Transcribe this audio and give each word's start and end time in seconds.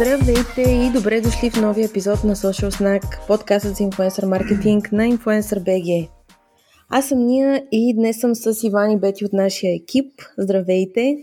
Здравейте 0.00 0.62
и 0.62 0.90
добре 0.92 1.20
дошли 1.20 1.50
в 1.50 1.60
новия 1.60 1.86
епизод 1.86 2.24
на 2.24 2.36
Social 2.36 2.70
Snack, 2.70 3.26
подкастът 3.26 3.76
за 3.76 3.82
инфуенсър 3.82 4.24
маркетинг 4.24 4.92
на 4.92 5.02
Influencer 5.02 5.58
BG. 5.58 6.08
Аз 6.88 7.08
съм 7.08 7.18
Ния 7.18 7.64
и 7.72 7.94
днес 7.94 8.20
съм 8.20 8.34
с 8.34 8.64
Иван 8.64 8.90
и 8.90 9.00
Бети 9.00 9.24
от 9.24 9.32
нашия 9.32 9.74
екип. 9.74 10.12
Здравейте! 10.38 11.16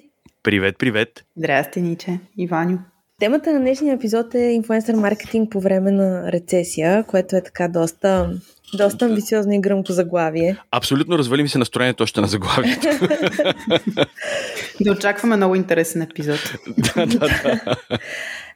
Привет, 0.43 0.75
привет! 0.79 1.25
Здрасти, 1.37 1.81
Ниче, 1.81 2.19
Иваню. 2.37 2.77
Темата 3.19 3.53
на 3.53 3.59
днешния 3.59 3.93
епизод 3.93 4.35
е 4.35 4.39
инфуенсър 4.39 4.95
маркетинг 4.95 5.51
по 5.51 5.59
време 5.59 5.91
на 5.91 6.31
рецесия, 6.31 7.03
което 7.03 7.35
е 7.35 7.43
така 7.43 7.67
доста, 7.67 8.29
доста 8.73 9.05
амбициозно 9.05 9.53
и 9.53 9.59
гръмко 9.59 9.91
заглавие. 9.91 10.57
Абсолютно 10.71 11.17
развали 11.17 11.43
ми 11.43 11.49
се 11.49 11.57
настроението 11.57 12.03
още 12.03 12.21
на 12.21 12.27
заглавието. 12.27 12.87
да 14.81 14.91
очакваме 14.91 15.35
много 15.35 15.55
интересен 15.55 16.01
епизод. 16.01 16.53
да, 16.95 17.05
да, 17.05 17.19
да. 17.19 17.75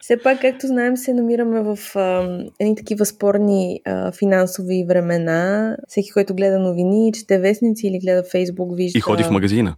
Все 0.02 0.18
пак, 0.18 0.42
както 0.42 0.68
знаем, 0.68 0.98
се 0.98 1.14
намираме 1.14 1.62
в 1.62 1.96
а, 1.96 2.40
едни 2.60 2.76
такива 2.76 3.06
спорни 3.06 3.82
а, 3.86 4.12
финансови 4.12 4.86
времена. 4.88 5.78
Всеки, 5.88 6.12
който 6.12 6.36
гледа 6.36 6.60
новини, 6.60 7.12
чете 7.14 7.40
вестници 7.40 7.88
или 7.88 8.00
гледа 8.00 8.24
Фейсбук, 8.32 8.76
вижда... 8.76 8.98
И 8.98 9.02
ходи 9.02 9.24
в 9.24 9.32
магазина. 9.32 9.76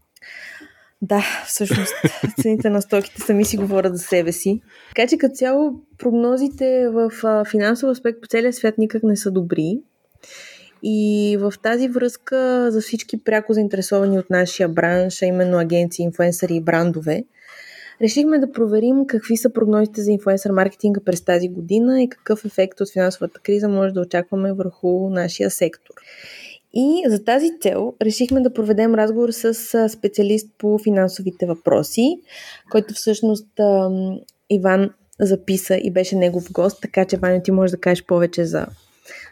Да, 1.02 1.24
всъщност 1.48 1.94
цените 2.42 2.70
на 2.70 2.82
стоките 2.82 3.22
сами 3.22 3.46
си 3.46 3.58
говорят 3.58 3.98
за 3.98 4.04
себе 4.04 4.32
си. 4.32 4.62
Така 4.96 5.08
че 5.08 5.18
като 5.18 5.36
цяло 5.36 5.72
прогнозите 5.98 6.90
в 6.90 7.12
финансов 7.52 7.90
аспект 7.90 8.22
по 8.22 8.28
целия 8.28 8.54
свят 8.54 8.78
никак 8.78 9.04
не 9.04 9.16
са 9.16 9.32
добри. 9.32 9.80
И 10.84 11.38
в 11.40 11.54
тази 11.64 11.88
връзка 11.88 12.68
за 12.72 12.82
всички 12.82 13.24
пряко 13.24 13.54
заинтересовани 13.54 14.20
от 14.20 14.30
нашия 14.30 14.70
бранш, 14.70 15.22
а 15.22 15.26
именно 15.26 15.58
агенции, 15.58 16.04
инфуенсъри 16.04 16.56
и 16.56 16.62
брандове, 16.62 17.24
решихме 18.02 18.40
да 18.40 18.52
проверим 18.52 19.08
какви 19.08 19.38
са 19.38 19.54
прогнозите 19.54 20.02
за 20.02 20.12
инфуенсър 20.12 20.52
маркетинга 20.52 21.02
през 21.06 21.22
тази 21.22 21.50
година 21.50 22.04
и 22.04 22.10
какъв 22.10 22.46
ефект 22.46 22.82
от 22.82 22.92
финансовата 22.94 23.40
криза 23.40 23.70
може 23.70 23.94
да 23.94 24.02
очакваме 24.02 24.54
върху 24.54 25.10
нашия 25.10 25.52
сектор. 25.52 25.94
И 26.74 27.04
за 27.08 27.24
тази 27.24 27.52
цел 27.62 27.94
решихме 28.02 28.42
да 28.42 28.54
проведем 28.54 28.96
разговор 28.96 29.32
с 29.32 29.90
специалист 29.90 30.50
по 30.58 30.78
финансовите 30.78 31.46
въпроси, 31.46 32.20
който 32.72 32.94
всъщност 32.94 33.48
Иван 34.50 34.90
записа 35.20 35.76
и 35.76 35.92
беше 35.92 36.16
негов 36.16 36.52
гост, 36.52 36.82
така 36.82 37.06
че 37.06 37.18
Ваня 37.18 37.44
ти 37.44 37.52
можеш 37.52 37.72
да 37.72 37.80
кажеш 37.80 38.06
повече 38.06 38.46
за 38.46 38.66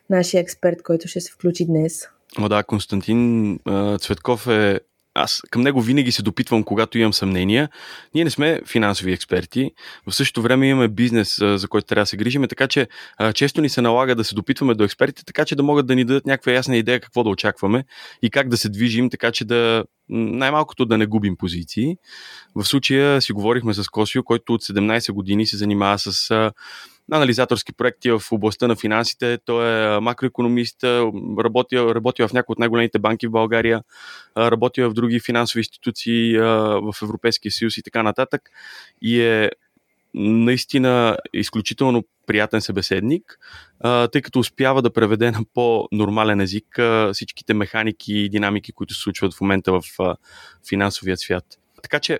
нашия 0.09 0.41
експерт, 0.41 0.83
който 0.83 1.07
ще 1.07 1.21
се 1.21 1.31
включи 1.31 1.65
днес. 1.65 2.07
О, 2.39 2.49
да, 2.49 2.63
Константин 2.63 3.59
Цветков 3.99 4.47
е 4.47 4.79
аз 5.13 5.41
към 5.49 5.61
него 5.61 5.81
винаги 5.81 6.11
се 6.11 6.21
допитвам, 6.21 6.63
когато 6.63 6.97
имам 6.97 7.13
съмнения. 7.13 7.69
Ние 8.15 8.23
не 8.23 8.29
сме 8.29 8.61
финансови 8.67 9.11
експерти, 9.11 9.71
в 10.07 10.15
същото 10.15 10.41
време 10.41 10.67
имаме 10.67 10.87
бизнес, 10.87 11.37
за 11.41 11.67
който 11.67 11.87
трябва 11.87 12.01
да 12.01 12.05
се 12.05 12.17
грижиме, 12.17 12.47
така 12.47 12.67
че 12.67 12.87
често 13.33 13.61
ни 13.61 13.69
се 13.69 13.81
налага 13.81 14.15
да 14.15 14.23
се 14.23 14.35
допитваме 14.35 14.73
до 14.73 14.83
експертите, 14.83 15.25
така 15.25 15.45
че 15.45 15.55
да 15.55 15.63
могат 15.63 15.87
да 15.87 15.95
ни 15.95 16.05
дадат 16.05 16.25
някаква 16.25 16.51
ясна 16.51 16.77
идея 16.77 16.99
какво 16.99 17.23
да 17.23 17.29
очакваме 17.29 17.83
и 18.21 18.29
как 18.29 18.49
да 18.49 18.57
се 18.57 18.69
движим, 18.69 19.09
така 19.09 19.31
че 19.31 19.45
да 19.45 19.83
най-малкото 20.09 20.85
да 20.85 20.97
не 20.97 21.05
губим 21.05 21.37
позиции. 21.37 21.95
В 22.55 22.65
случая 22.65 23.21
си 23.21 23.33
говорихме 23.33 23.73
с 23.73 23.89
Косио, 23.89 24.23
който 24.23 24.53
от 24.53 24.63
17 24.63 25.11
години 25.11 25.47
се 25.47 25.57
занимава 25.57 25.99
с 25.99 26.51
анализаторски 27.11 27.73
проекти 27.73 28.11
в 28.11 28.21
областта 28.31 28.67
на 28.67 28.75
финансите. 28.75 29.37
Той 29.45 29.95
е 29.95 29.99
макроекономист, 29.99 30.83
работил, 31.39 31.91
работил 31.95 32.27
в 32.27 32.33
някои 32.33 32.53
от 32.53 32.59
най-големите 32.59 32.99
банки 32.99 33.27
в 33.27 33.31
България, 33.31 33.83
работил 34.37 34.89
в 34.89 34.93
други 34.93 35.19
финансови 35.19 35.59
институции 35.59 36.37
в 36.37 36.93
Европейския 37.03 37.51
съюз 37.51 37.77
и 37.77 37.83
така 37.83 38.03
нататък. 38.03 38.49
И 39.01 39.21
е 39.21 39.51
наистина 40.13 41.17
изключително 41.33 42.03
приятен 42.27 42.61
събеседник, 42.61 43.39
тъй 44.11 44.21
като 44.21 44.39
успява 44.39 44.81
да 44.81 44.93
преведе 44.93 45.31
на 45.31 45.39
по-нормален 45.53 46.41
език 46.41 46.79
всичките 47.13 47.53
механики 47.53 48.13
и 48.13 48.29
динамики, 48.29 48.71
които 48.71 48.93
се 48.93 49.01
случват 49.01 49.33
в 49.33 49.41
момента 49.41 49.71
в 49.71 49.81
финансовия 50.69 51.17
свят. 51.17 51.45
Така 51.83 51.99
че 51.99 52.19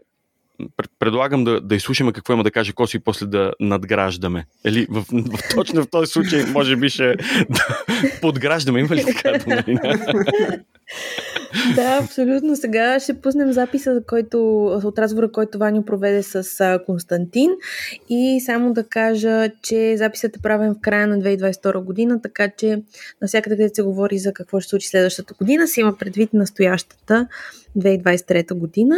предлагам 0.99 1.43
да, 1.43 1.61
да 1.61 1.75
изслушаме 1.75 2.13
какво 2.13 2.33
има 2.33 2.43
да 2.43 2.51
каже 2.51 2.73
Коси 2.73 2.97
и 2.97 2.99
после 2.99 3.25
да 3.25 3.53
надграждаме. 3.59 4.45
Или 4.65 4.87
в, 4.89 5.05
в, 5.11 5.55
точно 5.55 5.83
в 5.83 5.89
този 5.89 6.11
случай, 6.11 6.45
може 6.45 6.75
би 6.75 6.89
ще 6.89 7.15
да 7.49 7.83
подграждаме. 8.21 8.79
Има 8.79 8.95
ли 8.95 9.05
така 9.05 9.31
да, 11.75 11.99
абсолютно. 12.03 12.55
Сега 12.55 12.99
ще 12.99 13.21
пуснем 13.21 13.51
записа 13.51 14.01
който, 14.07 14.65
от 14.65 14.99
разговора, 14.99 15.31
който 15.31 15.57
Ваню 15.57 15.85
проведе 15.85 16.23
с 16.23 16.79
Константин. 16.85 17.51
И 18.09 18.41
само 18.45 18.73
да 18.73 18.83
кажа, 18.83 19.49
че 19.61 19.97
записът 19.97 20.37
е 20.37 20.41
правен 20.41 20.75
в 20.75 20.81
края 20.81 21.07
на 21.07 21.17
2022 21.17 21.83
година, 21.83 22.21
така 22.21 22.49
че 22.57 22.81
навсякъде, 23.21 23.55
където 23.55 23.75
се 23.75 23.81
говори 23.81 24.19
за 24.19 24.33
какво 24.33 24.59
ще 24.59 24.69
случи 24.69 24.87
следващата 24.87 25.33
година, 25.33 25.67
се 25.67 25.81
има 25.81 25.97
предвид 25.97 26.33
настоящата 26.33 27.27
2023 27.77 28.53
година. 28.53 28.97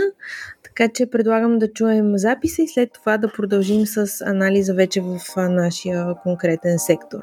Така 0.75 0.94
че 0.94 1.09
предлагам 1.09 1.59
да 1.59 1.73
чуем 1.73 2.17
записа 2.17 2.61
и 2.61 2.67
след 2.67 2.94
това 2.94 3.17
да 3.17 3.31
продължим 3.31 3.85
с 3.85 4.22
анализа 4.25 4.73
вече 4.73 5.01
в 5.01 5.19
нашия 5.38 6.16
конкретен 6.23 6.79
сектор. 6.79 7.19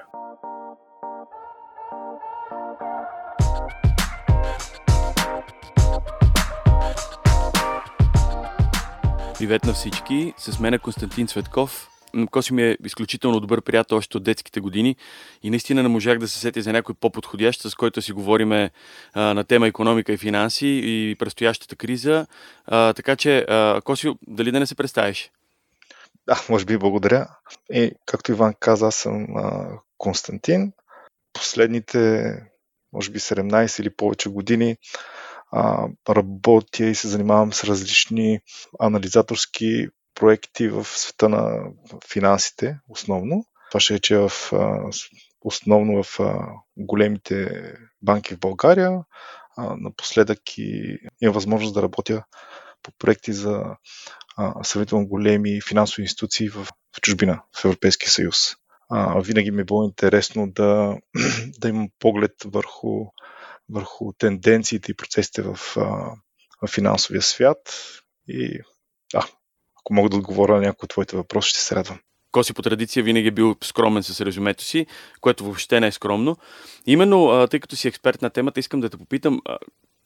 Привет 9.38 9.64
на 9.64 9.72
всички! 9.72 10.34
С 10.38 10.60
мен 10.60 10.74
е 10.74 10.78
Константин 10.78 11.26
Цветков. 11.26 11.88
Коси 12.30 12.54
ми 12.54 12.62
е 12.62 12.76
изключително 12.84 13.40
добър 13.40 13.62
приятел 13.62 13.96
още 13.96 14.16
от 14.16 14.22
детските 14.22 14.60
години 14.60 14.96
и 15.42 15.50
наистина 15.50 15.82
не 15.82 15.88
можах 15.88 16.18
да 16.18 16.28
се 16.28 16.38
сетя 16.38 16.62
за 16.62 16.72
някой 16.72 16.94
по-подходящ, 16.94 17.60
с 17.60 17.74
който 17.74 18.02
си 18.02 18.12
говориме 18.12 18.70
а, 19.12 19.34
на 19.34 19.44
тема 19.44 19.66
економика 19.66 20.12
и 20.12 20.16
финанси 20.16 20.80
и 20.84 21.16
предстоящата 21.18 21.76
криза. 21.76 22.26
А, 22.66 22.92
така 22.92 23.16
че, 23.16 23.38
а, 23.38 23.80
Коси, 23.84 24.12
дали 24.26 24.52
да 24.52 24.60
не 24.60 24.66
се 24.66 24.74
представиш? 24.74 25.30
Да, 26.26 26.44
може 26.48 26.64
би 26.64 26.78
благодаря. 26.78 27.28
И, 27.72 27.92
както 28.06 28.32
Иван 28.32 28.54
каза, 28.60 28.86
аз 28.86 28.96
съм 28.96 29.36
а, 29.36 29.68
Константин. 29.98 30.72
Последните, 31.32 32.32
може 32.92 33.10
би 33.10 33.18
17 33.18 33.80
или 33.80 33.90
повече 33.90 34.28
години 34.28 34.76
а, 35.52 35.88
работя 36.08 36.84
и 36.84 36.94
се 36.94 37.08
занимавам 37.08 37.52
с 37.52 37.64
различни 37.64 38.40
анализаторски 38.80 39.88
проекти 40.20 40.68
в 40.68 40.84
света 40.84 41.28
на 41.28 41.64
финансите, 42.12 42.78
основно. 42.88 43.44
Това 43.70 43.80
ще 43.80 43.94
е, 43.94 43.98
че 43.98 44.16
в, 44.16 44.30
основно 45.40 46.02
в 46.02 46.18
големите 46.76 47.62
банки 48.02 48.34
в 48.34 48.38
България. 48.38 49.04
Напоследък 49.58 50.38
и 50.58 50.98
имам 51.20 51.34
възможност 51.34 51.74
да 51.74 51.82
работя 51.82 52.24
по 52.82 52.92
проекти 52.98 53.32
за 53.32 53.64
сравнително 54.62 55.06
големи 55.06 55.60
финансови 55.68 56.02
институции 56.02 56.48
в, 56.48 56.64
в 56.96 57.00
чужбина, 57.00 57.42
в 57.56 57.64
Европейския 57.64 58.10
съюз. 58.10 58.54
А, 58.90 59.20
винаги 59.20 59.50
ми 59.50 59.60
е 59.60 59.64
било 59.64 59.84
интересно 59.84 60.50
да, 60.50 60.96
да 61.58 61.68
имам 61.68 61.88
поглед 61.98 62.32
върху, 62.44 63.06
върху 63.68 64.12
тенденциите 64.12 64.92
и 64.92 64.96
процесите 64.96 65.42
в, 65.42 65.54
в 66.62 66.66
финансовия 66.68 67.22
свят. 67.22 67.58
И 68.28 68.60
ако 69.80 69.94
мога 69.94 70.08
да 70.08 70.16
отговоря 70.16 70.52
на 70.52 70.60
някои 70.60 70.86
от 70.86 70.90
твоите 70.90 71.16
въпроси, 71.16 71.50
ще 71.50 71.60
се 71.60 71.74
радвам. 71.74 71.98
Коси 72.32 72.54
по 72.54 72.62
традиция 72.62 73.02
винаги 73.02 73.28
е 73.28 73.30
бил 73.30 73.56
скромен 73.64 74.02
с 74.02 74.20
резюмето 74.20 74.64
си, 74.64 74.86
което 75.20 75.44
въобще 75.44 75.80
не 75.80 75.86
е 75.86 75.92
скромно. 75.92 76.36
Именно, 76.86 77.46
тъй 77.50 77.60
като 77.60 77.76
си 77.76 77.88
експерт 77.88 78.22
на 78.22 78.30
темата, 78.30 78.60
искам 78.60 78.80
да 78.80 78.88
те 78.88 78.96
попитам 78.96 79.40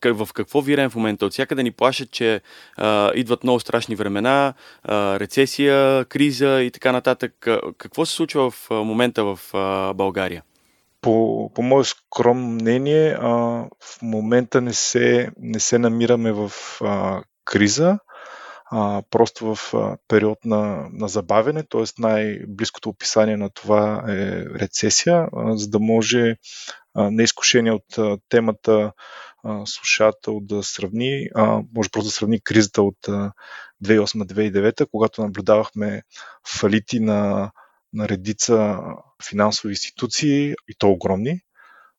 в 0.05 0.29
какво 0.35 0.61
вирен 0.61 0.91
в 0.91 0.95
момента? 0.95 1.27
От 1.27 1.33
всяка 1.33 1.55
да 1.55 1.63
ни 1.63 1.71
плашат, 1.71 2.11
че 2.11 2.41
а, 2.77 3.13
идват 3.15 3.43
много 3.45 3.61
страшни 3.61 3.97
времена, 3.97 4.55
а, 4.83 5.21
рецесия, 5.21 6.05
криза 6.05 6.63
и 6.63 6.71
така 6.71 6.93
нататък. 6.93 7.49
Какво 7.79 8.07
се 8.07 8.15
случва 8.15 8.51
в 8.51 8.71
момента 8.71 9.25
в 9.25 9.41
а, 9.53 9.95
България? 9.95 10.43
По, 11.01 11.51
по 11.55 11.63
мое 11.63 11.85
скромно 11.85 12.47
мнение, 12.47 13.17
а, 13.21 13.29
в 13.81 14.03
момента 14.03 14.61
не 14.61 14.73
се, 14.73 15.31
не 15.41 15.61
се 15.61 15.79
намираме 15.79 16.33
в 16.33 16.53
а, 16.81 17.23
криза 17.45 17.99
а, 18.71 19.03
просто 19.11 19.55
в 19.55 19.75
а, 19.75 19.97
период 20.09 20.39
на, 20.45 20.89
на 20.93 21.09
забавене, 21.09 21.63
т.е. 21.63 21.85
най-близкото 21.99 22.89
описание 22.89 23.37
на 23.37 23.51
това 23.51 24.05
е 24.09 24.45
рецесия, 24.61 25.29
а, 25.37 25.57
за 25.57 25.69
да 25.69 25.79
може 25.79 26.37
неизкушение 26.97 27.73
от 27.73 27.99
а, 27.99 28.19
темата 28.29 28.93
а, 29.45 29.67
слушател 29.67 30.41
да 30.41 30.63
сравни, 30.63 31.29
а, 31.35 31.63
може 31.75 31.91
просто 31.91 32.09
да 32.09 32.13
сравни 32.13 32.41
кризата 32.41 32.83
от 32.83 32.99
2008-2009, 33.85 34.87
когато 34.91 35.23
наблюдавахме 35.23 36.03
фалити 36.49 37.01
на, 37.01 37.51
на 37.93 38.09
редица 38.09 38.81
финансови 39.29 39.73
институции 39.73 40.55
и 40.69 40.75
то 40.79 40.91
огромни, 40.91 41.41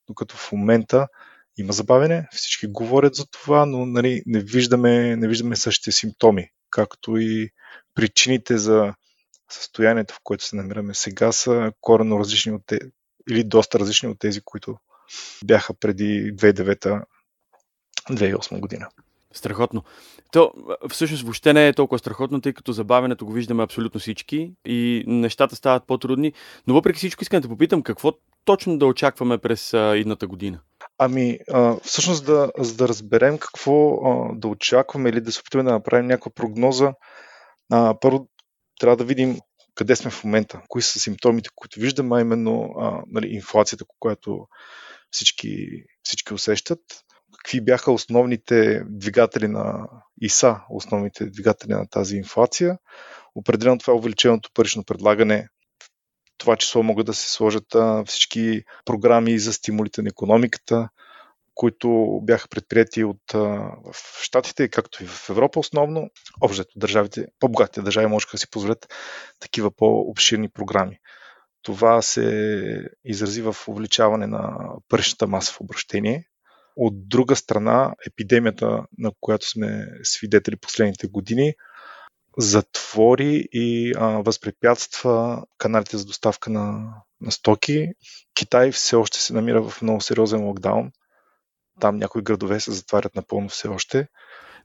докато 0.07 0.35
в 0.37 0.51
момента 0.51 1.07
има 1.57 1.73
забавене, 1.73 2.27
всички 2.31 2.67
говорят 2.67 3.15
за 3.15 3.25
това, 3.25 3.65
но 3.65 3.85
нали, 3.85 4.23
не, 4.25 4.39
виждаме, 4.39 5.15
не 5.15 5.27
виждаме 5.27 5.55
същите 5.55 5.91
симптоми 5.91 6.49
както 6.75 7.17
и 7.17 7.49
причините 7.93 8.57
за 8.57 8.93
състоянието, 9.51 10.13
в 10.13 10.19
което 10.23 10.43
се 10.43 10.55
намираме 10.55 10.93
сега, 10.93 11.31
са 11.31 11.71
коренно 11.81 12.19
различни 12.19 12.51
от 12.51 12.61
те, 12.65 12.79
или 13.29 13.43
доста 13.43 13.79
различни 13.79 14.09
от 14.09 14.19
тези, 14.19 14.41
които 14.41 14.77
бяха 15.45 15.73
преди 15.73 16.35
2009-2008 16.35 18.59
година. 18.59 18.89
Страхотно. 19.33 19.83
То 20.31 20.51
всъщност 20.89 21.23
въобще 21.23 21.53
не 21.53 21.67
е 21.67 21.73
толкова 21.73 21.99
страхотно, 21.99 22.41
тъй 22.41 22.53
като 22.53 22.71
забавянето 22.71 23.25
го 23.25 23.31
виждаме 23.31 23.63
абсолютно 23.63 23.99
всички 23.99 24.51
и 24.65 25.03
нещата 25.07 25.55
стават 25.55 25.87
по-трудни. 25.87 26.33
Но 26.67 26.73
въпреки 26.73 26.97
всичко 26.97 27.23
искам 27.23 27.41
да 27.41 27.47
попитам 27.47 27.83
какво 27.83 28.13
точно 28.45 28.77
да 28.77 28.85
очакваме 28.85 29.37
през 29.37 29.73
идната 29.73 30.27
година. 30.27 30.59
Ами, 30.97 31.39
а, 31.51 31.77
всъщност 31.83 32.25
да, 32.25 32.51
за 32.57 32.75
да 32.75 32.87
разберем 32.87 33.37
какво 33.37 33.89
а, 33.89 34.35
да 34.35 34.47
очакваме 34.47 35.09
или 35.09 35.21
да 35.21 35.31
се 35.31 35.39
опитаме 35.39 35.63
да 35.63 35.71
направим 35.71 36.07
някаква 36.07 36.31
прогноза, 36.31 36.93
а, 37.71 37.99
първо 37.99 38.27
трябва 38.79 38.97
да 38.97 39.03
видим 39.03 39.39
къде 39.75 39.95
сме 39.95 40.11
в 40.11 40.23
момента, 40.23 40.61
кои 40.67 40.81
са 40.81 40.99
симптомите, 40.99 41.49
които 41.55 41.79
виждаме, 41.79 42.17
а 42.17 42.21
именно 42.21 42.73
а, 42.79 43.03
нали, 43.07 43.27
инфлацията, 43.27 43.85
която 43.99 44.47
всички, 45.11 45.67
всички 46.03 46.33
усещат, 46.33 46.79
какви 47.37 47.61
бяха 47.61 47.91
основните 47.91 48.83
двигатели 48.89 49.47
на 49.47 49.87
ИСА, 50.21 50.61
основните 50.69 51.25
двигатели 51.25 51.71
на 51.71 51.87
тази 51.87 52.17
инфлация. 52.17 52.77
Определено 53.35 53.77
това 53.77 53.93
е 53.93 53.97
увеличеното 53.97 54.49
парично 54.53 54.83
предлагане. 54.83 55.47
Това 56.45 56.55
число 56.55 56.83
могат 56.83 57.05
да 57.05 57.13
се 57.13 57.31
сложат 57.31 57.75
всички 58.05 58.63
програми 58.85 59.39
за 59.39 59.53
стимулите 59.53 60.01
на 60.01 60.09
економиката, 60.09 60.89
които 61.55 62.19
бяха 62.23 62.47
предприяти 62.47 63.03
от 63.03 63.31
в 63.33 64.21
Штатите, 64.21 64.69
както 64.69 65.03
и 65.03 65.07
в 65.07 65.29
Европа 65.29 65.59
основно. 65.59 66.09
Общо 66.41 66.65
държавите, 66.75 67.25
по-богатите 67.39 67.81
държави 67.81 68.07
можеха 68.07 68.31
да 68.31 68.37
си 68.37 68.49
позволят 68.49 68.93
такива 69.39 69.71
по-обширни 69.71 70.49
програми. 70.49 70.97
Това 71.61 72.01
се 72.01 72.81
изрази 73.05 73.41
в 73.41 73.55
увеличаване 73.67 74.27
на 74.27 74.57
паричната 74.89 75.27
маса 75.27 75.53
в 75.53 75.61
обращение. 75.61 76.25
От 76.75 77.09
друга 77.09 77.35
страна, 77.35 77.93
епидемията, 78.07 78.83
на 78.97 79.11
която 79.21 79.49
сме 79.49 79.87
свидетели 80.03 80.55
последните 80.55 81.07
години, 81.07 81.53
затвори 82.37 83.47
и 83.51 83.93
а, 83.97 84.07
възпрепятства 84.07 85.43
каналите 85.57 85.97
за 85.97 86.05
доставка 86.05 86.49
на, 86.49 86.93
на 87.21 87.31
стоки. 87.31 87.87
Китай 88.33 88.71
все 88.71 88.95
още 88.95 89.21
се 89.21 89.33
намира 89.33 89.69
в 89.69 89.81
много 89.81 90.01
сериозен 90.01 90.43
локдаун. 90.43 90.91
Там 91.79 91.97
някои 91.97 92.21
градове 92.21 92.59
се 92.59 92.71
затварят 92.71 93.15
напълно 93.15 93.49
все 93.49 93.67
още. 93.67 94.07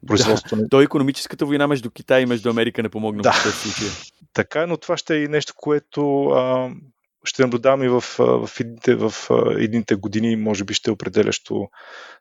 Производство... 0.06 0.56
Да, 0.56 0.68
то 0.68 0.80
економическата 0.80 1.46
война 1.46 1.66
между 1.66 1.90
Китай 1.90 2.22
и 2.22 2.26
между 2.26 2.50
Америка 2.50 2.82
не 2.82 2.88
помогна 2.88 3.22
да. 3.22 3.32
в 3.32 3.42
този 3.42 3.56
случай. 3.56 3.88
Така 4.32 4.62
е, 4.62 4.66
но 4.66 4.76
това 4.76 4.96
ще 4.96 5.16
е 5.16 5.22
и 5.22 5.28
нещо, 5.28 5.52
което 5.56 6.24
а, 6.24 6.70
ще 7.24 7.42
наблюдаваме 7.42 7.84
и 7.84 7.88
в, 7.88 8.04
в, 8.18 8.50
едните, 8.60 8.94
в 8.94 9.12
едните 9.58 9.94
години, 9.94 10.36
може 10.36 10.64
би 10.64 10.74
ще 10.74 10.90
е 10.90 10.92
определящо 10.92 11.68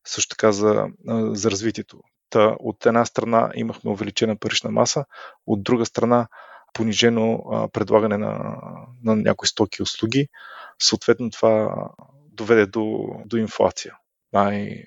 също 0.05 0.35
така 0.35 0.51
за, 0.51 0.87
за 1.31 1.51
развитието. 1.51 1.99
Та, 2.29 2.55
от 2.59 2.85
една 2.85 3.05
страна 3.05 3.51
имахме 3.55 3.91
увеличена 3.91 4.35
парична 4.35 4.71
маса, 4.71 5.05
от 5.47 5.63
друга 5.63 5.85
страна 5.85 6.27
понижено 6.73 7.43
предлагане 7.73 8.17
на, 8.17 8.57
на 9.03 9.15
някои 9.15 9.47
стоки 9.47 9.77
и 9.79 9.83
услуги. 9.83 10.27
Съответно 10.81 11.29
това 11.29 11.75
доведе 12.31 12.65
до, 12.65 13.09
до 13.25 13.37
инфлация. 13.37 13.97
Най, 14.33 14.83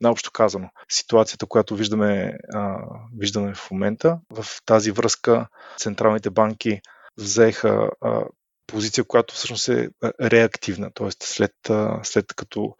наобщо 0.00 0.30
казано, 0.32 0.70
ситуацията, 0.88 1.46
която 1.46 1.76
виждаме, 1.76 2.38
а, 2.54 2.78
виждаме 3.18 3.54
в 3.54 3.70
момента. 3.70 4.20
В 4.30 4.46
тази 4.64 4.90
връзка 4.90 5.48
централните 5.76 6.30
банки 6.30 6.80
взеха 7.16 7.90
а, 8.00 8.24
позиция, 8.66 9.04
която 9.04 9.34
всъщност 9.34 9.68
е 9.68 9.88
реактивна, 10.20 10.90
т.е. 10.94 11.08
след, 11.20 11.54
след 12.02 12.34
като 12.36 12.76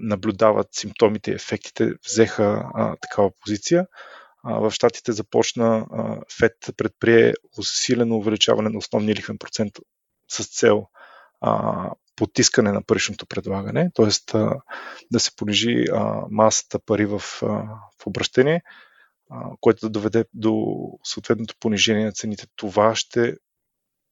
наблюдават 0.00 0.68
симптомите 0.72 1.30
и 1.30 1.34
ефектите, 1.34 1.92
взеха 2.06 2.70
такава 3.00 3.30
позиция. 3.40 3.86
В 4.44 4.70
Штатите 4.70 5.12
започна 5.12 5.86
а, 5.90 6.16
ФЕД 6.38 6.52
предприе 6.76 7.34
усилено 7.58 8.16
увеличаване 8.16 8.68
на 8.68 8.78
основния 8.78 9.14
лихвен 9.14 9.38
процент 9.38 9.72
с 10.28 10.58
цел 10.58 10.86
потискане 12.16 12.72
на 12.72 12.82
паричното 12.82 13.26
предлагане, 13.26 13.90
т.е. 13.94 14.38
да 15.10 15.20
се 15.20 15.36
понижи 15.36 15.84
масата 16.30 16.78
пари 16.78 17.06
в, 17.06 17.18
в 17.18 18.06
обращение, 18.06 18.62
което 19.60 19.86
да 19.86 19.90
доведе 19.90 20.24
до 20.34 20.76
съответното 21.04 21.54
понижение 21.60 22.04
на 22.04 22.12
цените. 22.12 22.46
Това 22.56 22.94
ще 22.94 23.36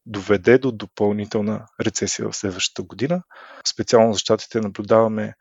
доведе 0.07 0.59
до 0.59 0.73
допълнителна 0.73 1.67
рецесия 1.81 2.29
в 2.29 2.37
следващата 2.37 2.83
година. 2.83 3.23
Специално 3.67 4.13
за 4.13 4.19
щатите 4.19 4.61
наблюдаваме 4.61 5.35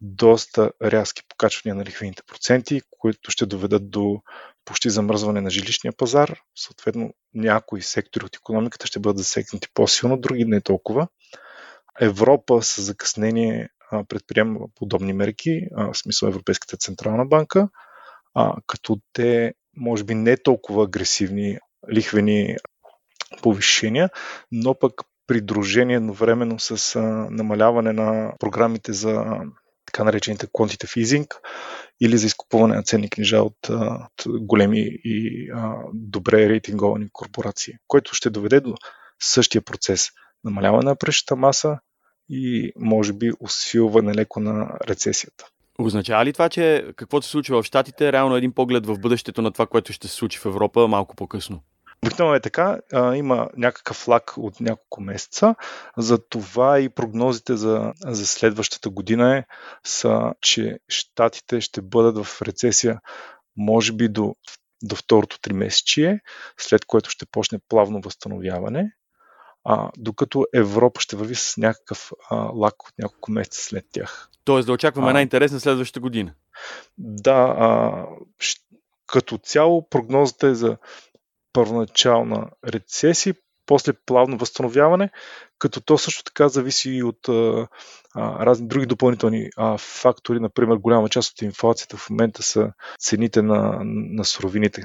доста 0.00 0.70
рязки 0.82 1.22
покачвания 1.28 1.74
на 1.74 1.84
лихвените 1.84 2.22
проценти, 2.22 2.80
които 2.90 3.30
ще 3.30 3.46
доведат 3.46 3.90
до 3.90 4.22
почти 4.64 4.90
замръзване 4.90 5.40
на 5.40 5.50
жилищния 5.50 5.92
пазар. 5.96 6.40
Съответно, 6.56 7.14
някои 7.34 7.82
сектори 7.82 8.24
от 8.24 8.36
економиката 8.36 8.86
ще 8.86 9.00
бъдат 9.00 9.18
засегнати 9.18 9.68
по-силно, 9.74 10.16
други 10.16 10.44
не 10.44 10.60
толкова. 10.60 11.08
Европа 12.00 12.62
с 12.62 12.82
закъснение 12.82 13.68
предприема 14.08 14.60
подобни 14.74 15.12
мерки, 15.12 15.60
в 15.72 15.94
смисъл 15.94 16.28
Европейската 16.28 16.76
централна 16.76 17.26
банка, 17.26 17.68
като 18.66 18.98
те, 19.12 19.54
може 19.76 20.04
би, 20.04 20.14
не 20.14 20.36
толкова 20.36 20.84
агресивни 20.84 21.58
лихвени 21.92 22.56
повишения, 23.42 24.10
но 24.52 24.78
пък 24.78 24.92
придружение 25.26 25.96
едновременно 25.96 26.58
с 26.58 26.96
а, 26.96 27.00
намаляване 27.30 27.92
на 27.92 28.32
програмите 28.38 28.92
за 28.92 29.24
така 29.86 30.04
наречените 30.04 30.46
quantitative 30.46 31.04
easing 31.04 31.26
или 32.00 32.18
за 32.18 32.26
изкупуване 32.26 32.76
на 32.76 32.82
ценни 32.82 33.10
книжа 33.10 33.42
от, 33.42 33.68
от 33.68 34.24
големи 34.26 34.80
и 35.04 35.48
а, 35.50 35.74
добре 35.94 36.48
рейтинговани 36.48 37.08
корпорации, 37.12 37.74
което 37.86 38.14
ще 38.14 38.30
доведе 38.30 38.60
до 38.60 38.74
същия 39.22 39.62
процес 39.62 40.08
намаляване 40.44 40.84
на 40.84 40.96
пръщата 40.96 41.36
маса 41.36 41.78
и 42.28 42.72
може 42.76 43.12
би 43.12 43.32
усилване 43.40 44.14
леко 44.14 44.40
на 44.40 44.78
рецесията. 44.88 45.46
Означава 45.78 46.24
ли 46.24 46.32
това, 46.32 46.48
че 46.48 46.86
каквото 46.96 47.26
се 47.26 47.32
случва 47.32 47.62
в 47.62 47.66
Штатите, 47.66 48.12
реално 48.12 48.36
един 48.36 48.52
поглед 48.52 48.86
в 48.86 48.98
бъдещето 48.98 49.42
на 49.42 49.52
това, 49.52 49.66
което 49.66 49.92
ще 49.92 50.08
се 50.08 50.14
случи 50.14 50.38
в 50.38 50.46
Европа 50.46 50.88
малко 50.88 51.16
по-късно? 51.16 51.62
Обикновено 52.06 52.34
е 52.34 52.40
така, 52.40 52.78
а, 52.92 53.16
има 53.16 53.48
някакъв 53.56 54.08
лак 54.08 54.34
от 54.36 54.60
няколко 54.60 55.00
месеца, 55.00 55.54
за 55.96 56.18
това 56.28 56.80
и 56.80 56.88
прогнозите 56.88 57.56
за, 57.56 57.92
за 58.06 58.26
следващата 58.26 58.90
година 58.90 59.36
е, 59.36 59.44
са, 59.84 60.34
че 60.40 60.78
щатите 60.88 61.60
ще 61.60 61.82
бъдат 61.82 62.26
в 62.26 62.42
рецесия 62.42 63.00
може 63.56 63.92
би 63.92 64.08
до, 64.08 64.34
до 64.82 64.96
второто 64.96 65.40
три 65.40 65.52
месечие, 65.52 66.20
след 66.58 66.84
което 66.84 67.10
ще 67.10 67.26
почне 67.26 67.58
плавно 67.68 68.00
възстановяване, 68.00 68.92
а, 69.64 69.90
докато 69.96 70.46
Европа 70.54 71.00
ще 71.00 71.16
върви 71.16 71.34
с 71.34 71.56
някакъв 71.56 72.12
а, 72.30 72.36
лак 72.36 72.88
от 72.88 72.94
няколко 72.98 73.30
месеца 73.30 73.60
след 73.60 73.84
тях. 73.92 74.28
Тоест 74.44 74.66
да 74.66 74.72
очакваме 74.72 75.08
а, 75.08 75.10
една 75.10 75.22
интересна 75.22 75.60
следващата 75.60 76.00
година. 76.00 76.34
Да, 76.98 77.56
а, 77.58 78.06
като 79.06 79.38
цяло 79.38 79.88
прогнозата 79.88 80.46
е 80.46 80.54
за 80.54 80.76
първоначална 81.54 82.50
рецесия, 82.66 83.34
после 83.66 83.92
плавно 84.06 84.36
възстановяване, 84.38 85.10
като 85.58 85.80
то 85.80 85.98
също 85.98 86.24
така 86.24 86.48
зависи 86.48 86.90
и 86.90 87.02
от 87.02 87.28
а, 87.28 87.68
разни 88.16 88.68
други 88.68 88.86
допълнителни 88.86 89.48
а, 89.56 89.78
фактори. 89.78 90.40
Например, 90.40 90.76
голяма 90.76 91.08
част 91.08 91.32
от 91.32 91.42
инфлацията 91.42 91.96
в 91.96 92.10
момента 92.10 92.42
са 92.42 92.72
цените 92.98 93.42
на, 93.42 93.80
на 93.84 94.24
суровините. 94.24 94.82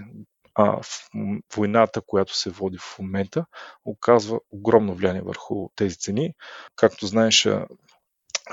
А, 0.56 0.82
в 0.82 1.10
войната, 1.56 2.02
която 2.08 2.36
се 2.36 2.50
води 2.50 2.78
в 2.78 3.00
момента, 3.00 3.46
оказва 3.86 4.40
огромно 4.52 4.96
влияние 4.96 5.22
върху 5.22 5.70
тези 5.76 5.96
цени. 5.96 6.34
Както 6.76 7.06
знаеш, 7.06 7.48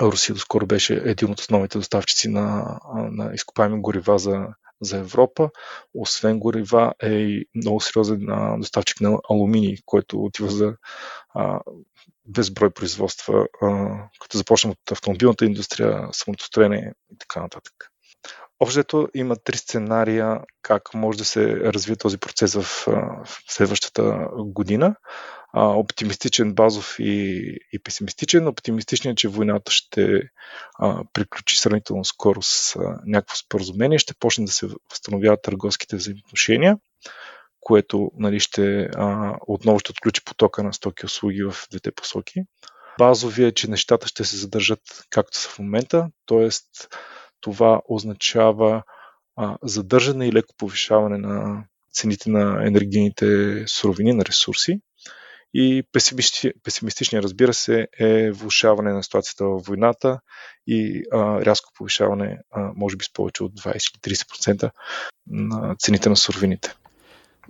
Русия 0.01 0.33
доскоро 0.33 0.65
беше 0.65 0.93
един 0.93 1.31
от 1.31 1.39
основните 1.39 1.77
доставчици 1.77 2.29
на, 2.29 2.79
на 2.93 3.33
изкопаеми 3.33 3.81
горива 3.81 4.19
за 4.19 4.47
за 4.81 4.97
Европа. 4.97 5.49
Освен 5.93 6.39
горива 6.39 6.93
е 7.01 7.09
и 7.09 7.45
много 7.55 7.81
сериозен 7.81 8.27
доставчик 8.59 9.01
на 9.01 9.19
алуминий, 9.29 9.77
който 9.85 10.23
отива 10.23 10.49
за 10.49 10.73
а, 11.33 11.59
безброй 12.25 12.69
производства, 12.69 13.47
а, 13.61 13.67
като 14.19 14.37
започнем 14.37 14.71
от 14.71 14.91
автомобилната 14.91 15.45
индустрия, 15.45 16.07
самотостроение 16.11 16.93
и 17.13 17.17
така 17.17 17.41
нататък. 17.41 17.73
Общото 18.59 19.09
има 19.13 19.35
три 19.35 19.57
сценария 19.57 20.39
как 20.61 20.93
може 20.93 21.17
да 21.17 21.25
се 21.25 21.55
развие 21.55 21.95
този 21.95 22.17
процес 22.17 22.53
в, 22.53 22.63
в 23.25 23.43
следващата 23.47 24.27
година 24.35 24.95
а, 25.53 25.67
оптимистичен, 25.67 26.53
базов 26.53 26.95
и, 26.99 27.41
и 27.73 27.79
песимистичен. 27.79 28.47
Оптимистичният 28.47 29.13
е, 29.13 29.21
че 29.21 29.27
войната 29.27 29.71
ще 29.71 30.21
а, 30.79 31.03
приключи 31.13 31.57
сравнително 31.57 32.05
скоро 32.05 32.41
с 32.41 32.75
а, 32.75 32.99
някакво 33.05 33.35
споразумение, 33.35 33.99
ще 33.99 34.13
почне 34.13 34.45
да 34.45 34.51
се 34.51 34.67
възстановяват 34.91 35.41
търговските 35.41 35.95
взаимоотношения, 35.95 36.77
което 37.59 38.11
нали, 38.17 38.39
ще, 38.39 38.89
а, 38.95 39.35
отново 39.47 39.79
ще 39.79 39.91
отключи 39.91 40.23
потока 40.25 40.63
на 40.63 40.73
стоки 40.73 41.01
и 41.03 41.05
услуги 41.05 41.43
в 41.43 41.55
двете 41.71 41.91
посоки. 41.91 42.41
Базови 42.97 43.43
е, 43.45 43.51
че 43.51 43.69
нещата 43.69 44.07
ще 44.07 44.23
се 44.23 44.37
задържат 44.37 44.79
както 45.09 45.37
са 45.37 45.49
в 45.49 45.59
момента, 45.59 46.07
т.е. 46.25 46.49
това 47.41 47.81
означава 47.89 48.83
а, 49.35 49.57
задържане 49.63 50.27
и 50.27 50.33
леко 50.33 50.53
повишаване 50.57 51.17
на 51.17 51.63
цените 51.91 52.29
на 52.29 52.67
енергийните 52.67 53.63
суровини, 53.67 54.13
на 54.13 54.25
ресурси. 54.25 54.81
И 55.53 55.83
песимистичният, 56.63 57.23
разбира 57.23 57.53
се, 57.53 57.87
е 57.99 58.31
влушаване 58.31 58.93
на 58.93 59.03
ситуацията 59.03 59.45
във 59.45 59.65
войната 59.65 60.19
и 60.67 61.03
а, 61.13 61.45
рязко 61.45 61.69
повишаване, 61.77 62.37
а, 62.51 62.71
може 62.75 62.97
би 62.97 63.05
с 63.05 63.13
повече 63.13 63.43
от 63.43 63.53
20-30% 63.53 64.71
на 65.27 65.75
цените 65.79 66.09
на 66.09 66.17
суровините. 66.17 66.73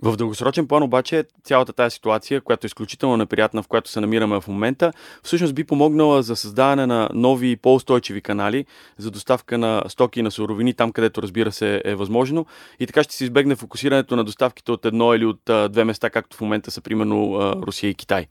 В 0.02 0.16
дългосрочен 0.16 0.68
план 0.68 0.82
обаче 0.82 1.24
цялата 1.44 1.72
тази 1.72 1.94
ситуация, 1.94 2.40
която 2.40 2.66
е 2.66 2.68
изключително 2.68 3.16
неприятна, 3.16 3.62
в 3.62 3.68
която 3.68 3.90
се 3.90 4.00
намираме 4.00 4.40
в 4.40 4.48
момента, 4.48 4.92
всъщност 5.22 5.54
би 5.54 5.64
помогнала 5.64 6.22
за 6.22 6.36
създаване 6.36 6.86
на 6.86 7.08
нови 7.14 7.56
по-устойчиви 7.56 8.20
канали 8.20 8.66
за 8.98 9.10
доставка 9.10 9.58
на 9.58 9.82
стоки 9.88 10.20
и 10.20 10.22
на 10.22 10.30
суровини 10.30 10.74
там, 10.74 10.92
където 10.92 11.22
разбира 11.22 11.52
се 11.52 11.82
е 11.84 11.94
възможно. 11.94 12.46
И 12.80 12.86
така 12.86 13.02
ще 13.02 13.14
се 13.14 13.24
избегне 13.24 13.56
фокусирането 13.56 14.16
на 14.16 14.24
доставките 14.24 14.72
от 14.72 14.84
едно 14.84 15.14
или 15.14 15.24
от 15.24 15.40
две 15.72 15.84
места, 15.84 16.10
както 16.10 16.36
в 16.36 16.40
момента 16.40 16.70
са 16.70 16.80
примерно 16.80 17.38
Русия 17.66 17.90
и 17.90 17.94
Китай. 17.94 18.26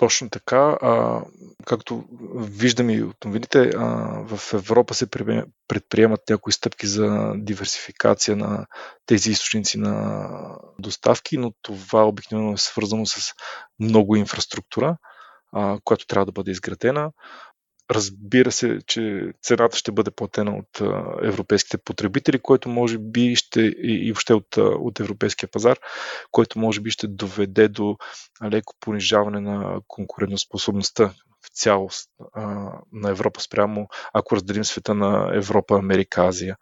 Точно 0.00 0.30
така. 0.30 0.78
А, 0.82 1.22
както 1.66 2.04
виждаме 2.36 2.92
и 2.92 3.02
от 3.02 3.24
новините, 3.24 3.70
в 4.24 4.40
Европа 4.54 4.94
се 4.94 5.06
предприемат 5.68 6.20
някои 6.30 6.52
стъпки 6.52 6.86
за 6.86 7.32
диверсификация 7.36 8.36
на 8.36 8.66
тези 9.06 9.30
източници 9.30 9.78
на 9.78 10.28
доставки, 10.78 11.36
но 11.38 11.52
това 11.62 12.04
обикновено 12.06 12.52
е 12.52 12.56
свързано 12.56 13.06
с 13.06 13.32
много 13.80 14.16
инфраструктура, 14.16 14.96
а, 15.52 15.78
която 15.84 16.06
трябва 16.06 16.26
да 16.26 16.32
бъде 16.32 16.50
изградена. 16.50 17.10
Разбира 17.90 18.52
се, 18.52 18.78
че 18.86 19.32
цената 19.42 19.76
ще 19.76 19.92
бъде 19.92 20.10
платена 20.10 20.56
от 20.56 20.80
европейските 21.22 21.78
потребители, 21.78 22.38
който 22.38 22.68
може 22.68 22.98
би 22.98 23.36
ще 23.36 23.60
и 23.82 24.12
въобще 24.12 24.34
от, 24.34 24.56
от 24.56 25.00
европейския 25.00 25.48
пазар, 25.48 25.78
който 26.30 26.58
може 26.58 26.80
би 26.80 26.90
ще 26.90 27.06
доведе 27.06 27.68
до 27.68 27.96
леко 28.44 28.74
понижаване 28.80 29.40
на 29.40 29.80
конкурентоспособността 29.88 31.14
в 31.44 31.48
цялост 31.52 32.10
на 32.92 33.10
Европа 33.10 33.40
спрямо, 33.40 33.88
ако 34.12 34.36
разделим 34.36 34.64
света 34.64 34.94
на 34.94 35.30
Европа, 35.34 35.74
Америка, 35.78 36.22
Азия. 36.26 36.56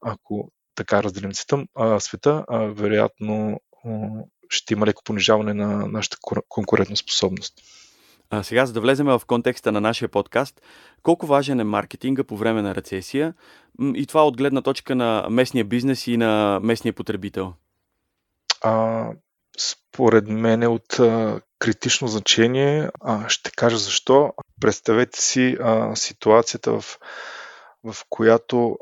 Ако 0.00 0.52
така 0.74 1.02
разделим 1.02 1.34
света, 1.34 1.64
света 1.98 2.44
вероятно 2.50 3.60
ще 4.48 4.74
има 4.74 4.86
леко 4.86 5.02
понижаване 5.04 5.54
на 5.54 5.86
нашата 5.86 6.16
конкурентоспособност. 6.48 7.54
А, 8.30 8.42
сега, 8.42 8.66
за 8.66 8.72
да 8.72 8.80
влезем 8.80 9.06
в 9.06 9.22
контекста 9.26 9.72
на 9.72 9.80
нашия 9.80 10.08
подкаст, 10.08 10.62
колко 11.02 11.26
важен 11.26 11.60
е 11.60 11.64
маркетинга 11.64 12.24
по 12.24 12.36
време 12.36 12.62
на 12.62 12.74
рецесия 12.74 13.34
и 13.94 14.06
това 14.06 14.26
от 14.26 14.36
гледна 14.36 14.62
точка 14.62 14.94
на 14.94 15.26
местния 15.30 15.64
бизнес 15.64 16.06
и 16.06 16.16
на 16.16 16.60
местния 16.62 16.92
потребител? 16.92 17.52
А, 18.62 19.06
според 19.58 20.28
мен 20.28 20.62
е 20.62 20.68
от 20.68 20.98
а, 20.98 21.40
критично 21.58 22.08
значение. 22.08 22.90
А, 23.00 23.28
ще 23.28 23.50
кажа 23.50 23.78
защо. 23.78 24.32
Представете 24.60 25.20
си 25.20 25.56
а, 25.60 25.96
ситуацията, 25.96 26.80
в, 26.80 26.98
в 27.84 27.96
която, 28.08 28.78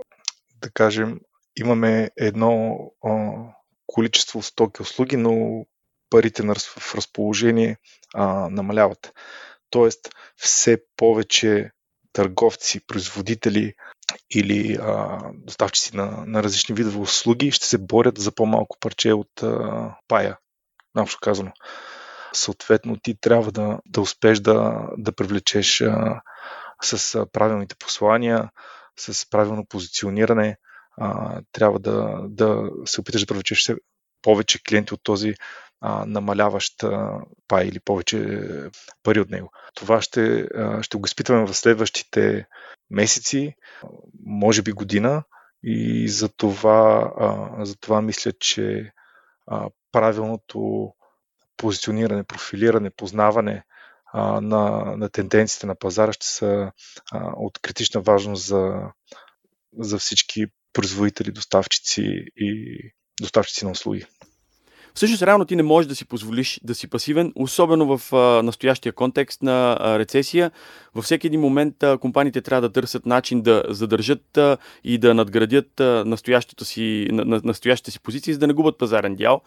да 0.62 0.70
кажем, 0.70 1.20
имаме 1.56 2.10
едно 2.16 2.78
а, 3.04 3.32
количество 3.86 4.42
стоки 4.42 4.82
услуги, 4.82 5.16
но 5.16 5.64
парите 6.10 6.42
на, 6.42 6.54
в 6.54 6.94
разположение 6.94 7.76
а, 8.14 8.48
намаляват. 8.50 9.12
Тоест, 9.70 10.10
все 10.36 10.78
повече 10.96 11.70
търговци, 12.12 12.86
производители 12.86 13.74
или 14.30 14.78
а, 14.80 15.20
доставчици 15.34 15.96
на, 15.96 16.24
на 16.26 16.42
различни 16.42 16.74
видове 16.74 16.98
услуги 16.98 17.50
ще 17.50 17.66
се 17.66 17.78
борят 17.78 18.18
за 18.18 18.32
по-малко 18.32 18.76
парче 18.80 19.12
от 19.12 19.42
а, 19.42 19.94
пая, 20.08 20.38
общо 20.98 21.18
казано. 21.20 21.52
Съответно, 22.32 22.96
ти 22.96 23.20
трябва 23.20 23.52
да, 23.52 23.78
да 23.86 24.00
успеш 24.00 24.38
да, 24.38 24.86
да 24.98 25.12
привлечеш 25.12 25.80
а, 25.80 26.20
с 26.82 27.26
правилните 27.32 27.76
послания, 27.76 28.50
с 28.98 29.30
правилно 29.30 29.66
позициониране, 29.66 30.56
а, 30.96 31.40
трябва 31.52 31.78
да, 31.78 32.20
да 32.28 32.70
се 32.84 33.00
опиташ 33.00 33.20
да 33.20 33.26
привлечеш 33.26 33.72
повече 34.22 34.62
клиенти 34.62 34.94
от 34.94 35.00
този 35.02 35.34
а, 35.80 36.06
намаляващ 36.06 36.82
а, 36.82 37.20
пай 37.48 37.66
или 37.66 37.80
повече 37.80 38.40
пари 39.02 39.20
от 39.20 39.30
него. 39.30 39.50
Това 39.74 40.02
ще, 40.02 40.40
а, 40.40 40.82
ще 40.82 40.98
го 40.98 41.06
изпитваме 41.06 41.46
в 41.46 41.54
следващите 41.54 42.46
месеци, 42.90 43.54
може 44.24 44.62
би 44.62 44.72
година 44.72 45.24
и 45.62 46.08
за 46.08 46.28
това, 46.28 47.12
а, 47.18 47.64
за 47.64 47.76
това 47.76 48.02
мисля, 48.02 48.32
че 48.32 48.92
а, 49.46 49.68
правилното 49.92 50.92
позициониране, 51.56 52.24
профилиране, 52.24 52.90
познаване 52.90 53.64
а, 54.12 54.40
на, 54.40 54.94
на 54.96 55.08
тенденциите 55.08 55.66
на 55.66 55.74
пазара 55.74 56.12
ще 56.12 56.26
са 56.26 56.72
а, 57.12 57.32
от 57.36 57.58
критична 57.58 58.00
важност 58.00 58.46
за, 58.46 58.80
за 59.78 59.98
всички 59.98 60.46
производители, 60.72 61.32
доставчици 61.32 62.24
и 62.36 62.78
доставчици 63.20 63.64
на 63.64 63.70
услуги. 63.70 64.06
Всъщност, 64.98 65.22
реално 65.22 65.44
ти 65.44 65.56
не 65.56 65.62
можеш 65.62 65.88
да 65.88 65.94
си 65.94 66.04
позволиш 66.04 66.60
да 66.64 66.74
си 66.74 66.90
пасивен, 66.90 67.32
особено 67.36 67.98
в 67.98 68.12
а, 68.12 68.42
настоящия 68.42 68.92
контекст 68.92 69.42
на 69.42 69.76
а, 69.80 69.98
рецесия. 69.98 70.50
Във 70.94 71.04
всеки 71.04 71.26
един 71.26 71.40
момент 71.40 71.82
а, 71.82 71.98
компаниите 71.98 72.40
трябва 72.40 72.68
да 72.68 72.72
търсят 72.72 73.06
начин 73.06 73.42
да 73.42 73.62
задържат 73.68 74.36
а, 74.36 74.56
и 74.84 74.98
да 74.98 75.14
надградят 75.14 75.80
а, 75.80 76.04
настоящата 76.06 76.64
си, 76.64 77.08
на, 77.12 77.24
на, 77.24 77.40
настоящите 77.44 77.90
си 77.90 78.00
позиции, 78.00 78.32
за 78.32 78.38
да 78.38 78.46
не 78.46 78.52
губят 78.52 78.78
пазарен 78.78 79.16
дял. 79.16 79.40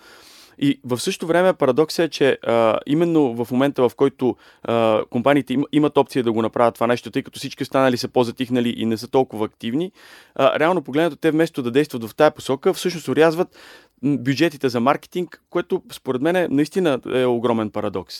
И 0.60 0.80
в 0.84 1.00
същото 1.00 1.28
време 1.28 1.54
парадоксът 1.54 2.06
е, 2.06 2.10
че 2.10 2.38
а, 2.44 2.80
именно 2.86 3.46
в 3.46 3.52
момента, 3.52 3.90
в 3.90 3.96
който 3.96 4.36
а, 4.64 5.04
компаниите 5.10 5.54
им, 5.54 5.64
имат 5.72 5.98
опция 5.98 6.24
да 6.24 6.32
го 6.32 6.42
направят 6.42 6.74
това 6.74 6.88
нещо, 6.88 7.12
тъй 7.12 7.24
като 7.24 7.40
всички 7.40 7.64
останали 7.64 7.98
са 7.98 8.08
по-затихнали 8.08 8.74
и 8.78 8.86
не 8.86 8.98
са 8.98 9.08
толкова 9.08 9.46
активни, 9.46 9.92
а, 10.36 10.60
реално 10.60 10.82
погледнато 10.82 11.16
те 11.16 11.32
вместо 11.32 11.64
да 11.64 11.72
действат 11.72 12.04
в 12.04 12.16
тая 12.16 12.32
посока, 12.32 12.74
всъщност 12.74 13.08
урязват 13.08 13.58
бюджетите 14.04 14.70
за 14.70 14.80
маркетинг, 14.80 15.44
което 15.50 15.84
според 15.94 16.22
мен 16.22 16.48
наистина 16.52 17.00
е 17.14 17.26
огромен 17.26 17.72
парадокс. 17.72 18.16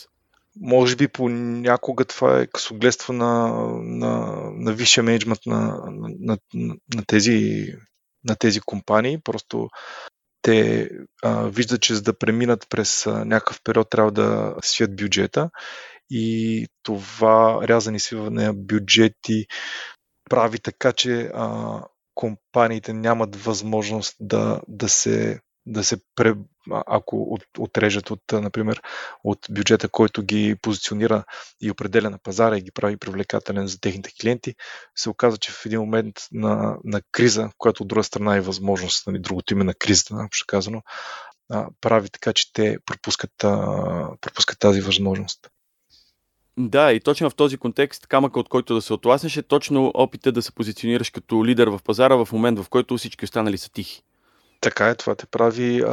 Може 0.60 0.96
би 0.96 1.08
понякога 1.08 2.04
това 2.04 2.40
е 2.40 2.46
късогледство 2.46 3.12
на, 3.12 3.48
на, 3.82 4.40
на 4.54 4.72
висшия 4.72 5.04
менеджмент 5.04 5.38
на, 5.46 5.60
на, 5.90 6.38
на, 6.54 6.76
на, 6.94 7.04
тези, 7.06 7.66
на 8.24 8.36
тези 8.36 8.60
компании. 8.60 9.18
Просто 9.24 9.68
те 10.42 10.90
а, 11.22 11.48
виждат, 11.48 11.82
че 11.82 11.94
за 11.94 12.02
да 12.02 12.18
преминат 12.18 12.66
през 12.68 13.06
а, 13.06 13.24
някакъв 13.24 13.60
период 13.64 13.90
трябва 13.90 14.12
да 14.12 14.56
свият 14.62 14.96
бюджета 14.96 15.50
и 16.10 16.66
това 16.82 17.68
рязани 17.68 18.00
свиване 18.00 18.46
на 18.46 18.54
бюджети 18.54 19.46
прави 20.30 20.58
така, 20.58 20.92
че 20.92 21.30
а, 21.34 21.80
компаниите 22.14 22.92
нямат 22.92 23.36
възможност 23.36 24.16
да, 24.20 24.60
да 24.68 24.88
се 24.88 25.40
да 25.66 25.84
се 25.84 25.96
пре, 26.14 26.34
ако 26.70 27.22
от, 27.22 27.42
отрежат 27.58 28.10
от, 28.10 28.22
например, 28.32 28.82
от 29.24 29.38
бюджета, 29.50 29.88
който 29.88 30.22
ги 30.22 30.56
позиционира 30.62 31.24
и 31.60 31.70
определя 31.70 32.10
на 32.10 32.18
пазара 32.18 32.56
и 32.56 32.62
ги 32.62 32.70
прави 32.70 32.96
привлекателен 32.96 33.66
за 33.66 33.80
техните 33.80 34.10
клиенти, 34.20 34.54
се 34.94 35.10
оказа, 35.10 35.36
че 35.36 35.52
в 35.52 35.66
един 35.66 35.80
момент 35.80 36.14
на, 36.32 36.76
на 36.84 37.00
криза, 37.12 37.50
която 37.58 37.82
от 37.82 37.88
друга 37.88 38.04
страна 38.04 38.36
е 38.36 38.40
възможност, 38.40 39.06
нали, 39.06 39.18
другото 39.18 39.54
име 39.54 39.64
на 39.64 39.74
кризата, 39.74 40.14
общо 40.26 40.44
казано, 40.48 40.82
прави 41.80 42.08
така, 42.08 42.32
че 42.32 42.52
те 42.52 42.78
пропускат, 42.86 43.32
пропускат 44.20 44.58
тази 44.58 44.80
възможност. 44.80 45.48
Да, 46.58 46.92
и 46.92 47.00
точно 47.00 47.30
в 47.30 47.34
този 47.34 47.56
контекст 47.56 48.06
камъка, 48.06 48.40
от 48.40 48.48
който 48.48 48.74
да 48.74 48.82
се 48.82 48.92
отласнеш 48.92 49.36
е 49.36 49.42
точно 49.42 49.90
опита 49.94 50.32
да 50.32 50.42
се 50.42 50.52
позиционираш 50.52 51.10
като 51.10 51.46
лидер 51.46 51.66
в 51.66 51.80
пазара 51.84 52.14
в 52.24 52.28
момент, 52.32 52.58
в 52.58 52.68
който 52.68 52.96
всички 52.96 53.24
останали 53.24 53.58
са 53.58 53.72
тихи. 53.72 54.02
Така 54.62 54.88
е, 54.88 54.94
това 54.94 55.14
те 55.14 55.26
прави, 55.26 55.80
а, 55.80 55.86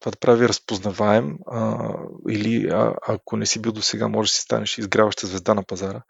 това 0.00 0.12
те 0.12 0.18
прави 0.18 0.48
разпознаваем 0.48 1.38
а, 1.46 1.92
или 2.28 2.68
а, 2.68 2.94
ако 3.08 3.36
не 3.36 3.46
си 3.46 3.62
бил 3.62 3.72
до 3.72 3.82
сега, 3.82 4.08
може 4.08 4.28
да 4.28 4.34
си 4.34 4.40
станеш 4.40 4.78
изгряваща 4.78 5.26
звезда 5.26 5.54
на 5.54 5.62
пазара. 5.62 6.02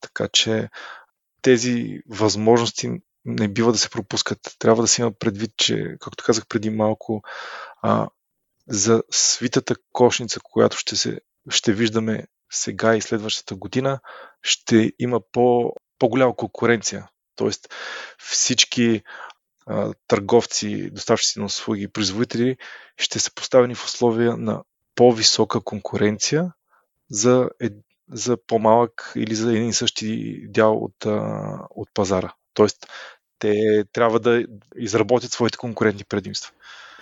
Така 0.00 0.28
че 0.28 0.68
тези 1.42 2.00
възможности 2.08 2.90
не 3.24 3.48
бива 3.48 3.72
да 3.72 3.78
се 3.78 3.90
пропускат. 3.90 4.38
Трябва 4.58 4.82
да 4.82 4.88
се 4.88 5.02
има 5.02 5.12
предвид, 5.12 5.50
че, 5.56 5.96
както 6.00 6.24
казах 6.24 6.46
преди 6.46 6.70
малко, 6.70 7.22
а, 7.82 8.08
за 8.68 9.02
свитата 9.10 9.74
кошница, 9.92 10.40
която 10.42 10.76
ще, 10.76 10.96
се, 10.96 11.20
ще 11.50 11.72
виждаме 11.72 12.26
сега 12.50 12.96
и 12.96 13.00
следващата 13.00 13.54
година, 13.54 14.00
ще 14.42 14.92
има 14.98 15.20
по, 15.32 15.72
по-голяма 15.98 16.36
конкуренция. 16.36 17.08
Тоест 17.36 17.74
всички 18.18 19.02
търговци, 20.08 20.90
доставчици 20.90 21.38
на 21.38 21.44
услуги, 21.44 21.88
производители 21.88 22.56
ще 22.96 23.18
са 23.18 23.34
поставени 23.34 23.74
в 23.74 23.84
условия 23.84 24.36
на 24.36 24.62
по-висока 24.94 25.60
конкуренция 25.60 26.52
за, 27.10 27.50
е, 27.62 27.68
за 28.12 28.36
по-малък 28.46 29.12
или 29.16 29.34
за 29.34 29.50
един 29.50 29.68
и 29.68 29.72
същи 29.72 30.40
дял 30.48 30.76
от, 30.76 31.06
от 31.70 31.88
пазара. 31.94 32.32
Тоест, 32.54 32.86
те 33.38 33.84
трябва 33.92 34.20
да 34.20 34.44
изработят 34.76 35.32
своите 35.32 35.58
конкурентни 35.58 36.04
предимства. 36.04 36.52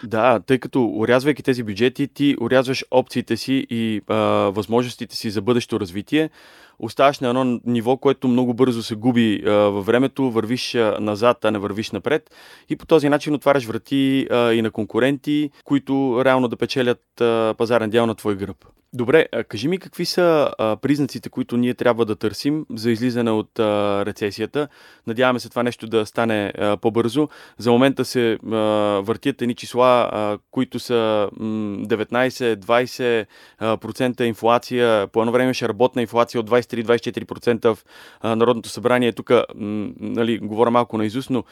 Да, 0.04 0.40
тъй 0.40 0.58
като 0.58 0.84
урязвайки 0.84 1.42
тези 1.42 1.62
бюджети, 1.62 2.08
ти 2.08 2.36
урязваш 2.40 2.84
опциите 2.90 3.36
си 3.36 3.66
и 3.70 4.00
а, 4.08 4.16
възможностите 4.50 5.16
си 5.16 5.30
за 5.30 5.42
бъдещо 5.42 5.80
развитие, 5.80 6.30
оставаш 6.78 7.20
на 7.20 7.28
едно 7.28 7.60
ниво, 7.64 7.96
което 7.96 8.28
много 8.28 8.54
бързо 8.54 8.82
се 8.82 8.94
губи 8.94 9.42
а, 9.46 9.50
във 9.50 9.86
времето, 9.86 10.30
вървиш 10.30 10.74
а, 10.74 10.96
назад, 11.00 11.44
а 11.44 11.50
не 11.50 11.58
вървиш 11.58 11.90
напред 11.90 12.30
и 12.68 12.76
по 12.76 12.86
този 12.86 13.08
начин 13.08 13.34
отваряш 13.34 13.64
врати 13.64 14.26
а, 14.30 14.52
и 14.52 14.62
на 14.62 14.70
конкуренти, 14.70 15.50
които 15.64 16.22
реално 16.24 16.48
да 16.48 16.56
печелят 16.56 17.20
а, 17.20 17.54
пазарен 17.58 17.90
дял 17.90 18.06
на 18.06 18.14
твой 18.14 18.36
гръб. 18.36 18.64
Добре, 18.92 19.26
а 19.32 19.44
кажи 19.44 19.68
ми 19.68 19.78
какви 19.78 20.04
са 20.04 20.50
а, 20.58 20.76
признаците, 20.76 21.28
които 21.28 21.56
ние 21.56 21.74
трябва 21.74 22.04
да 22.04 22.16
търсим 22.16 22.66
за 22.74 22.90
излизане 22.90 23.30
от 23.30 23.58
а, 23.58 24.06
рецесията. 24.06 24.68
Надяваме 25.06 25.40
се 25.40 25.48
това 25.48 25.62
нещо 25.62 25.86
да 25.86 26.06
стане 26.06 26.52
а, 26.58 26.76
по-бързо. 26.76 27.28
За 27.58 27.70
момента 27.70 28.04
се 28.04 28.32
а, 28.32 28.56
въртят 29.04 29.42
едни 29.42 29.54
числа, 29.54 29.85
а, 29.86 30.38
които 30.50 30.78
са 30.78 31.28
19-20% 31.40 34.22
инфлация. 34.22 35.06
По 35.06 35.20
едно 35.20 35.32
време 35.32 35.54
ще 35.54 35.68
работна 35.68 36.02
инфлация 36.02 36.40
от 36.40 36.50
23-24% 36.50 37.74
в 37.74 37.84
Народното 38.36 38.68
събрание. 38.68 39.12
Тук 39.12 39.30
нали, 39.54 40.38
говоря 40.38 40.70
малко 40.70 40.98
на 40.98 41.04
изуст, 41.04 41.30
но 41.30 41.44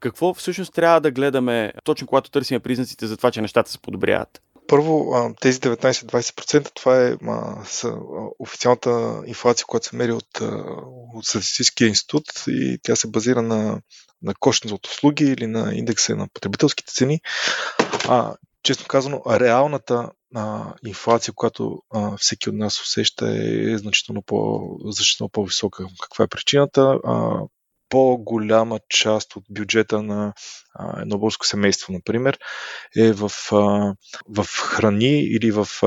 какво 0.00 0.34
всъщност 0.34 0.74
трябва 0.74 1.00
да 1.00 1.10
гледаме 1.10 1.72
точно 1.84 2.06
когато 2.06 2.30
търсим 2.30 2.60
признаците 2.60 3.06
за 3.06 3.16
това, 3.16 3.30
че 3.30 3.40
нещата 3.40 3.70
се 3.70 3.78
подобряват? 3.78 4.40
Първо, 4.70 5.14
тези 5.40 5.60
19-20% 5.60 6.70
това 6.74 7.06
е 7.06 7.16
са, 7.64 7.94
официалната 8.38 9.22
инфлация, 9.26 9.66
която 9.66 9.86
се 9.86 9.96
мери 9.96 10.12
от, 10.12 10.40
от 11.14 11.24
Статистическия 11.24 11.88
институт 11.88 12.24
и 12.48 12.78
тя 12.82 12.96
се 12.96 13.08
базира 13.08 13.42
на, 13.42 13.80
на 14.22 14.34
кошните 14.34 14.74
от 14.74 14.86
услуги 14.86 15.24
или 15.24 15.46
на 15.46 15.74
индекса 15.74 16.16
на 16.16 16.28
потребителските 16.34 16.92
цени. 16.92 17.20
А, 18.08 18.34
честно 18.62 18.86
казано, 18.88 19.22
реалната 19.30 20.10
а, 20.34 20.74
инфлация, 20.86 21.34
която 21.34 21.82
а, 21.94 22.16
всеки 22.16 22.48
от 22.48 22.56
нас 22.56 22.80
усеща 22.80 23.26
е 23.28 23.78
значително, 23.78 24.22
по, 24.22 24.60
значително 24.84 25.28
по-висока. 25.28 25.86
Каква 26.02 26.24
е 26.24 26.28
причината? 26.28 26.98
А, 27.04 27.40
по-голяма 27.90 28.80
част 28.88 29.36
от 29.36 29.44
бюджета 29.50 30.02
на 30.02 30.32
а, 30.74 31.00
едно 31.02 31.18
българско 31.18 31.46
семейство, 31.46 31.92
например, 31.92 32.38
е 32.96 33.12
в, 33.12 33.32
а, 33.52 33.94
в 34.28 34.46
храни 34.60 35.20
или 35.20 35.50
в 35.50 35.68
а, 35.82 35.86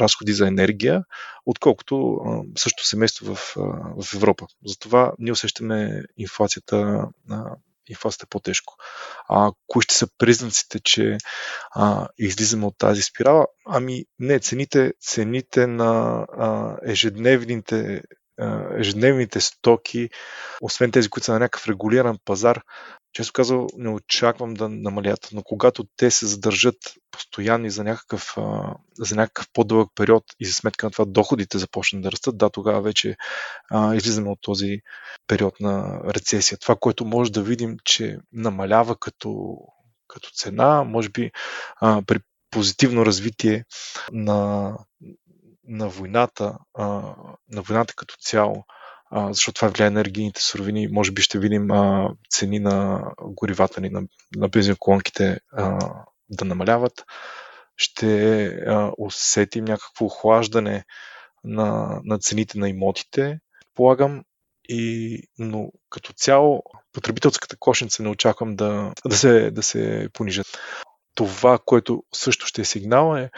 разходи 0.00 0.32
за 0.32 0.48
енергия, 0.48 1.02
отколкото 1.46 2.14
а, 2.14 2.42
също 2.58 2.86
семейство 2.86 3.34
в, 3.34 3.56
а, 3.56 3.60
в 4.02 4.14
Европа. 4.14 4.46
Затова 4.66 5.12
ние 5.18 5.32
усещаме 5.32 6.02
инфлацията 6.16 7.08
а, 7.30 7.56
инфлацията 7.88 8.26
е 8.26 8.30
по-тежко. 8.30 8.74
А 9.28 9.52
кои 9.66 9.82
ще 9.82 9.94
са 9.94 10.08
признаците, 10.18 10.80
че 10.80 11.18
а, 11.74 12.08
излизаме 12.18 12.66
от 12.66 12.78
тази 12.78 13.02
спирала? 13.02 13.46
Ами 13.66 14.04
не, 14.18 14.40
цените, 14.40 14.92
цените 15.00 15.66
на 15.66 16.26
а, 16.38 16.76
ежедневните 16.84 18.02
ежедневните 18.78 19.40
стоки, 19.40 20.10
освен 20.60 20.92
тези, 20.92 21.08
които 21.08 21.24
са 21.24 21.32
на 21.32 21.38
някакъв 21.38 21.68
регулиран 21.68 22.18
пазар, 22.24 22.60
често 23.12 23.32
казал, 23.32 23.66
не 23.76 23.88
очаквам 23.88 24.54
да 24.54 24.68
намалят, 24.68 25.28
но 25.32 25.42
когато 25.42 25.84
те 25.96 26.10
се 26.10 26.26
задържат 26.26 26.76
постоянни 27.10 27.70
за 27.70 27.84
някакъв, 27.84 28.36
за 28.98 29.16
някакъв 29.16 29.46
по-дълъг 29.52 29.88
период 29.94 30.24
и 30.40 30.46
за 30.46 30.52
сметка 30.52 30.86
на 30.86 30.90
това 30.90 31.04
доходите 31.04 31.58
започнат 31.58 32.02
да 32.02 32.12
растат, 32.12 32.38
да, 32.38 32.50
тогава 32.50 32.82
вече 32.82 33.16
а, 33.70 33.94
излизаме 33.94 34.30
от 34.30 34.38
този 34.42 34.80
период 35.26 35.60
на 35.60 36.00
рецесия. 36.14 36.58
Това, 36.58 36.76
което 36.80 37.04
може 37.04 37.32
да 37.32 37.42
видим, 37.42 37.76
че 37.84 38.18
намалява 38.32 38.96
като, 38.96 39.58
като 40.08 40.30
цена, 40.30 40.84
може 40.84 41.08
би 41.08 41.30
а, 41.80 42.02
при 42.06 42.18
позитивно 42.50 43.06
развитие 43.06 43.64
на, 44.12 44.72
на 45.68 45.88
войната, 45.88 46.58
а, 46.74 46.84
на 47.48 47.62
войната 47.62 47.94
като 47.96 48.14
цяло, 48.20 48.64
а, 49.10 49.32
защото 49.32 49.54
това 49.54 49.68
влияе 49.68 49.90
на 49.90 50.00
енергийните 50.00 50.42
суровини. 50.42 50.88
Може 50.88 51.12
би 51.12 51.22
ще 51.22 51.38
видим 51.38 51.70
а, 51.70 52.10
цени 52.30 52.58
на 52.58 53.04
горивата 53.22 53.80
ни, 53.80 53.90
на, 53.90 54.02
на 54.36 54.48
бензиноколонките 54.48 55.40
да 56.28 56.44
намаляват. 56.44 57.04
Ще 57.76 58.46
а, 58.46 58.92
усетим 58.98 59.64
някакво 59.64 60.04
охлаждане 60.04 60.84
на, 61.44 62.00
на 62.04 62.18
цените 62.18 62.58
на 62.58 62.68
имотите, 62.68 63.38
полагам. 63.74 64.22
И, 64.68 65.22
но 65.38 65.70
като 65.90 66.12
цяло 66.12 66.62
потребителската 66.92 67.56
кошница 67.56 68.02
не 68.02 68.08
очаквам 68.08 68.56
да, 68.56 68.92
да, 69.04 69.16
се, 69.16 69.50
да 69.50 69.62
се 69.62 70.08
понижат. 70.12 70.46
Това, 71.14 71.58
което 71.64 72.04
също 72.14 72.46
ще 72.46 72.60
е 72.60 72.64
сигнал 72.64 73.16
е 73.16 73.30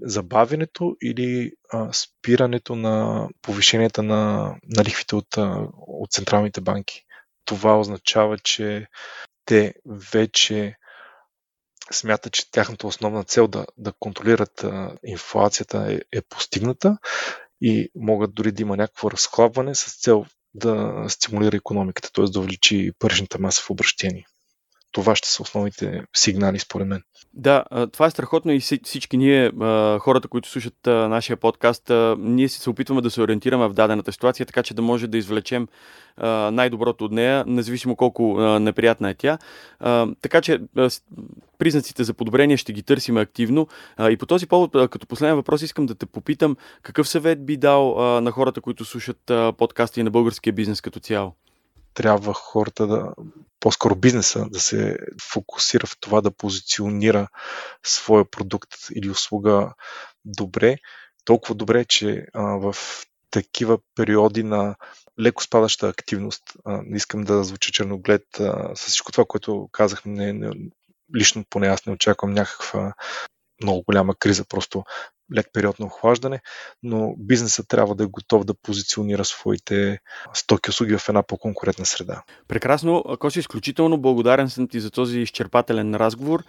забавянето 0.00 0.96
или 1.02 1.52
а, 1.72 1.92
спирането 1.92 2.76
на 2.76 3.28
повишенията 3.42 4.02
на, 4.02 4.54
на 4.68 4.84
лихвите 4.84 5.16
от, 5.16 5.36
от 5.76 6.12
централните 6.12 6.60
банки. 6.60 7.04
Това 7.44 7.80
означава, 7.80 8.38
че 8.38 8.86
те 9.44 9.74
вече 9.86 10.76
смятат, 11.92 12.32
че 12.32 12.50
тяхната 12.50 12.86
основна 12.86 13.24
цел 13.24 13.48
да, 13.48 13.66
да 13.76 13.92
контролират 13.98 14.64
а, 14.64 14.96
инфлацията 15.04 15.92
е, 15.92 16.18
е 16.18 16.22
постигната 16.22 16.98
и 17.60 17.90
могат 17.94 18.34
дори 18.34 18.52
да 18.52 18.62
има 18.62 18.76
някакво 18.76 19.10
разхлабване 19.10 19.74
с 19.74 20.00
цел 20.00 20.26
да 20.54 21.04
стимулира 21.08 21.56
економиката, 21.56 22.12
т.е. 22.12 22.24
да 22.24 22.38
увеличи 22.38 22.92
паричната 22.98 23.38
маса 23.38 23.62
в 23.62 23.70
обращение 23.70 24.26
това 24.92 25.16
ще 25.16 25.28
са 25.28 25.42
основните 25.42 26.02
сигнали, 26.16 26.58
според 26.58 26.86
мен. 26.86 27.02
Да, 27.34 27.64
това 27.92 28.06
е 28.06 28.10
страхотно 28.10 28.52
и 28.52 28.60
всички 28.60 29.16
ние, 29.16 29.50
хората, 29.98 30.28
които 30.28 30.48
слушат 30.48 30.74
нашия 30.86 31.36
подкаст, 31.36 31.90
ние 32.18 32.48
се 32.48 32.70
опитваме 32.70 33.00
да 33.00 33.10
се 33.10 33.22
ориентираме 33.22 33.68
в 33.68 33.72
дадената 33.72 34.12
ситуация, 34.12 34.46
така 34.46 34.62
че 34.62 34.74
да 34.74 34.82
може 34.82 35.06
да 35.06 35.18
извлечем 35.18 35.68
най-доброто 36.52 37.04
от 37.04 37.12
нея, 37.12 37.44
независимо 37.46 37.96
колко 37.96 38.40
неприятна 38.40 39.10
е 39.10 39.14
тя. 39.14 39.38
Така 40.22 40.40
че 40.40 40.60
признаците 41.58 42.04
за 42.04 42.14
подобрение 42.14 42.56
ще 42.56 42.72
ги 42.72 42.82
търсим 42.82 43.16
активно. 43.16 43.68
И 44.10 44.16
по 44.16 44.26
този 44.26 44.46
повод, 44.46 44.72
като 44.72 45.06
последен 45.06 45.36
въпрос, 45.36 45.62
искам 45.62 45.86
да 45.86 45.94
те 45.94 46.06
попитам 46.06 46.56
какъв 46.82 47.08
съвет 47.08 47.46
би 47.46 47.56
дал 47.56 47.94
на 48.20 48.30
хората, 48.30 48.60
които 48.60 48.84
слушат 48.84 49.32
подкасти 49.58 50.02
на 50.02 50.10
българския 50.10 50.52
бизнес 50.52 50.80
като 50.80 51.00
цяло? 51.00 51.34
Трябва 51.94 52.34
хората 52.34 52.86
да, 52.86 53.14
по-скоро 53.60 53.94
бизнеса 53.94 54.46
да 54.50 54.60
се 54.60 54.98
фокусира 55.22 55.86
в 55.86 55.96
това 56.00 56.20
да 56.20 56.30
позиционира 56.30 57.28
своя 57.82 58.24
продукт 58.24 58.70
или 58.94 59.10
услуга 59.10 59.74
добре, 60.24 60.76
толкова 61.24 61.54
добре, 61.54 61.84
че 61.84 62.26
а, 62.34 62.42
в 62.42 62.76
такива 63.30 63.78
периоди 63.94 64.42
на 64.42 64.76
леко 65.20 65.42
спадаща 65.42 65.88
активност, 65.88 66.42
а, 66.64 66.82
не 66.86 66.96
искам 66.96 67.24
да 67.24 67.44
звуча 67.44 67.72
черноглед 67.72 68.40
а, 68.40 68.76
с 68.76 68.86
всичко 68.86 69.12
това, 69.12 69.24
което 69.24 69.68
казах, 69.72 70.04
не, 70.04 70.32
не, 70.32 70.50
лично 71.16 71.44
поне 71.50 71.66
аз 71.66 71.86
не 71.86 71.92
очаквам 71.92 72.32
някаква 72.32 72.94
много 73.62 73.82
голяма 73.82 74.14
криза, 74.14 74.44
просто 74.44 74.84
лек 75.36 75.46
период 75.52 75.78
на 75.78 75.86
охлаждане, 75.86 76.40
но 76.82 77.14
бизнесът 77.18 77.68
трябва 77.68 77.94
да 77.94 78.04
е 78.04 78.06
готов 78.06 78.44
да 78.44 78.54
позиционира 78.54 79.24
своите 79.24 79.98
стоки 80.34 80.70
услуги 80.70 80.98
в 80.98 81.08
една 81.08 81.22
по-конкурентна 81.22 81.86
среда. 81.86 82.22
Прекрасно. 82.48 83.04
Ако 83.08 83.30
си 83.30 83.38
изключително 83.38 83.98
благодарен 83.98 84.50
съм 84.50 84.68
ти 84.68 84.80
за 84.80 84.90
този 84.90 85.20
изчерпателен 85.20 85.94
разговор. 85.94 86.44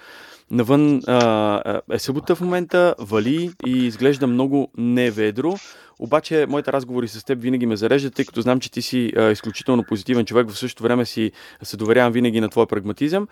Навън 0.52 1.02
а, 1.08 1.82
е 1.92 2.00
събота 2.00 2.36
в 2.36 2.42
момента, 2.42 2.96
вали 3.00 3.52
и 3.66 3.72
изглежда 3.72 4.28
много 4.28 4.72
неведро. 4.78 5.56
Обаче, 6.00 6.46
моите 6.50 6.74
разговори 6.74 7.08
с 7.08 7.24
теб 7.24 7.42
винаги 7.42 7.66
ме 7.66 7.76
зареждат, 7.76 8.16
тъй 8.16 8.26
като 8.26 8.42
знам, 8.42 8.60
че 8.60 8.72
ти 8.72 8.82
си 8.82 9.12
а, 9.18 9.32
изключително 9.32 9.84
позитивен 9.84 10.26
човек. 10.26 10.50
В 10.50 10.58
същото 10.58 10.84
време 10.84 11.06
си 11.06 11.32
се 11.64 11.78
доверявам 11.78 12.14
винаги 12.14 12.42
на 12.42 12.50
твоя 12.50 12.68
прагматизъм. 12.68 13.28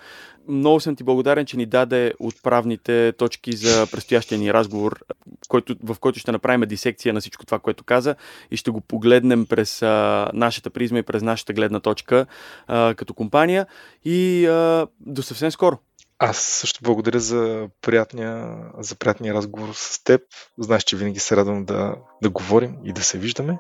Много 0.48 0.80
съм 0.80 0.96
ти 0.96 1.04
благодарен, 1.04 1.46
че 1.46 1.58
ни 1.58 1.66
даде 1.66 2.14
отправните 2.20 3.14
точки 3.18 3.56
за 3.56 3.88
предстоящия 3.92 4.38
ни 4.38 4.54
разговор, 4.54 5.00
който, 5.48 5.76
в 5.84 6.00
който 6.00 6.20
ще 6.20 6.32
направим 6.32 6.68
дисекция 6.68 7.14
на 7.14 7.20
всичко 7.20 7.46
това, 7.46 7.60
което 7.60 7.84
каза 7.84 8.16
и 8.52 8.58
ще 8.58 8.72
го 8.72 8.82
погледнем 8.82 9.46
през 9.46 9.82
а, 9.82 10.30
нашата 10.34 10.70
призма 10.70 11.00
и 11.00 11.04
през 11.04 11.24
нашата 11.24 11.54
гледна 11.54 11.80
точка 11.80 12.26
а, 12.68 12.94
като 12.94 13.14
компания. 13.14 13.68
И 14.06 14.46
а, 14.46 14.88
до 15.00 15.24
съвсем 15.24 15.52
скоро! 15.52 15.78
Аз 16.24 16.38
също 16.38 16.80
благодаря 16.84 17.20
за 17.20 17.68
приятния, 17.82 18.58
за 18.78 18.96
приятния 18.96 19.34
разговор 19.34 19.70
с 19.74 20.04
теб. 20.04 20.22
Знаеш, 20.58 20.84
че 20.84 20.96
винаги 20.98 21.20
се 21.20 21.36
радвам 21.36 21.66
да, 21.66 21.96
да 22.24 22.30
говорим 22.30 22.78
и 22.84 22.94
да 22.94 23.04
се 23.04 23.18
виждаме. 23.18 23.58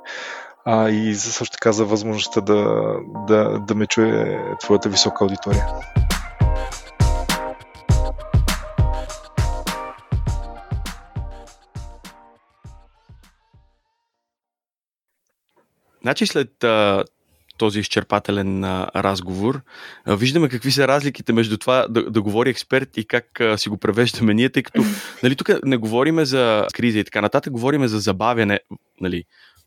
а 0.65 0.89
и 0.89 1.13
за 1.13 1.31
също 1.31 1.53
така 1.53 1.71
за 1.71 1.85
възможността 1.85 2.41
да, 2.41 2.93
да, 3.27 3.59
да 3.59 3.75
ме 3.75 3.87
чуе 3.87 4.41
твоята 4.59 4.89
висока 4.89 5.23
аудитория. 5.23 5.67
Значи 16.01 16.27
след 16.27 16.63
а, 16.63 17.03
този 17.61 17.79
изчерпателен 17.79 18.63
а, 18.63 18.91
разговор, 18.95 19.61
а, 20.05 20.15
виждаме 20.15 20.49
какви 20.49 20.71
са 20.71 20.87
разликите 20.87 21.33
между 21.33 21.57
това 21.57 21.85
да, 21.89 22.11
да 22.11 22.21
говори 22.21 22.49
експерт 22.49 22.97
и 22.97 23.05
как 23.05 23.41
а, 23.41 23.57
си 23.57 23.69
го 23.69 23.77
превеждаме 23.77 24.33
ние, 24.33 24.49
тъй 24.49 24.63
като 24.63 24.83
нали, 25.23 25.35
тук 25.35 25.49
не 25.65 25.77
говориме 25.77 26.25
за 26.25 26.67
криза 26.73 26.99
и 26.99 27.03
така 27.03 27.21
нататък, 27.21 27.53
говориме 27.53 27.87
за 27.87 27.99
забавяне 27.99 28.59
нали, 29.01 29.23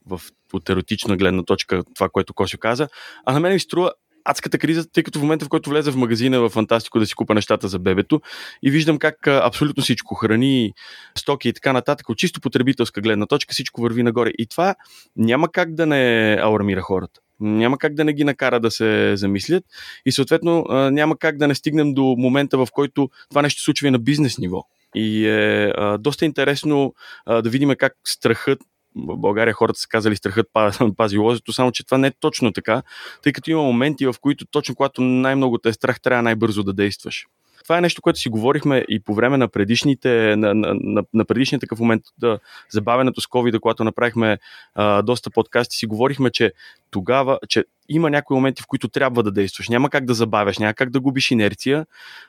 в, 0.06 0.20
от 0.52 0.70
еротична 0.70 1.16
гледна 1.16 1.42
точка, 1.42 1.82
това, 1.94 2.08
което 2.08 2.34
Косио 2.34 2.58
каза, 2.58 2.88
а 3.26 3.32
на 3.32 3.40
мен 3.40 3.52
ми 3.52 3.60
струва 3.60 3.92
адската 4.24 4.58
криза, 4.58 4.90
тъй 4.90 5.02
като 5.02 5.18
в 5.18 5.22
момента, 5.22 5.44
в 5.44 5.48
който 5.48 5.70
влезе 5.70 5.90
в 5.90 5.96
магазина 5.96 6.40
в 6.40 6.48
Фантастико 6.48 6.98
да 6.98 7.06
си 7.06 7.14
купа 7.14 7.34
нещата 7.34 7.68
за 7.68 7.78
бебето 7.78 8.20
и 8.62 8.70
виждам 8.70 8.98
как 8.98 9.26
абсолютно 9.26 9.82
всичко, 9.82 10.14
храни, 10.14 10.72
стоки 11.18 11.48
и 11.48 11.52
така 11.52 11.72
нататък, 11.72 12.08
от 12.08 12.18
чисто 12.18 12.40
потребителска 12.40 13.00
гледна 13.00 13.26
точка 13.26 13.52
всичко 13.52 13.82
върви 13.82 14.02
нагоре. 14.02 14.30
И 14.38 14.46
това 14.46 14.74
няма 15.16 15.48
как 15.48 15.74
да 15.74 15.86
не 15.86 16.36
аурамира 16.40 16.80
хората. 16.80 17.20
Няма 17.40 17.78
как 17.78 17.94
да 17.94 18.04
не 18.04 18.12
ги 18.12 18.24
накара 18.24 18.60
да 18.60 18.70
се 18.70 19.16
замислят 19.16 19.64
и 20.06 20.12
съответно 20.12 20.66
няма 20.70 21.16
как 21.18 21.38
да 21.38 21.48
не 21.48 21.54
стигнем 21.54 21.94
до 21.94 22.02
момента, 22.18 22.58
в 22.58 22.68
който 22.72 23.10
това 23.30 23.42
нещо 23.42 23.62
случва 23.62 23.88
и 23.88 23.90
на 23.90 23.98
бизнес 23.98 24.38
ниво. 24.38 24.64
И 24.94 25.26
е 25.26 25.72
а, 25.76 25.98
доста 25.98 26.24
интересно 26.24 26.94
а, 27.26 27.42
да 27.42 27.50
видим 27.50 27.74
как 27.78 27.92
страхът 28.04 28.58
в 28.96 29.16
България 29.16 29.54
хората 29.54 29.78
са 29.80 29.88
казали 29.88 30.16
страхът 30.16 30.46
пази 30.96 31.18
лозето, 31.18 31.52
само 31.52 31.72
че 31.72 31.86
това 31.86 31.98
не 31.98 32.06
е 32.06 32.12
точно 32.20 32.52
така, 32.52 32.82
тъй 33.22 33.32
като 33.32 33.50
има 33.50 33.62
моменти, 33.62 34.06
в 34.06 34.14
които 34.20 34.46
точно 34.46 34.74
когато 34.74 35.02
най-много 35.02 35.58
те 35.58 35.68
е 35.68 35.72
страх, 35.72 36.00
трябва 36.00 36.22
най-бързо 36.22 36.62
да 36.62 36.72
действаш. 36.72 37.26
Това 37.64 37.78
е 37.78 37.80
нещо, 37.80 38.02
което 38.02 38.18
си 38.18 38.28
говорихме 38.28 38.84
и 38.88 39.00
по 39.00 39.14
време 39.14 39.36
на 39.36 39.48
предишните, 39.48 40.36
на, 40.36 40.54
на, 40.54 40.74
на, 40.80 41.04
на 41.14 41.24
предишния 41.24 41.60
такъв 41.60 41.80
момент, 41.80 42.02
да, 42.18 42.38
забавенето 42.70 43.20
с 43.20 43.26
COVID, 43.26 43.60
когато 43.60 43.84
направихме 43.84 44.38
а, 44.74 45.02
доста 45.02 45.30
подкасти, 45.30 45.76
си 45.76 45.86
говорихме, 45.86 46.30
че 46.30 46.52
тогава, 46.90 47.38
че 47.48 47.64
има 47.88 48.10
някои 48.10 48.34
моменти, 48.34 48.62
в 48.62 48.66
които 48.66 48.88
трябва 48.88 49.22
да 49.22 49.32
действаш. 49.32 49.68
Няма 49.68 49.90
как 49.90 50.04
да 50.04 50.14
забавяш, 50.14 50.58
няма 50.58 50.74
как 50.74 50.90
да 50.90 51.00
губиш 51.00 51.30
инерция, 51.30 51.86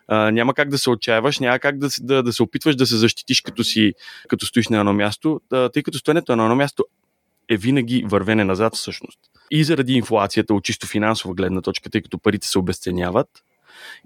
а, 0.08 0.32
няма 0.32 0.54
как 0.54 0.69
да 0.69 0.78
се 0.78 0.89
отчаяваш, 0.89 1.39
няма 1.39 1.60
как 1.60 1.78
да, 1.78 1.88
да, 2.02 2.24
да 2.24 2.34
се 2.34 2.43
опитваш 2.43 2.76
да 2.76 2.86
се 2.86 2.98
защитиш 2.98 3.41
като, 3.41 3.63
си, 3.63 3.93
като 4.28 4.45
стоиш 4.45 4.67
на 4.67 4.80
едно 4.80 4.93
място, 4.93 5.41
да, 5.50 5.69
тъй 5.69 5.84
като 5.84 5.98
стоенето 5.98 6.36
на 6.36 6.43
едно 6.43 6.56
място 6.56 6.86
е 7.50 7.58
винаги 7.58 8.04
вървене 8.08 8.43
назад 8.43 8.76
всъщност. 8.76 9.19
И 9.52 9.63
заради 9.63 9.93
инфлацията 9.93 10.54
от 10.54 10.63
чисто 10.63 10.88
финансова 10.88 11.34
гледна 11.34 11.62
точка, 11.62 11.89
тъй 11.89 12.02
като 12.02 12.19
парите 12.19 12.48
се 12.48 12.60
обесценяват, 12.60 13.28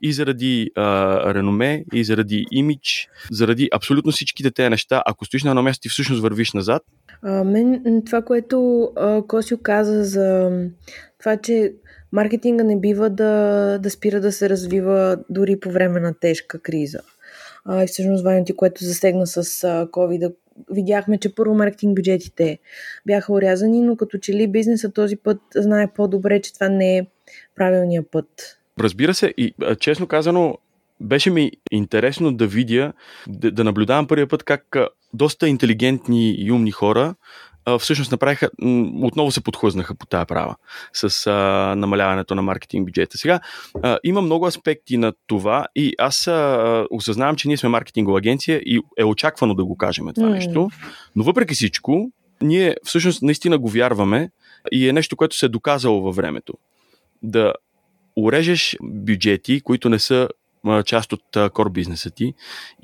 и 0.01 0.13
заради 0.13 0.71
а, 0.75 1.33
реноме, 1.33 1.85
и 1.93 2.03
заради 2.03 2.45
имидж, 2.51 3.09
заради 3.31 3.69
абсолютно 3.73 4.11
всичките 4.11 4.51
тези 4.51 4.69
неща. 4.69 5.03
Ако 5.05 5.25
стоиш 5.25 5.43
на 5.43 5.49
едно 5.49 5.63
място, 5.63 5.81
ти 5.81 5.89
всъщност 5.89 6.21
вървиш 6.21 6.53
назад. 6.53 6.83
А, 7.21 7.43
мен 7.43 8.01
това, 8.05 8.21
което 8.21 8.89
а, 8.95 9.21
Косио 9.27 9.57
каза 9.57 10.03
за 10.03 10.51
това, 11.19 11.37
че 11.37 11.73
маркетинга 12.11 12.63
не 12.63 12.79
бива 12.79 13.09
да, 13.09 13.77
да 13.83 13.89
спира 13.89 14.21
да 14.21 14.31
се 14.31 14.49
развива 14.49 15.17
дори 15.29 15.59
по 15.59 15.71
време 15.71 15.99
на 15.99 16.13
тежка 16.13 16.59
криза. 16.59 16.99
А, 17.65 17.83
и 17.83 17.87
всъщност 17.87 18.23
Ваня 18.23 18.45
ти, 18.45 18.55
което 18.55 18.83
засегна 18.83 19.27
с 19.27 19.43
COVID, 19.85 20.33
видяхме, 20.71 21.17
че 21.17 21.35
първо 21.35 21.55
маркетинг 21.55 21.95
бюджетите 21.95 22.59
бяха 23.05 23.33
урязани, 23.33 23.81
но 23.81 23.95
като 23.95 24.17
че 24.17 24.33
ли 24.33 24.47
бизнеса 24.47 24.91
този 24.91 25.15
път 25.15 25.41
знае 25.55 25.87
по-добре, 25.95 26.41
че 26.41 26.53
това 26.53 26.69
не 26.69 26.97
е 26.97 27.07
правилният 27.55 28.11
път 28.11 28.58
Разбира 28.79 29.13
се, 29.13 29.33
и 29.37 29.53
честно 29.79 30.07
казано, 30.07 30.57
беше 31.01 31.29
ми 31.29 31.51
интересно 31.71 32.33
да 32.33 32.47
видя, 32.47 32.93
да, 33.27 33.51
да 33.51 33.63
наблюдавам 33.63 34.07
първия 34.07 34.27
път 34.27 34.43
как 34.43 34.77
доста 35.13 35.47
интелигентни 35.47 36.31
и 36.31 36.51
умни 36.51 36.71
хора 36.71 37.15
всъщност 37.79 38.11
направиха, 38.11 38.49
отново 39.01 39.31
се 39.31 39.41
подхлъзнаха 39.41 39.95
по 39.95 40.05
тая 40.05 40.25
права 40.25 40.55
с 40.93 41.27
а, 41.27 41.33
намаляването 41.75 42.35
на 42.35 42.41
маркетинг 42.41 42.85
бюджета. 42.85 43.17
Сега 43.17 43.39
а, 43.83 43.97
има 44.03 44.21
много 44.21 44.45
аспекти 44.45 44.97
на 44.97 45.13
това 45.27 45.65
и 45.75 45.93
аз 45.97 46.27
а, 46.27 46.85
осъзнавам, 46.91 47.35
че 47.35 47.47
ние 47.47 47.57
сме 47.57 47.69
маркетингова 47.69 48.17
агенция 48.17 48.57
и 48.65 48.81
е 48.97 49.03
очаквано 49.03 49.53
да 49.53 49.65
го 49.65 49.77
кажем 49.77 50.05
това 50.15 50.27
mm. 50.27 50.31
нещо, 50.31 50.69
но 51.15 51.23
въпреки 51.23 51.53
всичко, 51.53 52.11
ние 52.41 52.75
всъщност 52.83 53.21
наистина 53.21 53.57
го 53.57 53.69
вярваме 53.69 54.31
и 54.71 54.89
е 54.89 54.93
нещо, 54.93 55.15
което 55.15 55.37
се 55.37 55.45
е 55.45 55.49
доказало 55.49 56.01
във 56.01 56.15
времето. 56.15 56.53
Да 57.23 57.53
урежеш 58.19 58.77
бюджети, 58.81 59.61
които 59.61 59.89
не 59.89 59.99
са 59.99 60.29
част 60.85 61.13
от 61.13 61.53
кор 61.53 61.69
бизнеса 61.69 62.11
ти, 62.11 62.33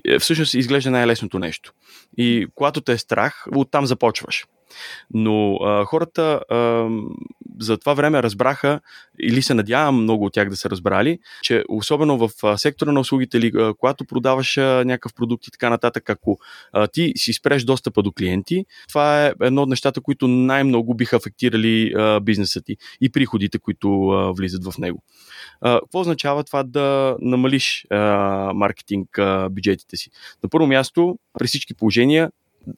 е, 0.06 0.19
всъщност 0.19 0.54
изглежда 0.54 0.91
най-лесното 0.91 1.39
нещо. 1.39 1.74
И 2.17 2.48
когато 2.56 2.82
те 2.82 2.91
е 2.91 2.98
страх, 2.98 3.45
оттам 3.56 3.86
започваш. 3.86 4.45
Но 5.13 5.56
а, 5.56 5.86
хората 5.86 6.41
а, 6.49 6.89
за 7.60 7.78
това 7.78 7.93
време 7.93 8.23
разбраха, 8.23 8.80
или 9.19 9.41
се 9.41 9.54
надявам 9.54 10.04
много 10.04 10.25
от 10.25 10.34
тях 10.34 10.49
да 10.49 10.56
са 10.56 10.69
разбрали, 10.69 11.19
че 11.41 11.63
особено 11.69 12.28
в 12.28 12.30
а, 12.43 12.58
сектора 12.58 12.91
на 12.91 12.99
услугите, 12.99 13.38
или 13.38 13.51
а, 13.56 13.73
когато 13.73 14.06
продаваш 14.06 14.58
а, 14.58 14.84
някакъв 14.86 15.13
продукт 15.13 15.47
и 15.47 15.51
така 15.51 15.69
нататък, 15.69 16.10
ако 16.10 16.39
а, 16.73 16.88
ти 16.88 17.13
си 17.15 17.34
спреш 17.34 17.63
достъпа 17.63 18.04
до 18.04 18.12
клиенти, 18.12 18.65
това 18.88 19.25
е 19.25 19.34
едно 19.41 19.62
от 19.62 19.69
нещата, 19.69 20.01
които 20.01 20.28
най-много 20.28 20.93
биха 20.93 21.15
афектирали 21.15 21.93
а, 21.97 22.19
бизнеса 22.19 22.62
ти 22.62 22.78
и 23.01 23.12
приходите, 23.12 23.60
които 23.60 24.08
а, 24.10 24.34
влизат 24.34 24.65
в 24.65 24.78
него. 24.78 25.04
А, 25.62 25.80
какво 25.80 25.99
означава 25.99 26.43
това 26.43 26.63
да 26.63 27.17
намалиш 27.21 27.86
а, 27.89 27.97
маркетинг 28.54 29.19
а, 29.19 29.49
бюджетите 29.49 29.97
си? 29.97 30.10
На 30.43 30.49
първо 30.49 30.67
място, 30.67 31.19
при 31.39 31.47
всички 31.47 31.73
положения, 31.73 32.32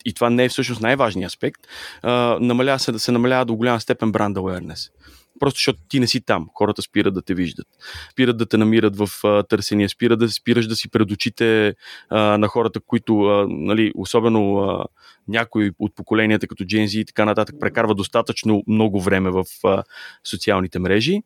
и 0.06 0.14
това 0.14 0.30
не 0.30 0.44
е 0.46 0.50
всъщност 0.50 0.82
най-важният 0.82 1.30
аспект, 1.30 1.62
а, 2.02 2.38
намалява 2.42 2.80
се 2.80 2.92
да 2.92 3.00
се 3.00 3.12
намалява 3.12 3.46
до 3.46 3.56
голяма 3.56 3.80
степен 3.80 4.12
бранд 4.12 4.38
awareness. 4.38 4.92
Просто 5.40 5.58
защото 5.58 5.80
ти 5.90 6.00
не 6.00 6.08
си 6.08 6.22
там. 6.22 6.48
Хората 6.54 6.82
спират 6.82 7.14
да 7.14 7.22
те 7.22 7.34
виждат. 7.34 7.68
Спират 8.12 8.38
да 8.38 8.46
те 8.46 8.58
намират 8.58 8.98
в 8.98 9.10
а, 9.24 9.44
търсения, 9.44 9.90
спират 9.90 10.20
да 10.20 10.30
спираш 10.30 10.68
да 10.68 10.76
си 10.76 10.90
пред 10.90 11.12
очите 11.12 11.76
а, 12.10 12.38
на 12.38 12.48
хората, 12.48 12.80
които, 12.80 13.22
а, 13.22 13.48
нали, 13.50 13.92
особено 13.96 14.58
а, 14.58 14.86
някои 15.28 15.72
от 15.80 15.96
поколенията 15.96 16.48
като 16.48 16.64
Gen 16.64 16.86
Z 16.86 16.98
и 17.00 17.06
така 17.06 17.26
нататък, 17.26 17.56
прекарват 17.60 17.98
достатъчно 17.98 18.64
много 18.68 19.02
време 19.02 19.30
в 19.30 19.46
а, 19.64 19.84
социалните 20.24 20.80
мрежи 20.80 21.22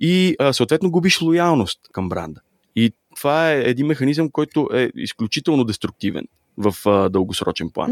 и 0.00 0.36
а, 0.38 0.52
съответно 0.52 0.90
губиш 0.90 1.20
лоялност 1.20 1.80
към 1.92 2.08
бранда. 2.08 2.40
И 2.76 2.92
това 3.16 3.52
е 3.52 3.60
един 3.60 3.86
механизъм, 3.86 4.30
който 4.30 4.68
е 4.72 4.90
изключително 4.94 5.64
деструктивен 5.64 6.24
в 6.58 6.74
а, 6.86 7.08
дългосрочен 7.08 7.70
план. 7.74 7.90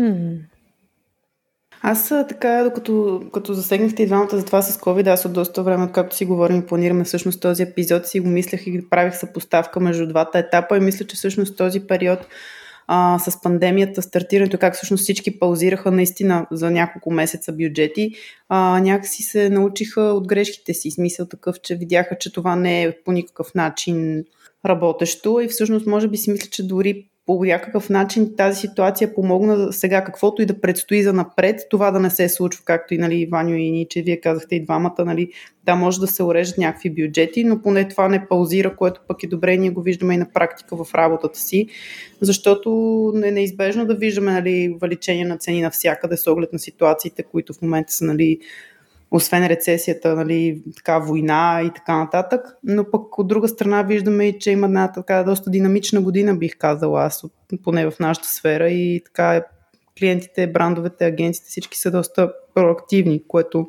Аз 1.83 2.09
така, 2.09 2.63
докато 2.65 3.23
като 3.33 3.55
засегнахте 3.55 4.03
и 4.03 4.07
двамата 4.07 4.29
за 4.33 4.45
това 4.45 4.63
с 4.63 4.79
COVID, 4.79 5.13
аз 5.13 5.25
от 5.25 5.33
доста 5.33 5.63
време, 5.63 5.85
откакто 5.85 6.17
си 6.17 6.25
говорим 6.25 6.59
и 6.59 6.67
планираме 6.67 7.05
всъщност 7.05 7.41
този 7.41 7.63
епизод, 7.63 8.07
си 8.07 8.21
го 8.21 8.29
мислех 8.29 8.67
и 8.67 8.89
правих 8.91 9.17
съпоставка 9.17 9.81
между 9.81 10.07
двата 10.07 10.39
етапа 10.39 10.77
и 10.77 10.81
мисля, 10.81 11.07
че 11.07 11.17
всъщност 11.17 11.57
този 11.57 11.81
период 11.81 12.27
а, 12.87 13.19
с 13.19 13.43
пандемията, 13.43 14.03
стартирането, 14.03 14.59
как 14.59 14.75
всъщност 14.75 15.03
всички 15.03 15.39
паузираха 15.39 15.91
наистина 15.91 16.47
за 16.51 16.71
няколко 16.71 17.11
месеца 17.11 17.53
бюджети, 17.53 18.15
а, 18.49 18.81
някакси 18.81 19.23
се 19.23 19.51
научиха 19.51 20.01
от 20.01 20.27
грешките 20.27 20.75
си. 20.75 20.91
Смисъл 20.91 21.27
такъв, 21.27 21.61
че 21.61 21.77
видяха, 21.77 22.19
че 22.19 22.33
това 22.33 22.57
не 22.57 22.83
е 22.83 22.97
по 23.05 23.13
никакъв 23.13 23.55
начин 23.55 24.25
работещо 24.67 25.41
и 25.41 25.49
всъщност 25.49 25.87
може 25.87 26.09
би 26.09 26.17
си 26.17 26.31
мисля, 26.31 26.49
че 26.51 26.67
дори 26.67 27.07
по 27.27 27.45
някакъв 27.45 27.91
начин 27.91 28.37
тази 28.37 28.61
ситуация 28.61 29.15
помогна 29.15 29.73
сега 29.73 30.05
каквото 30.05 30.43
и 30.43 30.47
да 30.47 30.61
предстои 30.61 31.03
за 31.03 31.13
напред, 31.13 31.61
това 31.71 31.91
да 31.91 32.01
не 32.01 32.11
се 32.11 32.29
случва, 32.29 32.63
както 32.65 32.95
и 32.95 32.99
нали, 32.99 33.27
Ваню 33.27 33.55
и 33.55 33.71
Ниче, 33.71 34.03
вие 34.03 34.21
казахте 34.21 34.55
и 34.55 34.65
двамата, 34.65 34.95
нали, 34.99 35.31
да 35.65 35.75
може 35.75 36.01
да 36.01 36.07
се 36.07 36.23
урежат 36.23 36.59
някакви 36.59 36.91
бюджети, 36.91 37.45
но 37.45 37.63
поне 37.63 37.89
това 37.89 38.09
не 38.09 38.29
паузира, 38.29 38.77
което 38.77 39.01
пък 39.09 39.23
е 39.23 39.27
добре, 39.27 39.57
ние 39.57 39.71
го 39.71 39.83
виждаме 39.83 40.15
и 40.15 40.19
на 40.19 40.33
практика 40.35 40.85
в 40.85 40.95
работата 40.95 41.39
си, 41.39 41.67
защото 42.21 43.13
е 43.25 43.31
неизбежно 43.31 43.87
да 43.87 43.95
виждаме 43.95 44.33
нали, 44.33 44.73
увеличение 44.77 45.25
на 45.25 45.39
цени 45.39 45.63
навсякъде 45.63 46.17
с 46.17 46.27
оглед 46.27 46.53
на 46.53 46.59
ситуациите, 46.59 47.23
които 47.23 47.53
в 47.53 47.63
момента 47.63 47.93
са 47.93 48.05
нали, 48.05 48.39
освен 49.17 49.47
рецесията, 49.47 50.17
нали, 50.17 50.63
така, 50.77 50.99
война 50.99 51.63
и 51.65 51.71
така 51.75 51.97
нататък. 51.97 52.41
Но 52.65 52.91
пък 52.91 53.19
от 53.19 53.29
друга 53.29 53.49
страна 53.49 53.83
виждаме 53.83 54.25
и, 54.25 54.39
че 54.39 54.51
има 54.51 54.67
една 54.67 54.93
така 54.93 55.23
доста 55.23 55.51
динамична 55.51 56.01
година, 56.01 56.37
бих 56.37 56.59
казала 56.59 57.05
аз, 57.05 57.25
поне 57.65 57.91
в 57.91 57.99
нашата 58.01 58.29
сфера 58.29 58.69
и 58.69 59.03
така 59.05 59.43
клиентите, 59.99 60.47
брандовете, 60.47 61.05
агенциите, 61.05 61.49
всички 61.49 61.79
са 61.79 61.91
доста 61.91 62.33
проактивни, 62.55 63.23
което 63.29 63.69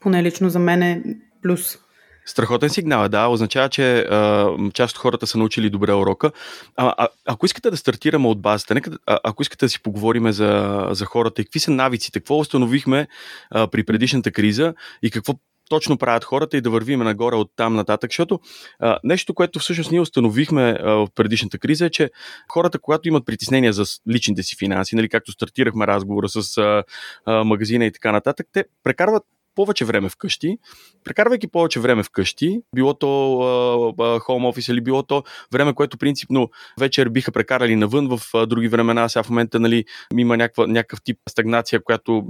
поне 0.00 0.22
лично 0.22 0.50
за 0.50 0.58
мен 0.58 0.82
е 0.82 1.02
плюс. 1.42 1.78
Страхотен 2.26 2.70
сигнал, 2.70 3.04
е, 3.04 3.08
да. 3.08 3.28
Означава, 3.28 3.68
че 3.68 3.98
а, 3.98 4.50
част 4.74 4.96
от 4.96 5.00
хората 5.00 5.26
са 5.26 5.38
научили 5.38 5.70
добре 5.70 5.92
урока. 5.92 6.30
А, 6.76 6.94
а, 6.98 7.08
ако 7.26 7.46
искате 7.46 7.70
да 7.70 7.76
стартираме 7.76 8.28
от 8.28 8.40
базата, 8.40 8.74
нека, 8.74 8.90
а, 9.06 9.18
ако 9.24 9.42
искате 9.42 9.64
да 9.66 9.70
си 9.70 9.82
поговорим 9.82 10.32
за, 10.32 10.82
за 10.90 11.04
хората 11.04 11.42
и 11.42 11.44
какви 11.44 11.60
са 11.60 11.70
навиците, 11.70 12.20
какво 12.20 12.38
установихме 12.38 13.08
а, 13.50 13.66
при 13.66 13.84
предишната 13.84 14.32
криза 14.32 14.74
и 15.02 15.10
какво 15.10 15.34
точно 15.68 15.98
правят 15.98 16.24
хората 16.24 16.56
и 16.56 16.60
да 16.60 16.70
вървим 16.70 17.00
нагоре 17.00 17.36
от 17.36 17.50
там 17.56 17.74
нататък, 17.74 18.10
защото 18.10 18.40
а, 18.78 18.98
нещо, 19.04 19.34
което 19.34 19.58
всъщност 19.58 19.90
ние 19.90 20.00
установихме 20.00 20.78
а, 20.80 20.92
в 20.92 21.08
предишната 21.14 21.58
криза 21.58 21.86
е, 21.86 21.90
че 21.90 22.10
хората, 22.48 22.78
когато 22.78 23.08
имат 23.08 23.26
притеснения 23.26 23.72
за 23.72 23.84
личните 24.10 24.42
си 24.42 24.56
финанси, 24.56 24.96
нали, 24.96 25.08
както 25.08 25.32
стартирахме 25.32 25.86
разговора 25.86 26.28
с 26.28 26.58
а, 26.58 26.84
а, 27.26 27.44
магазина 27.44 27.84
и 27.84 27.92
така 27.92 28.12
нататък, 28.12 28.46
те 28.52 28.64
прекарват 28.84 29.22
повече 29.56 29.84
време 29.84 30.08
вкъщи, 30.08 30.58
прекарвайки 31.04 31.48
повече 31.48 31.80
време 31.80 32.02
вкъщи, 32.02 32.60
било 32.74 32.94
то 32.94 34.18
хоум 34.20 34.44
офис 34.44 34.68
или 34.68 34.80
било 34.80 35.02
то 35.02 35.22
време, 35.52 35.74
което 35.74 35.98
принципно 35.98 36.50
вечер 36.80 37.08
биха 37.08 37.32
прекарали 37.32 37.76
навън 37.76 38.16
в 38.16 38.20
а, 38.34 38.46
други 38.46 38.68
времена, 38.68 39.08
сега 39.08 39.22
в 39.22 39.30
момента 39.30 39.60
нали, 39.60 39.84
има 40.18 40.36
някаква, 40.36 40.66
някакъв 40.66 41.02
тип 41.02 41.18
стагнация, 41.28 41.82
която 41.82 42.12
м- 42.12 42.22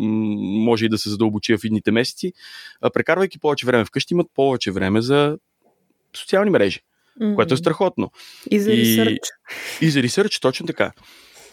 може 0.64 0.86
и 0.86 0.88
да 0.88 0.98
се 0.98 1.10
задълбочи 1.10 1.56
в 1.56 1.64
идните 1.64 1.90
месеци, 1.90 2.32
а, 2.80 2.90
прекарвайки 2.90 3.38
повече 3.38 3.66
време 3.66 3.84
вкъщи, 3.84 4.14
имат 4.14 4.26
повече 4.34 4.72
време 4.72 5.00
за 5.02 5.38
социални 6.16 6.50
мрежи, 6.50 6.80
mm-hmm. 7.20 7.34
което 7.34 7.54
е 7.54 7.56
страхотно. 7.56 8.10
И 8.50 8.60
за 8.60 8.72
ресърч. 8.72 9.18
И, 9.80 9.86
и 9.86 9.90
за 9.90 10.02
ресърч, 10.02 10.40
точно 10.40 10.66
така. 10.66 10.92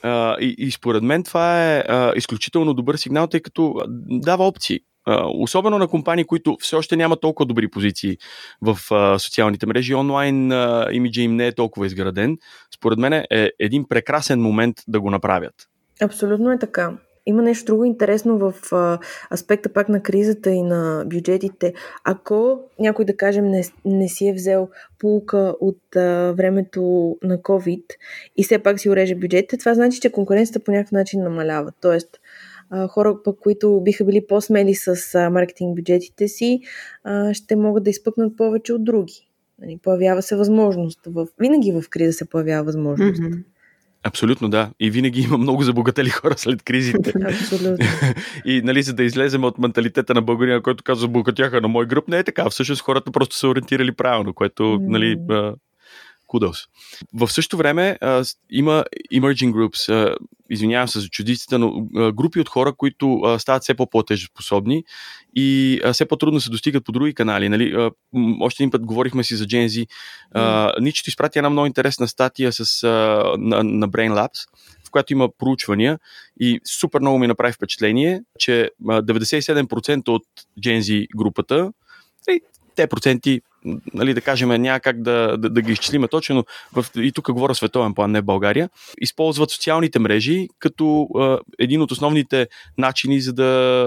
Uh, 0.03 0.39
и, 0.39 0.55
и 0.57 0.71
според 0.71 1.03
мен 1.03 1.23
това 1.23 1.75
е 1.75 1.83
uh, 1.83 2.15
изключително 2.15 2.73
добър 2.73 2.95
сигнал, 2.95 3.27
тъй 3.27 3.39
като 3.39 3.75
дава 4.09 4.47
опции 4.47 4.79
особено 5.33 5.77
на 5.77 5.87
компании, 5.87 6.23
които 6.23 6.57
все 6.59 6.75
още 6.75 6.95
нямат 6.95 7.21
толкова 7.21 7.45
добри 7.45 7.67
позиции 7.67 8.17
в 8.61 8.77
социалните 9.19 9.65
мрежи, 9.65 9.95
онлайн 9.95 10.51
имиджа 10.91 11.21
им 11.21 11.35
не 11.35 11.47
е 11.47 11.51
толкова 11.51 11.85
изграден, 11.85 12.37
според 12.75 12.99
мен 12.99 13.13
е 13.13 13.49
един 13.59 13.87
прекрасен 13.87 14.41
момент 14.41 14.75
да 14.87 15.01
го 15.01 15.09
направят. 15.09 15.53
Абсолютно 16.01 16.51
е 16.51 16.59
така. 16.59 16.93
Има 17.25 17.41
нещо 17.41 17.65
друго 17.65 17.85
интересно 17.85 18.37
в 18.37 18.73
а, 18.73 18.99
аспекта 19.33 19.73
пак 19.73 19.89
на 19.89 20.03
кризата 20.03 20.49
и 20.49 20.61
на 20.61 21.03
бюджетите. 21.05 21.73
Ако 22.03 22.59
някой, 22.79 23.05
да 23.05 23.17
кажем, 23.17 23.45
не, 23.45 23.63
не 23.85 24.07
си 24.07 24.27
е 24.27 24.33
взел 24.33 24.69
полука 24.99 25.55
от 25.59 25.95
а, 25.95 26.33
времето 26.37 26.81
на 27.23 27.37
COVID 27.37 27.83
и 28.37 28.43
все 28.43 28.59
пак 28.59 28.79
си 28.79 28.89
уреже 28.89 29.15
бюджетите, 29.15 29.57
това 29.57 29.73
значи, 29.73 29.99
че 29.99 30.11
конкуренцията 30.11 30.59
по 30.59 30.71
някакъв 30.71 30.91
начин 30.91 31.23
намалява. 31.23 31.71
Тоест, 31.81 32.19
хора, 32.89 33.15
пък, 33.23 33.39
които 33.39 33.81
биха 33.83 34.05
били 34.05 34.27
по-смели 34.27 34.75
с 34.75 35.29
маркетинг 35.31 35.75
бюджетите 35.75 36.27
си, 36.27 36.61
ще 37.33 37.55
могат 37.55 37.83
да 37.83 37.89
изпъкнат 37.89 38.37
повече 38.37 38.73
от 38.73 38.83
други. 38.83 39.27
Нали, 39.61 39.79
появява 39.83 40.21
се 40.21 40.35
възможност. 40.35 40.99
Винаги 41.39 41.71
в 41.71 41.83
криза 41.89 42.13
се 42.13 42.29
появява 42.29 42.63
възможност. 42.63 43.21
Mm-hmm. 43.21 43.43
Абсолютно, 44.03 44.49
да. 44.49 44.69
И 44.79 44.89
винаги 44.91 45.21
има 45.21 45.37
много 45.37 45.63
забогатели 45.63 46.09
хора 46.09 46.33
след 46.37 46.63
кризите. 46.63 47.13
Абсолютно. 47.25 47.85
и 48.45 48.61
нали, 48.61 48.83
за 48.83 48.93
да 48.93 49.03
излезем 49.03 49.43
от 49.43 49.57
менталитета 49.57 50.13
на 50.13 50.21
българина, 50.21 50.61
който 50.61 50.83
казва 50.83 51.01
забогатяха 51.01 51.61
на 51.61 51.67
мой 51.67 51.85
гръб, 51.85 52.07
не 52.07 52.17
е 52.17 52.23
така. 52.23 52.49
Всъщност 52.49 52.81
хората 52.81 53.11
просто 53.11 53.35
са 53.35 53.47
ориентирали 53.47 53.91
правилно, 53.91 54.33
което 54.33 54.79
нали, 54.81 55.17
kudos. 56.33 56.67
В 57.13 57.31
същото 57.31 57.57
време 57.57 57.97
а, 58.01 58.23
има 58.49 58.85
emerging 59.13 59.51
groups, 59.51 59.89
а, 59.89 60.15
извинявам 60.49 60.87
се 60.87 60.99
за 60.99 61.09
чудиците, 61.09 61.57
но 61.57 61.87
а, 61.95 62.11
групи 62.11 62.39
от 62.39 62.49
хора, 62.49 62.73
които 62.73 63.19
а, 63.19 63.39
стават 63.39 63.63
все 63.63 63.73
по-платежоспособни 63.73 64.83
и 65.35 65.79
а, 65.83 65.93
все 65.93 66.05
по-трудно 66.05 66.39
се 66.39 66.49
достигат 66.49 66.85
по 66.85 66.91
други 66.91 67.13
канали. 67.13 67.49
Нали? 67.49 67.73
А, 67.73 67.91
още 68.41 68.63
един 68.63 68.71
път 68.71 68.85
говорихме 68.85 69.23
си 69.23 69.35
за 69.35 69.45
Gen 69.45 69.67
Z. 69.67 69.87
А, 70.31 70.71
Ничето 70.81 71.09
изпрати 71.09 71.39
една 71.39 71.49
много 71.49 71.65
интересна 71.65 72.07
статия 72.07 72.53
с, 72.53 72.83
а, 72.83 72.87
на, 73.37 73.63
на 73.63 73.89
Brain 73.89 74.11
Labs, 74.11 74.49
в 74.87 74.91
която 74.91 75.13
има 75.13 75.29
проучвания 75.37 75.99
и 76.39 76.59
супер 76.79 76.99
много 76.99 77.19
ми 77.19 77.27
направи 77.27 77.53
впечатление, 77.53 78.21
че 78.39 78.69
97% 78.81 80.09
от 80.09 80.23
Gen 80.59 80.79
Z 80.79 81.07
групата, 81.15 81.71
те 82.75 82.87
проценти 82.87 83.41
нали, 83.93 84.13
да 84.13 84.21
кажем, 84.21 84.49
няма 84.49 84.79
как 84.79 85.01
да, 85.01 85.37
да, 85.37 85.49
да 85.49 85.61
ги 85.61 85.71
изчислиме 85.71 86.07
точно, 86.07 86.45
в, 86.73 86.85
и 86.95 87.11
тук 87.11 87.31
говоря 87.31 87.55
световен 87.55 87.93
план, 87.93 88.11
не 88.11 88.21
България, 88.21 88.69
използват 89.01 89.51
социалните 89.51 89.99
мрежи 89.99 90.47
като 90.59 91.07
а, 91.15 91.39
един 91.59 91.81
от 91.81 91.91
основните 91.91 92.47
начини 92.77 93.21
за 93.21 93.33
да 93.33 93.43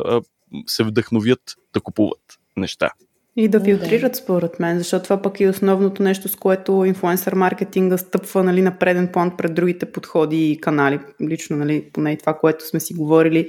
а, 0.07 0.21
се 0.67 0.85
вдъхновят 0.85 1.41
да 1.75 1.81
купуват 1.81 2.21
неща. 2.57 2.91
И 3.39 3.49
да 3.49 3.61
филтрират, 3.61 4.17
според 4.17 4.61
мен, 4.61 4.79
защото 4.79 5.05
това 5.05 5.23
пък 5.23 5.41
е 5.41 5.49
основното 5.49 6.03
нещо, 6.03 6.29
с 6.29 6.37
което 6.37 6.85
инфлуенсър 6.85 7.35
маркетинга 7.35 7.99
стъпва 7.99 8.45
нали, 8.45 8.63
на 8.63 8.79
преден 8.79 9.09
план 9.13 9.37
пред 9.37 9.55
другите 9.55 9.93
подходи 9.93 10.51
и 10.51 10.61
канали. 10.61 11.01
Лично, 11.23 11.57
нали, 11.57 11.91
поне 11.93 12.13
и 12.13 12.19
това, 12.19 12.35
което 12.35 12.69
сме 12.69 12.81
си 12.81 12.95
говорили. 12.95 13.49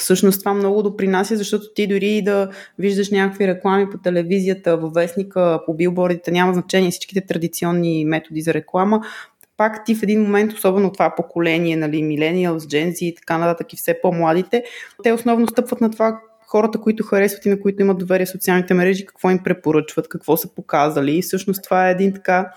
Всъщност 0.00 0.38
това 0.38 0.54
много 0.54 0.82
допринася, 0.82 1.36
защото 1.36 1.64
ти 1.74 1.86
дори 1.86 2.22
да 2.22 2.48
виждаш 2.78 3.10
някакви 3.10 3.46
реклами 3.46 3.90
по 3.90 3.98
телевизията, 3.98 4.76
във 4.76 4.94
вестника, 4.94 5.60
по 5.66 5.74
билбордите, 5.74 6.30
няма 6.30 6.54
значение 6.54 6.90
всичките 6.90 7.26
традиционни 7.26 8.04
методи 8.04 8.40
за 8.40 8.54
реклама, 8.54 9.00
пак 9.56 9.84
ти 9.84 9.94
в 9.94 10.02
един 10.02 10.22
момент, 10.22 10.52
особено 10.52 10.92
това 10.92 11.14
поколение, 11.16 11.76
нали, 11.76 12.02
милениалс, 12.02 12.68
джензи 12.68 13.06
и 13.06 13.14
така 13.14 13.38
нататък 13.38 13.72
и 13.72 13.76
все 13.76 14.00
по-младите, 14.02 14.64
те 15.02 15.12
основно 15.12 15.48
стъпват 15.48 15.80
на 15.80 15.90
това 15.90 16.20
хората, 16.48 16.80
които 16.80 17.04
харесват 17.04 17.46
и 17.46 17.48
на 17.48 17.60
които 17.60 17.82
имат 17.82 17.98
доверие 17.98 18.26
в 18.26 18.30
социалните 18.30 18.74
мрежи, 18.74 19.06
какво 19.06 19.30
им 19.30 19.42
препоръчват, 19.44 20.08
какво 20.08 20.36
са 20.36 20.54
показали. 20.54 21.18
И 21.18 21.22
всъщност 21.22 21.64
това 21.64 21.88
е 21.88 21.92
един 21.92 22.12
така 22.12 22.52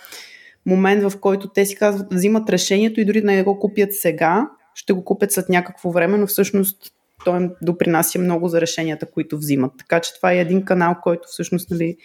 момент, 0.65 1.03
в 1.03 1.19
който 1.19 1.47
те 1.47 1.65
си 1.65 1.75
казват, 1.75 2.13
взимат 2.13 2.49
решението 2.49 3.01
и 3.01 3.05
дори 3.05 3.21
да 3.21 3.27
не 3.27 3.43
го 3.43 3.59
купят 3.59 3.93
сега, 3.93 4.49
ще 4.75 4.93
го 4.93 5.05
купят 5.05 5.31
след 5.31 5.49
някакво 5.49 5.91
време, 5.91 6.17
но 6.17 6.27
всъщност 6.27 6.93
той 7.25 7.37
им 7.37 7.51
допринася 7.61 8.19
много 8.19 8.47
за 8.47 8.61
решенията, 8.61 9.11
които 9.11 9.37
взимат. 9.37 9.71
Така 9.77 9.99
че 9.99 10.15
това 10.15 10.31
е 10.31 10.39
един 10.39 10.65
канал, 10.65 10.95
който 11.03 11.27
всъщност 11.27 11.71
нали, 11.71 11.97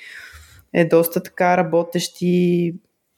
е 0.72 0.84
доста 0.84 1.22
така 1.22 1.56
работещ 1.56 2.16
и 2.20 2.74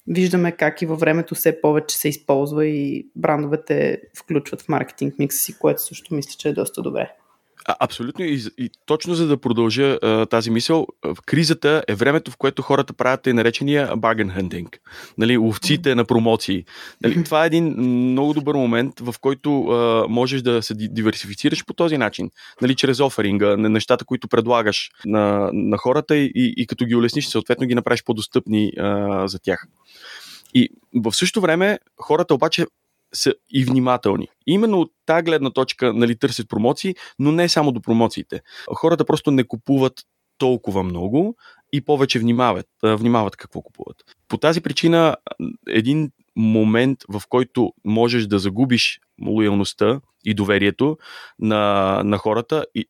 виждаме 0.07 0.53
как 0.53 0.83
и 0.83 0.87
във 0.87 1.01
времето 1.01 1.35
все 1.35 1.61
повече 1.61 1.99
се 1.99 2.09
използва 2.09 2.67
и 2.67 3.07
брандовете 3.17 4.01
включват 4.17 4.63
в 4.63 4.69
маркетинг 4.69 5.15
микса 5.19 5.39
си, 5.39 5.59
което 5.59 5.83
също 5.83 6.15
мисля, 6.15 6.33
че 6.39 6.49
е 6.49 6.53
доста 6.53 6.83
добре. 6.83 7.11
А, 7.69 7.77
абсолютно. 7.81 8.25
И, 8.25 8.43
и 8.59 8.71
точно 8.87 9.15
за 9.15 9.27
да 9.27 9.37
продължа 9.37 9.99
а, 10.03 10.27
тази 10.27 10.51
мисъл, 10.51 10.87
в 11.05 11.17
кризата 11.27 11.85
е 11.89 11.95
времето, 11.95 12.31
в 12.31 12.37
което 12.37 12.63
хората 12.63 12.93
правят 12.93 13.27
и 13.27 13.33
наречения 13.33 13.89
bargain 13.97 14.39
hunting. 14.39 14.79
Нали, 15.19 15.37
ловците 15.37 15.95
на 15.95 16.05
промоции. 16.05 16.65
Нали, 17.03 17.25
това 17.25 17.45
е 17.45 17.47
един 17.47 17.65
много 18.11 18.35
добър 18.35 18.55
момент, 18.55 19.01
в 19.01 19.15
който 19.21 19.65
а, 19.65 20.07
можеш 20.09 20.43
да 20.43 20.63
се 20.63 20.75
диверсифицираш 20.75 21.65
по 21.65 21.73
този 21.73 21.99
начин. 21.99 22.31
Нали, 22.63 22.75
чрез 22.75 23.01
оферинга, 23.01 23.57
на 23.57 23.69
нещата, 23.69 24.05
които 24.05 24.29
предлагаш 24.29 24.91
на, 25.05 25.51
на 25.53 25.77
хората 25.77 26.17
и, 26.17 26.33
и, 26.35 26.55
и 26.57 26.67
като 26.67 26.85
ги 26.85 26.95
улесниш, 26.95 27.27
съответно 27.27 27.67
ги 27.67 27.75
направиш 27.75 28.05
по-достъпни 28.05 28.73
а, 28.79 29.29
за 29.29 29.39
тях. 29.39 29.67
И 30.55 30.69
в 30.95 31.13
същото 31.13 31.41
време 31.41 31.79
хората 31.97 32.35
обаче 32.35 32.67
са 33.15 33.35
и 33.51 33.65
внимателни. 33.65 34.29
Именно 34.47 34.81
от 34.81 34.93
тази 35.07 35.23
гледна 35.23 35.51
точка 35.51 35.93
нали, 35.93 36.19
търсят 36.19 36.49
промоции, 36.49 36.95
но 37.19 37.33
не 37.33 37.49
само 37.49 37.73
до 37.73 37.81
промоциите. 37.81 38.41
Хората 38.75 39.05
просто 39.05 39.31
не 39.31 39.45
купуват 39.45 39.93
толкова 40.39 40.83
много 40.83 41.37
и 41.73 41.81
повече 41.81 42.19
внимават, 42.19 42.67
внимават 42.83 43.37
какво 43.37 43.63
купуват. 43.63 43.97
По 44.29 44.39
тази 44.39 44.61
причина 44.61 45.17
един 45.69 46.11
момент, 46.37 46.99
в 47.09 47.23
който 47.29 47.73
можеш 47.85 48.27
да 48.27 48.39
загубиш 48.39 49.01
лоялността 49.27 50.01
и 50.25 50.35
доверието 50.35 50.99
на, 51.39 52.03
на 52.05 52.19
хората 52.19 52.65
и 52.75 52.87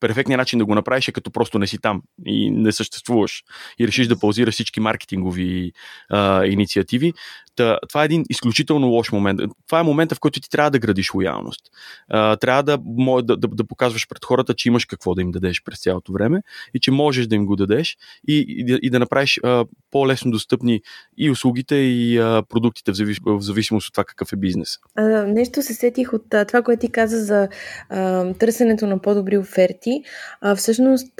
перфектният 0.00 0.38
начин 0.38 0.58
да 0.58 0.64
го 0.64 0.74
направиш 0.74 1.08
е 1.08 1.12
като 1.12 1.30
просто 1.30 1.58
не 1.58 1.66
си 1.66 1.78
там 1.78 2.02
и 2.26 2.50
не 2.50 2.72
съществуваш 2.72 3.44
и 3.78 3.86
решиш 3.86 4.06
да 4.06 4.18
паузираш 4.18 4.54
всички 4.54 4.80
маркетингови 4.80 5.72
а, 6.10 6.44
инициативи. 6.44 7.12
Та, 7.56 7.78
това 7.88 8.02
е 8.02 8.04
един 8.04 8.24
изключително 8.30 8.88
лош 8.88 9.12
момент. 9.12 9.40
Това 9.66 9.80
е 9.80 9.82
момента, 9.82 10.14
в 10.14 10.20
който 10.20 10.40
ти 10.40 10.50
трябва 10.50 10.70
да 10.70 10.78
градиш 10.78 11.14
лоялност. 11.14 11.60
А, 12.08 12.36
трябва 12.36 12.62
да, 12.62 12.78
да, 13.22 13.36
да, 13.36 13.48
да 13.48 13.64
показваш 13.64 14.08
пред 14.08 14.24
хората, 14.24 14.54
че 14.54 14.68
имаш 14.68 14.84
какво 14.84 15.14
да 15.14 15.22
им 15.22 15.30
дадеш 15.30 15.62
през 15.64 15.82
цялото 15.82 16.12
време 16.12 16.42
и 16.74 16.80
че 16.80 16.90
можеш 16.90 17.26
да 17.26 17.34
им 17.34 17.46
го 17.46 17.56
дадеш 17.56 17.96
и, 18.28 18.38
и, 18.48 18.78
и 18.82 18.90
да 18.90 18.98
направиш 18.98 19.40
а, 19.44 19.64
по-лесно 19.90 20.30
достъпни 20.30 20.80
и 21.18 21.30
услугите, 21.30 21.74
и 21.74 22.18
а, 22.18 22.42
продуктите 22.48 22.92
в, 22.92 22.94
завис, 22.94 23.18
в 23.24 23.40
зависимост 23.40 23.88
от 23.88 23.94
това 23.94 24.04
какъв 24.04 24.32
е 24.32 24.36
бизнес. 24.36 24.78
А, 24.96 25.02
нещо 25.26 25.62
се 25.62 25.74
сетих 25.74 26.12
от 26.12 26.34
а, 26.34 26.44
това, 26.44 26.62
което 26.62 26.80
ти 26.80 26.92
каза 26.92 27.24
за 27.24 27.48
а, 27.88 28.32
търсенето 28.34 28.86
на 28.86 28.98
по 28.98 29.14
по-добри 29.22 29.38
оферти. 29.38 30.02
А, 30.40 30.56
всъщност, 30.56 31.12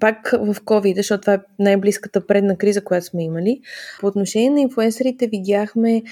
пак 0.00 0.30
в 0.32 0.54
COVID, 0.54 0.96
защото 0.96 1.20
това 1.20 1.34
е 1.34 1.40
най-близката 1.58 2.26
предна 2.26 2.56
криза, 2.56 2.84
която 2.84 3.06
сме 3.06 3.24
имали, 3.24 3.60
по 4.00 4.06
отношение 4.06 4.50
на 4.50 4.60
инфуенсерите 4.60 5.26
видяхме 5.26 6.02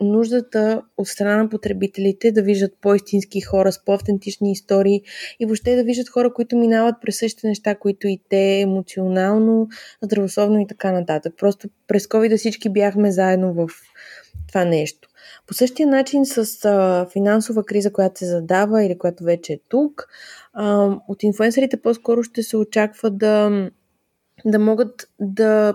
нуждата 0.00 0.82
от 0.96 1.08
страна 1.08 1.36
на 1.36 1.48
потребителите 1.48 2.32
да 2.32 2.42
виждат 2.42 2.72
по-истински 2.80 3.40
хора 3.40 3.72
с 3.72 3.84
по-автентични 3.84 4.52
истории 4.52 5.02
и 5.40 5.46
въобще 5.46 5.76
да 5.76 5.84
виждат 5.84 6.08
хора, 6.08 6.32
които 6.32 6.56
минават 6.56 6.94
през 7.02 7.18
същите 7.18 7.48
неща, 7.48 7.74
които 7.74 8.08
и 8.08 8.20
те 8.28 8.60
емоционално, 8.60 9.68
здравословно 10.02 10.60
и 10.60 10.66
така 10.66 10.92
нататък. 10.92 11.34
Просто 11.38 11.68
през 11.86 12.06
COVID 12.06 12.36
всички 12.36 12.68
бяхме 12.68 13.12
заедно 13.12 13.54
в 13.54 13.68
това 14.48 14.64
нещо. 14.64 15.08
По 15.46 15.54
същия 15.54 15.88
начин 15.88 16.26
с 16.26 16.64
а, 16.64 17.06
финансова 17.12 17.64
криза, 17.64 17.92
която 17.92 18.18
се 18.18 18.26
задава 18.26 18.84
или 18.84 18.98
която 18.98 19.24
вече 19.24 19.52
е 19.52 19.58
тук, 19.68 20.08
а, 20.52 20.96
от 21.08 21.22
инфуенсерите 21.22 21.76
по-скоро 21.76 22.22
ще 22.22 22.42
се 22.42 22.56
очаква 22.56 23.10
да, 23.10 23.68
да 24.44 24.58
могат 24.58 25.08
да 25.20 25.74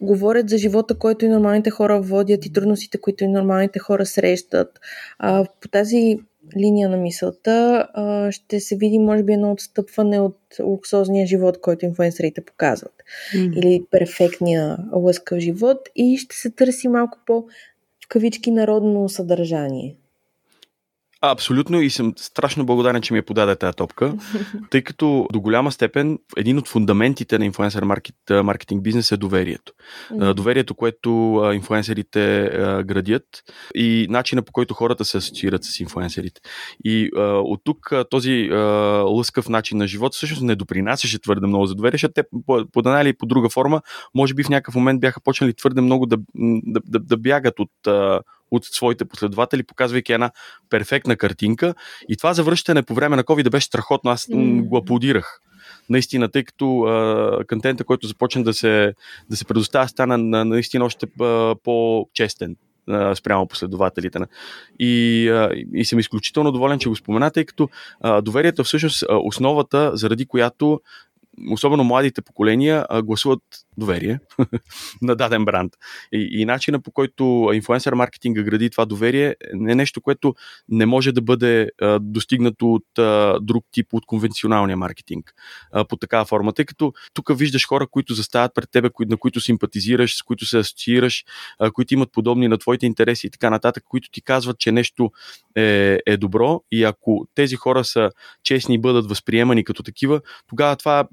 говорят 0.00 0.48
за 0.48 0.58
живота, 0.58 0.98
който 0.98 1.24
и 1.24 1.28
нормалните 1.28 1.70
хора 1.70 2.00
водят 2.00 2.46
и 2.46 2.52
трудностите, 2.52 3.00
които 3.00 3.24
и 3.24 3.28
нормалните 3.28 3.78
хора 3.78 4.06
срещат. 4.06 4.80
А, 5.18 5.44
по 5.60 5.68
тази 5.68 6.18
линия 6.56 6.88
на 6.88 6.96
мисълта 6.96 7.88
а, 7.94 8.32
ще 8.32 8.60
се 8.60 8.76
види, 8.76 8.98
може 8.98 9.22
би, 9.22 9.32
едно 9.32 9.52
отстъпване 9.52 10.20
от 10.20 10.38
луксозния 10.62 11.26
живот, 11.26 11.60
който 11.60 11.84
инфуенсерите 11.84 12.40
показват. 12.44 12.94
Mm. 13.34 13.58
Или 13.58 13.84
перфектния 13.90 14.78
лъскав 14.92 15.38
живот 15.38 15.78
и 15.96 16.16
ще 16.16 16.36
се 16.36 16.50
търси 16.50 16.88
малко 16.88 17.18
по 17.26 17.44
кавички 18.12 18.50
народно 18.50 19.08
съдържание. 19.08 19.96
Абсолютно 21.24 21.80
и 21.80 21.90
съм 21.90 22.12
страшно 22.16 22.66
благодарен, 22.66 23.02
че 23.02 23.12
ми 23.12 23.18
е 23.18 23.22
подаде 23.22 23.56
тази 23.56 23.76
топка, 23.76 24.14
тъй 24.70 24.82
като 24.82 25.26
до 25.32 25.40
голяма 25.40 25.72
степен 25.72 26.18
един 26.36 26.58
от 26.58 26.68
фундаментите 26.68 27.38
на 27.38 27.44
инфлуенсър 27.44 27.82
маркет, 27.82 28.16
маркетинг 28.30 28.82
бизнес 28.82 29.12
е 29.12 29.16
доверието. 29.16 29.72
Доверието, 30.34 30.74
което 30.74 31.40
инфлуенсърите 31.54 32.50
градят 32.84 33.24
и 33.74 34.06
начина 34.10 34.42
по 34.42 34.52
който 34.52 34.74
хората 34.74 35.04
се 35.04 35.16
асоциират 35.16 35.64
с 35.64 35.80
инфлуенсърите. 35.80 36.40
И 36.84 37.10
а, 37.16 37.20
от 37.22 37.60
тук 37.64 37.92
този 38.10 38.48
а, 38.52 38.56
лъскав 39.06 39.48
начин 39.48 39.78
на 39.78 39.86
живот 39.86 40.14
всъщност 40.14 40.42
не 40.42 40.54
допринасяше 40.54 41.22
твърде 41.22 41.46
много 41.46 41.66
за 41.66 41.74
доверие, 41.74 41.94
защото 41.94 42.14
те 42.14 42.22
по, 42.46 42.64
по 42.72 42.80
една 42.80 43.02
или 43.02 43.12
по 43.12 43.26
друга 43.26 43.48
форма, 43.48 43.80
може 44.14 44.34
би 44.34 44.44
в 44.44 44.48
някакъв 44.48 44.74
момент 44.74 45.00
бяха 45.00 45.20
почнали 45.20 45.54
твърде 45.54 45.80
много 45.80 46.06
да, 46.06 46.16
да, 46.34 46.80
да, 46.84 46.98
да 46.98 47.16
бягат 47.16 47.54
от 47.58 47.70
от 48.52 48.64
своите 48.64 49.04
последователи, 49.04 49.62
показвайки 49.62 50.12
една 50.12 50.30
перфектна 50.70 51.16
картинка. 51.16 51.74
И 52.08 52.16
това 52.16 52.34
завръщане 52.34 52.82
по 52.82 52.94
време 52.94 53.16
на 53.16 53.24
COVID 53.24 53.50
беше 53.50 53.66
страхотно. 53.66 54.10
Аз 54.10 54.26
mm. 54.26 54.62
го 54.62 54.76
аплодирах 54.76 55.40
наистина, 55.90 56.28
тъй 56.28 56.44
като 56.44 56.82
а, 56.82 57.44
контента, 57.48 57.84
който 57.84 58.06
започна 58.06 58.44
да 58.44 58.54
се, 58.54 58.94
да 59.30 59.36
се 59.36 59.44
предоставя, 59.44 59.88
стана 59.88 60.18
на, 60.18 60.44
наистина 60.44 60.84
още 60.84 61.06
а, 61.20 61.54
по-честен 61.64 62.56
а, 62.88 63.14
спрямо 63.14 63.46
последователите. 63.46 64.18
И, 64.78 65.28
а, 65.28 65.50
и 65.74 65.84
съм 65.84 65.98
изключително 65.98 66.52
доволен, 66.52 66.78
че 66.78 66.88
го 66.88 66.96
спомена, 66.96 67.30
тъй 67.30 67.44
като 67.44 67.68
а, 68.00 68.20
доверието 68.20 68.62
е 68.62 68.64
всъщност 68.64 69.04
основата, 69.24 69.90
заради 69.94 70.26
която 70.26 70.80
особено 71.50 71.84
младите 71.84 72.22
поколения, 72.22 72.86
гласуват 73.04 73.42
доверие 73.76 74.18
на 75.02 75.16
даден 75.16 75.44
бранд. 75.44 75.72
И, 76.12 76.28
и 76.40 76.44
начина 76.44 76.80
по 76.80 76.90
който 76.90 77.50
инфлуенсър 77.52 77.92
маркетинга 77.92 78.42
гради 78.42 78.70
това 78.70 78.84
доверие 78.84 79.36
е 79.68 79.74
нещо, 79.74 80.00
което 80.00 80.34
не 80.68 80.86
може 80.86 81.12
да 81.12 81.22
бъде 81.22 81.70
а, 81.80 81.98
достигнато 81.98 82.72
от 82.72 82.98
а, 82.98 83.38
друг 83.40 83.64
тип 83.72 83.86
от 83.92 84.06
конвенционалния 84.06 84.76
маркетинг 84.76 85.34
а, 85.72 85.84
по 85.84 85.96
такава 85.96 86.24
форма. 86.24 86.52
Тъй 86.52 86.64
като 86.64 86.92
тук 87.14 87.38
виждаш 87.38 87.66
хора, 87.66 87.86
които 87.86 88.14
застават 88.14 88.54
пред 88.54 88.70
тебе, 88.70 88.90
кои, 88.90 89.06
на 89.06 89.16
които 89.16 89.40
симпатизираш, 89.40 90.16
с 90.18 90.22
които 90.22 90.46
се 90.46 90.58
асоциираш, 90.58 91.24
а, 91.58 91.70
които 91.70 91.94
имат 91.94 92.12
подобни 92.12 92.48
на 92.48 92.58
твоите 92.58 92.86
интереси 92.86 93.26
и 93.26 93.30
така 93.30 93.50
нататък, 93.50 93.84
които 93.88 94.10
ти 94.10 94.22
казват, 94.22 94.58
че 94.58 94.72
нещо 94.72 95.10
е, 95.56 95.98
е 96.06 96.16
добро 96.16 96.62
и 96.72 96.84
ако 96.84 97.26
тези 97.34 97.56
хора 97.56 97.84
са 97.84 98.10
честни 98.42 98.74
и 98.74 98.78
бъдат 98.78 99.08
възприемани 99.08 99.64
като 99.64 99.82
такива, 99.82 100.20
тогава 100.48 100.76
това 100.76 101.08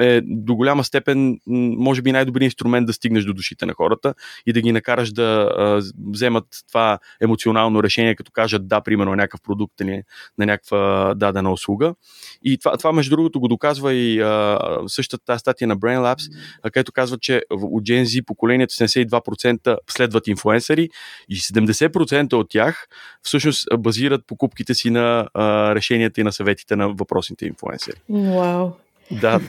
е 0.00 0.20
до 0.20 0.54
голяма 0.54 0.84
степен, 0.84 1.38
може 1.76 2.02
би, 2.02 2.12
най-добрият 2.12 2.44
инструмент 2.44 2.86
да 2.86 2.92
стигнеш 2.92 3.24
до 3.24 3.34
душите 3.34 3.66
на 3.66 3.74
хората 3.74 4.14
и 4.46 4.52
да 4.52 4.60
ги 4.60 4.72
накараш 4.72 5.12
да 5.12 5.50
а, 5.56 5.82
вземат 6.10 6.44
това 6.68 6.98
емоционално 7.20 7.82
решение, 7.82 8.14
като 8.14 8.32
кажат 8.32 8.68
да, 8.68 8.80
примерно, 8.80 9.10
на 9.10 9.16
някакъв 9.16 9.40
продукт 9.42 9.80
или 9.80 10.02
на 10.38 10.46
някаква 10.46 11.14
дадена 11.16 11.52
услуга. 11.52 11.94
И 12.42 12.58
това, 12.58 12.76
това 12.76 12.92
между 12.92 13.16
другото, 13.16 13.40
го 13.40 13.48
доказва 13.48 13.92
и 13.92 14.20
а, 14.20 14.58
същата 14.86 15.38
статия 15.38 15.68
на 15.68 15.76
Brain 15.76 15.98
Labs, 15.98 16.32
където 16.72 16.92
казва, 16.92 17.18
че 17.18 17.42
от 17.50 17.82
Gen 17.82 18.04
Z 18.04 18.24
поколението 18.24 18.74
72% 18.74 19.76
следват 19.90 20.26
инфлуенсъри 20.26 20.88
и 21.28 21.36
70% 21.36 22.32
от 22.32 22.48
тях 22.50 22.88
всъщност 23.22 23.68
базират 23.78 24.26
покупките 24.26 24.74
си 24.74 24.90
на 24.90 25.28
а, 25.34 25.74
решенията 25.74 26.20
и 26.20 26.24
на 26.24 26.32
съветите 26.32 26.76
на 26.76 26.88
въпросните 26.88 27.46
инфлуенсъри. 27.46 27.96
Вау. 28.08 28.83
Да, 29.10 29.40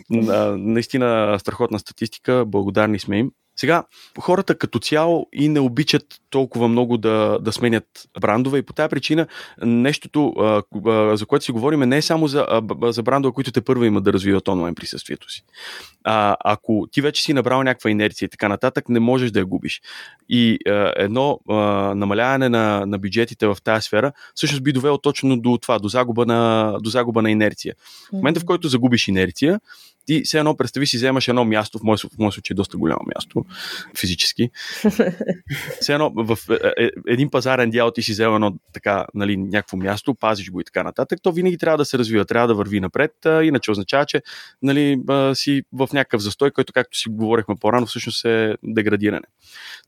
наистина 0.58 1.38
страхотна 1.40 1.80
статистика, 1.80 2.46
благодарни 2.46 3.00
сме 3.00 3.20
им. 3.20 3.32
Сега, 3.56 3.84
хората 4.20 4.58
като 4.58 4.80
цяло 4.80 5.28
и 5.34 5.50
не 5.50 5.60
обичат 5.60 6.06
толкова 6.30 6.68
много 6.68 6.98
да, 6.98 7.40
да 7.42 7.52
сменят 7.52 7.86
брандове 8.22 8.58
и 8.58 8.62
по 8.62 8.74
тази 8.74 8.90
причина 8.90 9.28
нещото, 9.62 10.34
за 11.14 11.26
което 11.26 11.46
си 11.46 11.52
говорим, 11.52 11.80
не 11.80 11.98
е 11.98 12.02
само 12.02 12.28
за, 12.28 12.48
за 12.84 13.04
брандове, 13.04 13.34
които 13.34 13.52
те 13.52 13.62
първо 13.62 13.84
имат 13.84 14.04
да 14.04 14.14
развиват 14.14 14.48
онлайн 14.48 14.76
присъствието 14.76 15.32
си. 15.32 15.44
А, 16.04 16.36
ако 16.44 16.88
ти 16.92 17.02
вече 17.02 17.24
си 17.24 17.34
набрал 17.34 17.64
някаква 17.64 17.90
инерция 17.90 18.26
и 18.26 18.30
така 18.30 18.48
нататък, 18.48 18.90
не 18.90 19.00
можеш 19.00 19.32
да 19.32 19.40
я 19.40 19.46
губиш. 19.46 19.82
И 20.30 20.58
а, 20.68 20.94
едно 20.96 21.40
а, 21.50 21.56
намаляване 21.96 22.50
на, 22.50 22.86
на 22.86 22.98
бюджетите 23.00 23.48
в 23.48 23.58
тази 23.64 23.86
сфера 23.86 24.12
всъщност 24.36 24.64
би 24.64 24.74
довело 24.74 24.98
точно 24.98 25.38
до 25.38 25.58
това, 25.58 25.80
до 25.80 25.88
загуба 25.88 26.26
на, 26.26 26.74
до 26.82 26.90
загуба 26.90 27.22
на 27.22 27.32
инерция. 27.32 27.76
В 28.10 28.14
момента, 28.14 28.40
в 28.40 28.46
който 28.46 28.68
загубиш 28.68 29.08
инерция, 29.08 29.60
ти 30.06 30.22
все 30.22 30.40
едно 30.40 30.58
представи 30.58 30.88
си, 30.88 30.98
вземаш 30.98 31.28
едно 31.28 31.46
място, 31.46 31.80
в 31.80 31.84
моят, 31.84 32.02
в 32.02 32.18
моят 32.20 32.34
случай 32.34 32.54
е 32.54 32.56
доста 32.56 32.78
голямо 32.78 33.02
място, 33.16 33.45
физически. 33.98 34.50
все 35.82 35.94
едно 35.94 36.12
в 36.16 36.38
е, 36.50 36.84
е, 36.84 36.90
един 37.08 37.30
пазарен 37.30 37.70
дял 37.70 37.92
ти 37.92 38.02
си 38.02 38.12
взел 38.12 38.36
едно 38.36 38.54
така, 38.74 39.06
нали, 39.14 39.38
някакво 39.38 39.78
място, 39.78 40.16
пазиш 40.16 40.52
го 40.52 40.62
и 40.62 40.64
така 40.64 40.84
нататък, 40.84 41.20
то 41.24 41.32
винаги 41.32 41.58
трябва 41.58 41.78
да 41.78 41.86
се 41.86 41.98
развива, 41.98 42.26
трябва 42.26 42.48
да 42.48 42.56
върви 42.56 42.80
напред, 42.80 43.12
иначе 43.26 43.72
означава, 43.72 44.06
че 44.06 44.22
нали, 44.62 44.98
си 45.34 45.64
в 45.74 45.90
някакъв 45.94 46.22
застой, 46.22 46.52
който, 46.52 46.74
както 46.74 46.98
си 46.98 47.10
говорихме 47.10 47.56
по-рано, 47.62 47.86
всъщност 47.86 48.26
е 48.26 48.56
деградиране. 48.64 49.28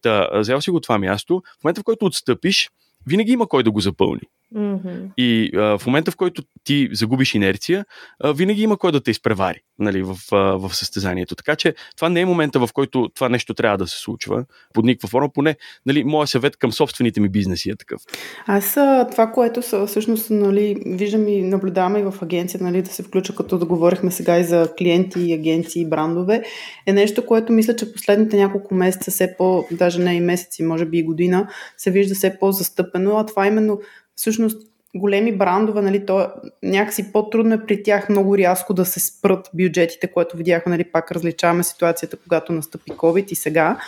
Та, 0.02 0.30
взел 0.40 0.62
си 0.62 0.72
го 0.72 0.80
това 0.80 0.98
място, 0.98 1.42
в 1.62 1.64
момента 1.64 1.82
в 1.82 1.84
който 1.84 2.06
отстъпиш, 2.06 2.70
винаги 3.08 3.32
има 3.32 3.48
кой 3.48 3.64
да 3.64 3.72
го 3.72 3.80
запълни. 3.80 4.22
Mm-hmm. 4.56 5.10
И 5.18 5.52
а, 5.56 5.78
в 5.78 5.86
момента, 5.86 6.12
в 6.12 6.16
който 6.16 6.44
ти 6.64 6.90
загубиш 6.92 7.36
инерция, 7.36 7.86
а, 8.24 8.34
винаги 8.34 8.62
има 8.62 8.78
кой 8.78 8.92
да 8.92 9.04
те 9.04 9.12
изпревари 9.12 9.60
нали, 9.80 10.04
в, 10.04 10.18
а, 10.32 10.38
в 10.38 10.76
състезанието. 10.76 11.36
Така 11.36 11.56
че 11.56 11.76
това 11.96 12.10
не 12.10 12.22
е 12.22 12.26
момента, 12.26 12.60
в 12.60 12.70
който 12.74 13.10
това 13.16 13.30
нещо 13.30 13.54
трябва 13.54 13.78
да 13.78 13.88
се 13.88 14.00
случва 14.00 14.46
под 14.74 14.86
никаква 14.86 15.10
форма. 15.10 15.30
Поне, 15.34 15.56
нали, 15.86 16.04
моят 16.04 16.30
съвет 16.30 16.58
към 16.58 16.72
собствените 16.72 17.22
ми 17.22 17.30
бизнеси 17.30 17.70
е 17.70 17.76
такъв. 17.76 18.02
Аз 18.46 18.74
това, 19.12 19.32
което 19.34 19.62
са, 19.62 19.88
всъщност 19.88 20.30
нали, 20.30 20.84
виждам 20.86 21.28
и 21.28 21.42
наблюдаваме 21.42 22.00
и 22.00 22.04
в 22.04 22.14
агенция, 22.22 22.60
нали, 22.64 22.82
да 22.82 22.90
се 22.90 23.04
включа, 23.04 23.36
като 23.36 23.58
да 23.58 23.66
говорихме 23.66 24.12
сега 24.12 24.40
и 24.40 24.44
за 24.44 24.74
клиенти, 24.78 25.34
агенции, 25.34 25.90
брандове, 25.90 26.44
е 26.86 26.94
нещо, 26.94 27.26
което 27.26 27.54
мисля, 27.54 27.76
че 27.76 27.94
последните 27.94 28.38
няколко 28.38 28.76
месеца, 28.76 29.12
все 29.12 29.36
по, 29.38 29.66
даже 29.72 30.00
не 30.00 30.14
и 30.14 30.22
месеци, 30.22 30.64
може 30.64 30.86
би 30.86 30.98
и 30.98 31.04
година, 31.04 31.48
се 31.78 31.92
вижда 31.92 32.16
все 32.16 32.40
по-застъпено, 32.40 33.18
а 33.18 33.26
това 33.26 33.48
именно 33.48 33.80
всъщност 34.18 34.68
големи 34.96 35.38
брандове, 35.38 35.82
нали, 35.82 36.06
то 36.06 36.28
някакси 36.64 37.12
по-трудно 37.12 37.54
е 37.54 37.66
при 37.66 37.84
тях 37.84 38.10
много 38.10 38.38
рязко 38.38 38.74
да 38.74 38.86
се 38.86 39.00
спрат 39.00 39.50
бюджетите, 39.54 40.08
което 40.08 40.38
видяхме, 40.38 40.70
нали, 40.70 40.84
пак 40.84 41.12
различаваме 41.12 41.64
ситуацията, 41.64 42.18
когато 42.18 42.54
настъпи 42.54 42.92
COVID 42.92 43.32
и 43.32 43.36
сега. 43.36 43.80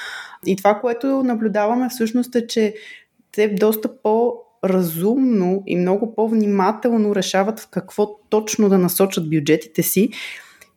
И 0.46 0.56
това, 0.56 0.80
което 0.80 1.24
наблюдаваме 1.24 1.90
всъщност 1.90 2.36
е, 2.36 2.48
че 2.48 2.74
те 3.32 3.48
доста 3.48 4.02
по 4.02 4.34
разумно 4.64 5.64
и 5.68 5.76
много 5.76 6.16
по-внимателно 6.16 7.16
решават 7.16 7.60
в 7.60 7.68
какво 7.68 8.20
точно 8.30 8.70
да 8.70 8.78
насочат 8.78 9.30
бюджетите 9.30 9.84
си. 9.84 10.10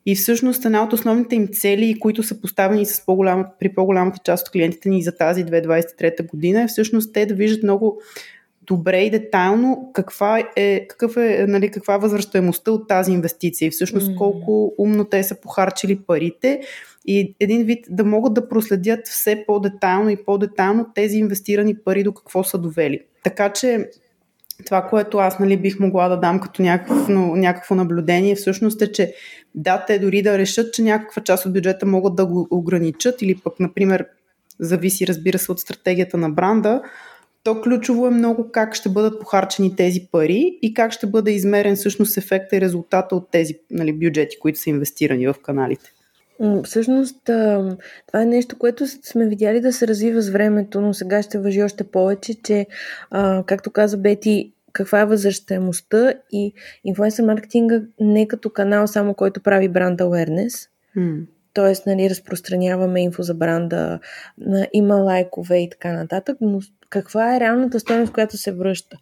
И 0.07 0.15
всъщност 0.15 0.65
една 0.65 0.83
от 0.83 0.93
основните 0.93 1.35
им 1.35 1.49
цели, 1.53 1.99
които 2.01 2.23
са 2.23 2.41
поставени 2.41 2.87
с 2.87 3.07
по-голяма, 3.07 3.47
при 3.61 3.75
по-голямата 3.75 4.19
част 4.25 4.47
от 4.47 4.53
клиентите 4.53 4.89
ни 4.89 5.03
за 5.03 5.17
тази 5.17 5.45
2023 5.45 6.27
година, 6.27 6.63
е 6.63 6.67
всъщност 6.67 7.13
те 7.13 7.27
да 7.27 7.35
виждат 7.35 7.63
много 7.63 8.01
добре 8.67 9.01
и 9.01 9.11
детайлно 9.11 9.91
каква 9.93 10.43
е, 10.57 10.87
какъв 10.87 11.17
е, 11.17 11.47
нали, 11.49 11.71
каква 11.71 11.95
е 11.95 11.99
възвръщаемостта 11.99 12.73
от 12.73 12.89
тази 12.89 13.13
инвестиция 13.13 13.67
и 13.67 13.71
всъщност 13.71 14.17
колко 14.17 14.75
умно 14.79 15.05
те 15.05 15.23
са 15.23 15.41
похарчили 15.41 15.99
парите 16.07 16.61
и 17.07 17.35
един 17.41 17.65
вид 17.65 17.87
да 17.91 18.05
могат 18.05 18.35
да 18.35 18.49
проследят 18.49 19.09
все 19.09 19.45
по-детайлно 19.47 20.11
и 20.11 20.25
по-детайлно 20.25 20.87
тези 20.95 21.19
инвестирани 21.19 21.75
пари 21.75 22.03
до 22.03 22.15
какво 22.15 22.45
са 22.45 22.59
довели. 22.59 23.01
Така 23.25 23.53
че 23.53 23.91
това, 24.67 24.83
което 24.83 25.19
аз 25.19 25.39
нали, 25.39 25.57
бих 25.57 25.81
могла 25.81 26.09
да 26.09 26.21
дам 26.21 26.41
като 26.41 26.63
някакво, 26.63 27.13
някакво 27.37 27.75
наблюдение, 27.75 28.35
всъщност 28.35 28.83
е, 28.83 28.93
че 28.93 29.15
да, 29.55 29.85
те 29.87 29.99
дори 29.99 30.23
да 30.23 30.39
решат, 30.39 30.75
че 30.75 30.83
някаква 30.83 31.23
част 31.23 31.47
от 31.47 31.53
бюджета 31.53 31.87
могат 31.87 32.17
да 32.17 32.27
го 32.27 32.49
ограничат 32.51 33.23
или 33.23 33.35
пък, 33.35 33.61
например, 33.61 34.07
зависи, 34.61 35.07
разбира 35.07 35.39
се, 35.39 35.53
от 35.53 35.61
стратегията 35.61 36.17
на 36.17 36.31
бранда, 36.31 36.83
то 37.45 37.61
ключово 37.61 38.07
е 38.07 38.11
много 38.11 38.51
как 38.53 38.75
ще 38.75 38.89
бъдат 38.89 39.21
похарчени 39.21 39.77
тези 39.77 40.09
пари 40.13 40.59
и 40.63 40.75
как 40.75 40.93
ще 40.93 41.07
бъде 41.07 41.31
измерен 41.31 41.77
всъщност 41.77 42.17
ефекта 42.17 42.57
и 42.57 42.61
резултата 42.61 43.17
от 43.17 43.31
тези 43.31 43.59
нали, 43.71 43.93
бюджети, 43.93 44.39
които 44.39 44.59
са 44.59 44.71
инвестирани 44.71 45.27
в 45.27 45.35
каналите. 45.43 45.93
Всъщност, 46.65 47.17
това 48.07 48.23
е 48.23 48.27
нещо, 48.27 48.59
което 48.59 48.87
сме 48.87 49.29
видяли 49.29 49.61
да 49.61 49.73
се 49.73 49.89
развива 49.89 50.23
с 50.23 50.31
времето, 50.31 50.81
но 50.81 50.95
сега 50.95 51.23
ще 51.23 51.39
въжи 51.39 51.63
още 51.63 51.85
повече, 51.85 52.43
че, 52.43 52.67
както 53.47 53.71
каза 53.71 53.97
Бети, 53.97 54.53
каква 54.73 55.01
е 55.01 55.07
възвръщаемостта 55.07 56.15
и 56.33 56.53
инфлуенсър 56.85 57.25
маркетинга 57.25 57.83
не 58.01 58.29
като 58.29 58.51
канал 58.51 58.87
само, 58.87 59.15
който 59.15 59.41
прави 59.41 59.69
бранд 59.69 60.01
awareness, 60.01 60.69
mm. 60.97 61.27
т.е. 61.55 61.91
Нали, 61.91 62.11
разпространяваме 62.11 63.03
инфо 63.03 63.23
за 63.23 63.35
бранда, 63.35 63.99
има 64.73 64.95
лайкове 64.95 65.59
и 65.59 65.71
така 65.71 65.93
нататък, 65.93 66.37
но 66.41 66.61
каква 66.93 67.37
е 67.37 67.41
реалната 67.41 67.81
стоеност, 67.81 68.13
която 68.13 68.37
се 68.37 68.53
връща. 68.53 68.97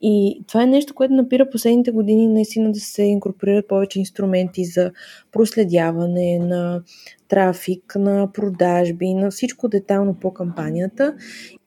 И 0.00 0.44
това 0.48 0.62
е 0.62 0.66
нещо, 0.66 0.94
което 0.94 1.14
напира 1.14 1.50
последните 1.50 1.90
години 1.90 2.28
наистина 2.28 2.72
да 2.72 2.80
се 2.80 3.02
инкорпорират 3.02 3.68
повече 3.68 3.98
инструменти 3.98 4.64
за 4.64 4.92
проследяване 5.32 6.38
на 6.38 6.82
трафик, 7.28 7.96
на 7.96 8.32
продажби, 8.32 9.14
на 9.14 9.30
всичко 9.30 9.68
детално 9.68 10.14
по 10.14 10.34
кампанията. 10.34 11.14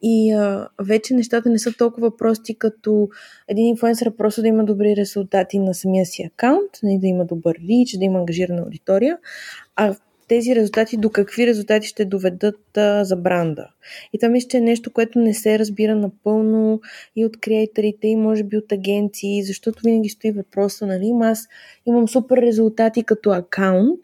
И 0.01 0.31
а, 0.31 0.67
вече 0.81 1.13
нещата 1.13 1.49
не 1.49 1.59
са 1.59 1.73
толкова 1.77 2.17
прости, 2.17 2.55
като 2.55 3.09
един 3.47 3.67
инфлуенсър 3.67 4.15
просто 4.15 4.41
да 4.41 4.47
има 4.47 4.65
добри 4.65 4.95
резултати 4.95 5.59
на 5.59 5.73
самия 5.73 6.05
си 6.05 6.23
акаунт, 6.23 6.71
нали, 6.83 6.99
да 6.99 7.07
има 7.07 7.25
добър 7.25 7.55
лич, 7.69 7.97
да 7.97 8.05
има 8.05 8.19
ангажирана 8.19 8.61
аудитория, 8.61 9.17
а 9.75 9.95
тези 10.29 10.55
резултати 10.55 10.97
до 10.97 11.09
какви 11.09 11.47
резултати 11.47 11.87
ще 11.87 12.05
доведат 12.05 12.77
а, 12.77 13.03
за 13.03 13.15
бранда. 13.15 13.67
И 14.13 14.19
това 14.19 14.29
мисля, 14.29 14.47
че 14.47 14.57
е 14.57 14.61
нещо, 14.61 14.91
което 14.91 15.19
не 15.19 15.33
се 15.33 15.59
разбира 15.59 15.95
напълно 15.95 16.81
и 17.15 17.25
от 17.25 17.39
креаторите, 17.39 18.07
и 18.07 18.15
може 18.15 18.43
би 18.43 18.57
от 18.57 18.71
агенции, 18.71 19.43
защото 19.43 19.79
винаги 19.85 20.09
стои 20.09 20.31
въпроса, 20.31 20.87
нали, 20.87 21.11
аз 21.21 21.47
имам 21.85 22.07
супер 22.07 22.37
резултати 22.37 23.03
като 23.03 23.29
акаунт, 23.29 23.99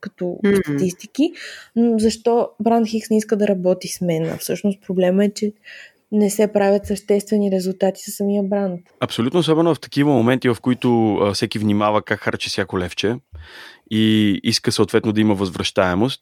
като 0.00 0.24
mm-hmm. 0.24 0.62
статистики, 0.62 1.32
но 1.76 1.98
защо 1.98 2.48
бранд 2.60 2.88
Хикс 2.88 3.10
не 3.10 3.16
иска 3.16 3.36
да 3.36 3.48
работи 3.48 3.88
с 3.88 4.00
мен? 4.00 4.24
А 4.24 4.36
всъщност 4.36 4.82
проблема 4.86 5.24
е, 5.24 5.30
че 5.30 5.52
не 6.12 6.30
се 6.30 6.52
правят 6.52 6.86
съществени 6.86 7.50
резултати 7.50 8.02
със 8.02 8.14
самия 8.14 8.42
бранд. 8.42 8.80
Абсолютно, 9.00 9.40
особено 9.40 9.74
в 9.74 9.80
такива 9.80 10.10
моменти, 10.10 10.48
в 10.48 10.56
които 10.62 11.14
а, 11.14 11.32
всеки 11.32 11.58
внимава 11.58 12.02
как 12.02 12.20
харчи 12.20 12.48
всяко 12.48 12.78
левче 12.78 13.16
и 13.90 14.40
иска 14.42 14.72
съответно 14.72 15.12
да 15.12 15.20
има 15.20 15.34
възвръщаемост. 15.34 16.20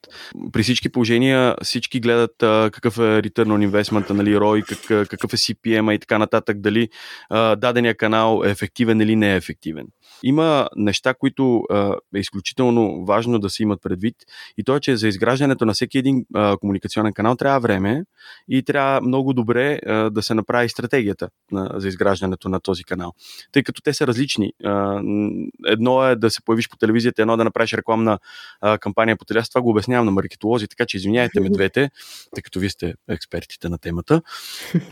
При 0.52 0.62
всички 0.62 0.88
положения 0.88 1.56
всички 1.62 2.00
гледат 2.00 2.42
а, 2.42 2.70
какъв 2.72 2.98
е 2.98 3.00
return 3.00 3.48
on 3.48 3.70
investment, 3.70 4.10
нали, 4.10 4.36
ROI, 4.36 4.86
как, 4.88 5.08
какъв 5.08 5.32
е 5.32 5.36
CPM 5.36 5.94
и 5.94 5.98
така 5.98 6.18
нататък, 6.18 6.60
дали 6.60 6.88
дадения 7.30 7.96
канал 7.96 8.42
е 8.46 8.50
ефективен 8.50 9.00
или 9.00 9.16
не 9.16 9.32
е 9.32 9.36
ефективен. 9.36 9.86
Има 10.22 10.68
неща, 10.76 11.14
които 11.14 11.62
а, 11.70 11.94
е 12.14 12.18
изключително 12.18 13.04
важно 13.04 13.38
да 13.38 13.50
се 13.50 13.62
имат 13.62 13.82
предвид 13.82 14.16
и 14.58 14.64
то 14.64 14.76
е, 14.76 14.80
че 14.80 14.96
за 14.96 15.08
изграждането 15.08 15.64
на 15.64 15.72
всеки 15.72 15.98
един 15.98 16.24
а, 16.34 16.56
комуникационен 16.56 17.12
канал 17.12 17.36
трябва 17.36 17.60
време 17.60 18.04
и 18.48 18.62
трябва 18.62 19.00
много 19.00 19.32
добре 19.32 19.78
а, 19.86 20.10
да 20.10 20.22
се 20.22 20.34
направи 20.34 20.68
стратегията 20.68 21.28
на, 21.52 21.70
за 21.74 21.88
изграждането 21.88 22.48
на 22.48 22.60
този 22.60 22.84
канал. 22.84 23.12
Тъй 23.52 23.62
като 23.62 23.82
те 23.82 23.92
са 23.94 24.06
различни. 24.06 24.52
А, 24.64 25.02
едно 25.66 26.08
е 26.08 26.16
да 26.16 26.30
се 26.30 26.44
появиш 26.44 26.68
по 26.68 26.76
телевизията, 26.76 27.22
едно 27.22 27.34
е 27.34 27.36
да 27.36 27.44
направиш 27.44 27.59
рекламна 27.68 28.18
а, 28.60 28.78
кампания 28.78 29.16
по 29.16 29.24
телевизията. 29.24 29.52
Това 29.52 29.62
го 29.62 29.70
обяснявам 29.70 30.06
на 30.06 30.12
маркетолози, 30.12 30.68
така 30.68 30.86
че 30.86 30.96
извиняйте 30.96 31.40
ме 31.40 31.48
двете, 31.52 31.90
тъй 32.34 32.42
като 32.42 32.58
вие 32.58 32.70
сте 32.70 32.94
експертите 33.08 33.68
на 33.68 33.78
темата. 33.78 34.22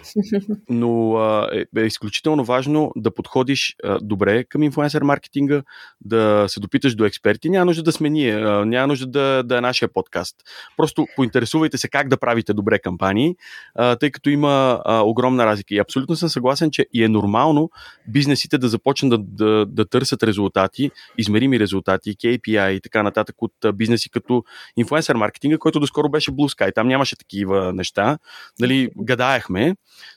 Но 0.69 1.16
а, 1.16 1.49
е, 1.53 1.81
е 1.81 1.85
изключително 1.85 2.45
важно 2.45 2.93
да 2.97 3.14
подходиш 3.14 3.77
а, 3.85 3.99
добре 4.03 4.45
към 4.45 4.62
инфлуенсър 4.62 5.03
маркетинга, 5.03 5.62
да 6.01 6.45
се 6.49 6.61
допиташ 6.61 6.95
до 6.95 7.05
експерти. 7.05 7.51
Няма 7.51 7.64
нужда 7.64 7.83
да 7.83 7.93
сме 7.93 8.11
ние, 8.11 8.35
а, 8.35 8.64
няма 8.64 8.87
нужда 8.87 9.07
да, 9.07 9.43
да 9.43 9.59
е 9.59 9.61
нашия 9.61 9.89
подкаст. 9.89 10.37
Просто 10.77 11.07
поинтересувайте 11.16 11.79
се 11.79 11.89
как 11.89 12.09
да 12.09 12.16
правите 12.16 12.55
добре 12.55 12.79
кампании, 12.79 13.37
а, 13.75 13.97
тъй 13.97 14.11
като 14.11 14.31
има 14.31 14.83
а, 14.85 15.01
огромна 15.01 15.47
разлика. 15.47 15.75
И 15.75 15.79
абсолютно 15.79 16.16
съм 16.16 16.29
съгласен, 16.29 16.71
че 16.71 16.87
и 16.93 17.05
е 17.05 17.09
нормално 17.09 17.71
бизнесите 18.09 18.59
да 18.59 18.69
започнат 18.69 19.11
да, 19.11 19.19
да, 19.19 19.66
да 19.66 19.85
търсят 19.85 20.23
резултати, 20.23 20.91
измерими 21.19 21.61
резултати, 21.61 22.16
KPI 22.16 22.47
и 22.57 22.80
така 22.80 23.03
нататък 23.03 23.42
от 23.42 23.53
бизнеси 23.74 24.11
като 24.11 24.44
инфлуенсър 24.76 25.16
маркетинга, 25.16 25.59
който 25.59 25.80
доскоро 25.80 26.09
беше 26.09 26.30
Blue 26.30 26.59
Sky. 26.59 26.74
Там 26.74 26.88
нямаше 26.88 27.16
такива 27.16 27.72
неща. 27.72 28.18
Нали, 28.61 28.90
гадаехме, 28.96 29.74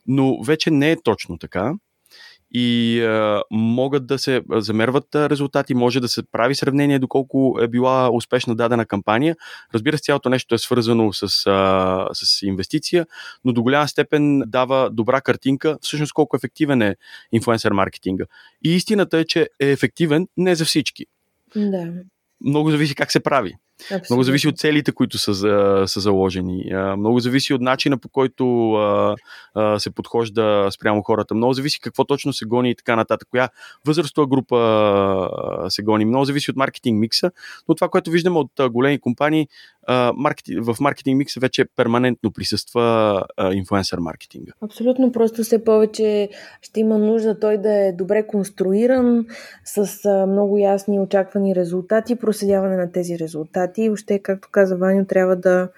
но 0.07 0.43
вече 0.43 0.71
не 0.71 0.91
е 0.91 1.01
точно 1.03 1.37
така 1.37 1.73
и 2.53 3.01
а, 3.01 3.43
могат 3.51 4.07
да 4.07 4.19
се 4.19 4.41
замерват 4.49 5.15
резултати, 5.15 5.73
може 5.73 5.99
да 5.99 6.07
се 6.07 6.23
прави 6.31 6.55
сравнение 6.55 6.99
доколко 6.99 7.57
е 7.61 7.67
била 7.67 8.09
успешна 8.13 8.55
дадена 8.55 8.85
кампания. 8.85 9.35
Разбира 9.73 9.97
се, 9.97 10.03
цялото 10.03 10.29
нещо 10.29 10.55
е 10.55 10.57
свързано 10.57 11.13
с, 11.13 11.47
а, 11.47 12.07
с 12.13 12.41
инвестиция, 12.41 13.05
но 13.45 13.53
до 13.53 13.63
голяма 13.63 13.87
степен 13.87 14.39
дава 14.47 14.89
добра 14.89 15.21
картинка 15.21 15.77
всъщност 15.81 16.13
колко 16.13 16.35
ефективен 16.35 16.81
е 16.81 16.95
инфлуенсър 17.31 17.71
маркетинга. 17.71 18.25
И 18.65 18.75
истината 18.75 19.17
е, 19.17 19.25
че 19.25 19.49
е 19.59 19.69
ефективен 19.69 20.27
не 20.37 20.55
за 20.55 20.65
всички. 20.65 21.05
Да. 21.55 21.93
Много 22.45 22.71
зависи 22.71 22.95
как 22.95 23.11
се 23.11 23.19
прави. 23.19 23.53
Абсолютно. 23.83 24.05
Много 24.09 24.23
зависи 24.23 24.47
от 24.47 24.57
целите, 24.57 24.91
които 24.91 25.17
са, 25.17 25.33
са 25.87 25.99
заложени. 25.99 26.65
Много 26.97 27.19
зависи 27.19 27.53
от 27.53 27.61
начина 27.61 27.97
по 27.97 28.09
който 28.09 28.73
а, 28.73 29.15
а, 29.55 29.79
се 29.79 29.91
подхожда 29.91 30.67
спрямо 30.71 31.01
хората. 31.01 31.35
Много 31.35 31.53
зависи 31.53 31.79
какво 31.79 32.05
точно 32.05 32.33
се 32.33 32.45
гони 32.45 32.69
и 32.71 32.75
така 32.75 32.95
нататък. 32.95 33.27
Коя 33.31 33.49
възрастова 33.87 34.27
група 34.27 35.67
се 35.69 35.83
гони. 35.83 36.05
Много 36.05 36.25
зависи 36.25 36.51
от 36.51 36.57
маркетинг 36.57 36.99
микса. 36.99 37.31
Но 37.67 37.75
това, 37.75 37.89
което 37.89 38.11
виждаме 38.11 38.37
от 38.37 38.51
големи 38.71 38.99
компании, 38.99 39.47
а, 39.87 40.13
маркетинг, 40.15 40.65
в 40.65 40.79
маркетинг 40.79 41.17
микса 41.17 41.39
вече 41.39 41.65
перманентно 41.75 42.31
присъства 42.31 43.23
инфлуенсър 43.53 43.99
маркетинга. 43.99 44.51
Абсолютно. 44.61 45.11
Просто 45.11 45.43
все 45.43 45.63
повече 45.63 46.29
ще 46.61 46.79
има 46.79 46.97
нужда 46.97 47.39
той 47.39 47.57
да 47.57 47.73
е 47.73 47.91
добре 47.91 48.27
конструиран, 48.27 49.25
с 49.65 50.05
а, 50.05 50.25
много 50.25 50.57
ясни 50.57 50.99
очаквани 50.99 51.55
резултати, 51.55 52.15
проследяване 52.15 52.77
на 52.77 52.91
тези 52.91 53.19
резултати. 53.19 53.81
И 53.81 53.89
въобще, 53.89 54.19
както 54.19 54.47
каза 54.51 54.77
Ваню, 54.77 55.05
трябва 55.05 55.35
да, 55.35 55.69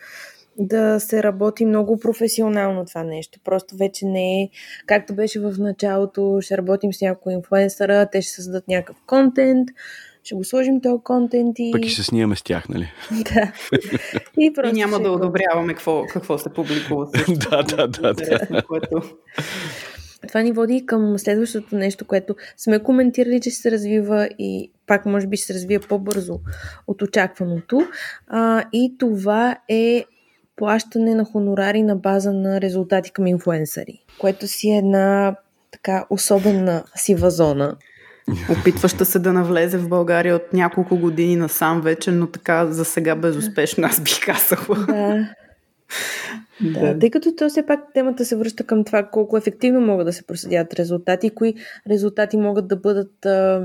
да 0.60 1.00
се 1.00 1.24
работи 1.24 1.66
много 1.66 2.00
професионално 2.00 2.86
това 2.86 3.04
нещо. 3.04 3.40
Просто 3.44 3.78
вече 3.78 4.06
не 4.06 4.42
е 4.42 4.50
както 4.86 5.16
беше 5.16 5.40
в 5.40 5.54
началото, 5.60 6.38
ще 6.42 6.58
работим 6.58 6.94
с 6.94 7.02
някой 7.02 7.34
инфлуенсъра, 7.34 8.10
те 8.12 8.22
ще 8.22 8.32
създадат 8.32 8.68
някакъв 8.68 8.98
контент, 9.08 9.70
ще 10.24 10.36
го 10.36 10.44
сложим 10.44 10.82
този 10.82 11.04
контент 11.04 11.56
и... 11.60 11.72
Пък 11.72 11.86
и 11.86 11.90
се 11.90 12.04
снимаме 12.04 12.36
с 12.36 12.42
тях, 12.42 12.70
нали? 12.70 12.92
да. 13.34 13.52
И, 14.40 14.54
просто 14.54 14.76
и 14.76 14.80
няма 14.80 15.00
да 15.00 15.12
одобряваме 15.12 15.74
какво, 15.74 16.06
какво 16.10 16.38
се 16.38 16.50
публикува. 16.50 17.06
да, 17.50 17.64
да, 17.64 17.88
да. 17.88 18.14
да. 18.14 18.64
Което... 18.68 19.02
Това 20.28 20.42
ни 20.42 20.52
води 20.52 20.86
към 20.86 21.20
следващото 21.20 21.76
нещо, 21.76 22.06
което 22.06 22.36
сме 22.58 22.84
коментирали, 22.84 23.42
че 23.42 23.52
се 23.52 23.72
развива 23.72 24.30
и 24.40 24.72
пак 24.88 25.06
може 25.06 25.28
би 25.28 25.38
ще 25.38 25.46
се 25.46 25.54
развие 25.54 25.80
по-бързо 25.80 26.40
от 26.88 27.02
очакваното. 27.02 27.88
А, 28.28 28.64
и 28.74 28.96
това 29.00 29.58
е 29.70 30.06
плащане 30.56 31.16
на 31.16 31.26
хонорари 31.26 31.84
на 31.84 31.96
база 31.96 32.34
на 32.34 32.62
резултати 32.62 33.12
към 33.12 33.28
инфуенсъри, 33.28 34.06
което 34.20 34.48
си 34.48 34.70
е 34.70 34.78
една 34.78 35.36
така 35.72 36.06
особена 36.10 36.84
сива 36.96 37.32
зона. 37.32 37.78
Опитваща 38.60 39.06
се 39.06 39.20
да 39.20 39.34
навлезе 39.34 39.78
в 39.78 39.90
България 39.90 40.36
от 40.36 40.54
няколко 40.54 40.98
години 40.98 41.36
насам 41.36 41.82
вече, 41.82 42.12
но 42.12 42.28
така 42.28 42.66
за 42.66 42.86
сега 42.86 43.16
безуспешно, 43.16 43.86
аз 43.86 44.02
бих 44.02 44.26
казала. 44.26 44.86
Да. 44.86 45.30
Да, 46.62 46.80
да, 46.80 47.00
тъй 47.00 47.10
като 47.10 47.36
то 47.36 47.50
все 47.50 47.66
пак 47.66 47.80
темата 47.94 48.26
се 48.26 48.36
връща 48.36 48.64
към 48.64 48.84
това 48.84 49.04
колко 49.04 49.38
ефективно 49.38 49.82
могат 49.82 50.06
да 50.06 50.14
се 50.14 50.28
проследят 50.28 50.74
резултати, 50.74 51.30
кои 51.30 51.54
резултати 51.90 52.38
могат 52.38 52.68
да 52.68 52.76
бъдат 52.76 53.26
а, 53.26 53.62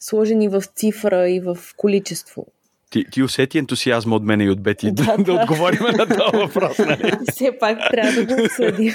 сложени 0.00 0.48
в 0.48 0.62
цифра 0.74 1.30
и 1.30 1.40
в 1.40 1.58
количество. 1.76 2.46
Ти, 2.90 3.04
ти 3.12 3.22
усети 3.22 3.58
ентусиазма 3.58 4.16
от 4.16 4.22
мен 4.22 4.40
и 4.40 4.50
от 4.50 4.62
Бети 4.62 4.92
да, 4.92 5.16
да, 5.16 5.24
да 5.24 5.32
отговорим 5.32 5.80
на 5.82 6.06
този 6.06 6.36
въпрос. 6.36 6.78
Нали? 6.78 7.12
Все 7.30 7.58
пак 7.60 7.78
трябва 7.90 8.12
да 8.12 8.34
го 8.34 8.42
обсъдим. 8.42 8.92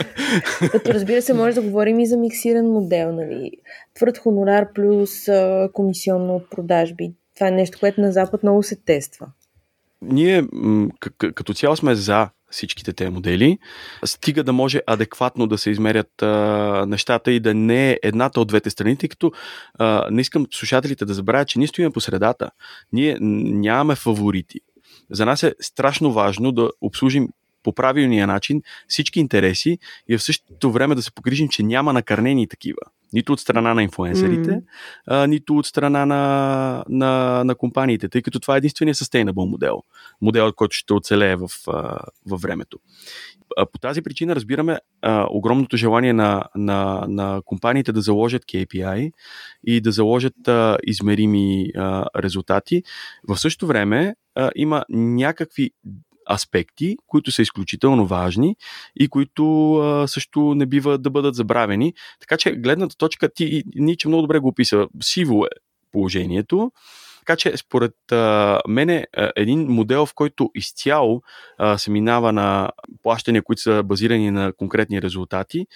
Като 0.72 0.94
разбира 0.94 1.22
се, 1.22 1.34
може 1.34 1.56
да 1.56 1.62
говорим 1.62 2.00
и 2.00 2.08
за 2.08 2.18
миксиран 2.18 2.72
модел. 2.72 3.12
Нали? 3.12 3.52
Твърд 3.94 4.18
хонорар 4.18 4.74
плюс 4.74 5.28
а, 5.28 5.70
комисионно 5.74 6.36
от 6.36 6.50
продажби. 6.50 7.12
Това 7.36 7.48
е 7.48 7.52
нещо, 7.52 7.78
което 7.80 8.02
на 8.02 8.12
Запад 8.12 8.44
много 8.44 8.64
се 8.64 8.76
тества. 8.76 9.28
Ние 10.02 10.44
като 11.36 11.54
цяло 11.54 11.76
сме 11.76 11.96
за 11.96 12.30
всичките 12.52 12.94
тези 12.94 13.10
модели, 13.10 13.58
стига 14.06 14.44
да 14.44 14.54
може 14.54 14.82
адекватно 14.88 15.48
да 15.48 15.58
се 15.58 15.70
измерят 15.70 16.22
а, 16.22 16.86
нещата 16.88 17.32
и 17.32 17.40
да 17.40 17.54
не 17.54 17.92
е 17.92 18.00
едната 18.04 18.42
от 18.42 18.48
двете 18.48 18.70
страни, 18.70 18.98
тъй 18.98 19.10
като 19.10 19.32
а, 19.74 20.08
не 20.12 20.22
искам 20.22 20.48
слушателите 20.52 21.06
да 21.06 21.14
забравят, 21.14 21.48
че 21.48 21.60
ние 21.60 21.68
стоим 21.68 21.92
по 21.92 22.02
средата. 22.02 22.50
Ние 22.94 23.18
нямаме 23.22 23.96
фаворити. 23.96 24.60
За 25.10 25.26
нас 25.26 25.44
е 25.44 25.56
страшно 25.62 26.14
важно 26.14 26.52
да 26.52 26.70
обслужим 26.82 27.30
по 27.64 27.74
правилния 27.74 28.28
начин 28.28 28.62
всички 28.88 29.20
интереси 29.20 29.78
и 30.08 30.18
в 30.18 30.24
същото 30.24 30.72
време 30.72 30.96
да 30.96 31.02
се 31.02 31.12
погрижим, 31.12 31.50
че 31.50 31.64
няма 31.64 31.94
накърнени 31.94 32.48
такива. 32.48 32.82
Нито 33.14 33.34
от 33.34 33.40
страна 33.40 33.74
на 33.74 33.84
инфлуенсърите, 33.84 34.50
mm-hmm. 34.50 34.64
а, 35.08 35.28
нито 35.28 35.58
от 35.58 35.66
страна 35.66 36.06
на, 36.06 36.84
на, 36.90 37.44
на 37.44 37.56
компаниите, 37.56 38.10
тъй 38.10 38.22
като 38.22 38.40
това 38.40 38.56
е 38.56 38.58
единствения 38.58 38.96
sustainable 38.96 39.50
модел. 39.50 39.82
Моделът, 40.22 40.56
който 40.56 40.76
ще 40.76 40.94
оцелее 40.94 41.36
в, 41.36 41.50
във 42.26 42.42
времето. 42.42 42.80
А, 43.58 43.66
по 43.66 43.80
тази 43.80 44.02
причина 44.02 44.36
разбираме 44.36 44.78
а, 45.02 45.28
огромното 45.30 45.78
желание 45.78 46.14
на, 46.14 46.44
на, 46.56 47.06
на 47.08 47.42
компаниите 47.46 47.92
да 47.92 48.02
заложат 48.02 48.46
KPI 48.46 49.12
и 49.68 49.82
да 49.82 49.92
заложат 49.92 50.48
а, 50.48 50.78
измерими 50.84 51.72
а, 51.78 52.06
резултати. 52.18 52.84
В 53.28 53.38
същото 53.38 53.68
време 53.68 54.16
а, 54.36 54.52
има 54.56 54.84
някакви 54.90 55.72
аспекти, 56.30 56.98
които 57.08 57.32
са 57.32 57.42
изключително 57.42 58.06
важни 58.06 58.56
и 59.00 59.08
които 59.08 59.76
а, 59.76 60.08
също 60.08 60.56
не 60.56 60.66
бива 60.66 60.98
да 60.98 61.10
бъдат 61.10 61.36
забравени. 61.36 61.94
Така 62.20 62.38
че 62.38 62.52
гледната 62.52 62.98
точка 62.98 63.30
ти, 63.34 63.64
Ниче 63.76 64.08
много 64.08 64.22
добре 64.22 64.40
го 64.40 64.48
описа. 64.48 64.88
Сиво 65.04 65.46
е 65.46 65.50
положението. 65.92 66.72
Така 67.20 67.36
че, 67.36 67.58
според 67.58 67.94
а, 68.12 68.60
мене, 68.68 69.06
един 69.36 69.68
модел, 69.68 70.06
в 70.06 70.14
който 70.14 70.50
изцяло 70.56 71.22
а, 71.58 71.78
се 71.78 71.92
минава 71.92 72.34
на 72.34 72.70
плащания, 73.04 73.44
които 73.44 73.62
са 73.62 73.84
базирани 73.84 74.32
на 74.32 74.54
конкретни 74.54 75.02
резултати, 75.02 75.68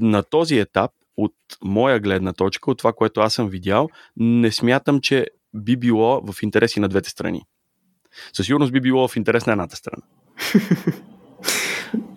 на 0.00 0.22
този 0.22 0.58
етап, 0.58 0.90
от 1.16 1.34
моя 1.64 2.00
гледна 2.00 2.32
точка, 2.32 2.70
от 2.70 2.78
това, 2.78 2.92
което 2.92 3.20
аз 3.20 3.34
съм 3.34 3.48
видял, 3.48 3.88
не 4.16 4.52
смятам, 4.52 5.00
че 5.00 5.26
би 5.54 5.76
било 5.76 6.20
в 6.32 6.42
интереси 6.42 6.80
на 6.80 6.88
двете 6.88 7.10
страни 7.10 7.42
със 8.32 8.46
сигурност 8.46 8.72
би 8.72 8.80
било 8.80 9.08
в 9.08 9.16
интерес 9.16 9.46
на 9.46 9.52
едната 9.52 9.76
страна. 9.76 10.02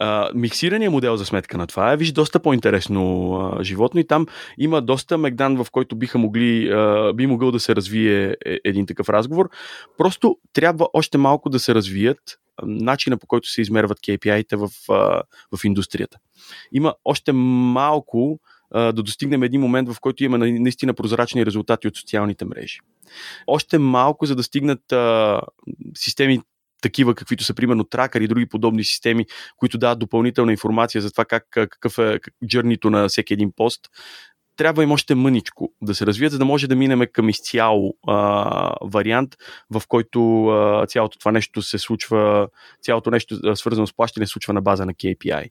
Uh, 0.02 0.34
миксирания 0.34 0.92
модел 0.92 1.18
за 1.18 1.26
сметка 1.26 1.58
на 1.58 1.68
това 1.68 1.94
е, 1.94 1.98
виж, 1.98 2.12
доста 2.12 2.40
по-интересно 2.40 3.02
uh, 3.02 3.64
животно 3.64 4.00
и 4.00 4.08
там 4.08 4.28
има 4.58 4.82
доста 4.82 5.18
мегдан, 5.18 5.64
в 5.64 5.68
който 5.72 5.96
биха 5.96 6.18
могли, 6.18 6.70
uh, 6.70 7.14
би 7.14 7.28
могъл 7.28 7.52
да 7.52 7.60
се 7.60 7.76
развие 7.76 8.36
е, 8.46 8.58
един 8.66 8.86
такъв 8.86 9.10
разговор. 9.10 9.50
Просто 9.98 10.38
трябва 10.54 10.88
още 10.94 11.18
малко 11.18 11.50
да 11.50 11.60
се 11.60 11.76
развият 11.76 12.20
начина 12.64 13.18
по 13.18 13.28
който 13.28 13.50
се 13.50 13.62
измерват 13.62 14.00
KPI-те 14.00 14.56
в, 14.56 14.68
uh, 14.68 15.22
в 15.58 15.64
индустрията. 15.64 16.18
Има 16.72 16.94
още 17.06 17.32
малко 17.32 18.40
да 18.74 18.94
достигнем 18.94 19.44
един 19.44 19.62
момент, 19.62 19.90
в 19.90 20.00
който 20.02 20.24
имаме 20.24 20.52
наистина 20.52 20.94
прозрачни 20.94 21.46
резултати 21.46 21.88
от 21.88 21.98
социалните 21.98 22.46
мрежи. 22.46 22.80
Още 23.48 23.78
малко, 23.78 24.26
за 24.26 24.36
да 24.36 24.44
стигнат 24.44 24.92
а, 24.92 25.42
системи 25.96 26.42
такива, 26.82 27.16
каквито 27.16 27.44
са 27.44 27.54
примерно 27.54 27.84
тракър 27.84 28.22
и 28.22 28.28
други 28.28 28.46
подобни 28.46 28.84
системи, 28.84 29.26
които 29.58 29.78
дават 29.78 30.00
допълнителна 30.00 30.52
информация 30.52 31.02
за 31.02 31.12
това 31.12 31.26
как, 31.26 31.44
какъв 31.52 31.98
е 31.98 32.20
джърнито 32.48 32.90
на 32.90 33.08
всеки 33.08 33.34
един 33.34 33.52
пост, 33.56 33.82
трябва 34.58 34.84
им 34.84 34.92
още 34.92 35.16
мъничко 35.16 35.74
да 35.82 35.96
се 35.96 36.06
развият, 36.06 36.32
за 36.32 36.40
да 36.40 36.46
може 36.46 36.68
да 36.68 36.76
минеме 36.76 37.08
към 37.08 37.30
изцяло 37.30 37.94
а, 38.08 38.76
вариант, 38.82 39.36
в 39.70 39.82
който 39.88 40.48
а, 40.48 40.86
цялото 40.88 41.20
това 41.20 41.32
нещо 41.32 41.62
се 41.62 41.78
случва, 41.78 42.48
цялото 42.82 43.12
нещо 43.12 43.56
свързано 43.56 43.88
с 43.88 43.96
плащане 43.96 44.26
се 44.26 44.32
случва 44.32 44.54
на 44.54 44.62
база 44.62 44.86
на 44.86 44.94
KPI. 44.94 45.50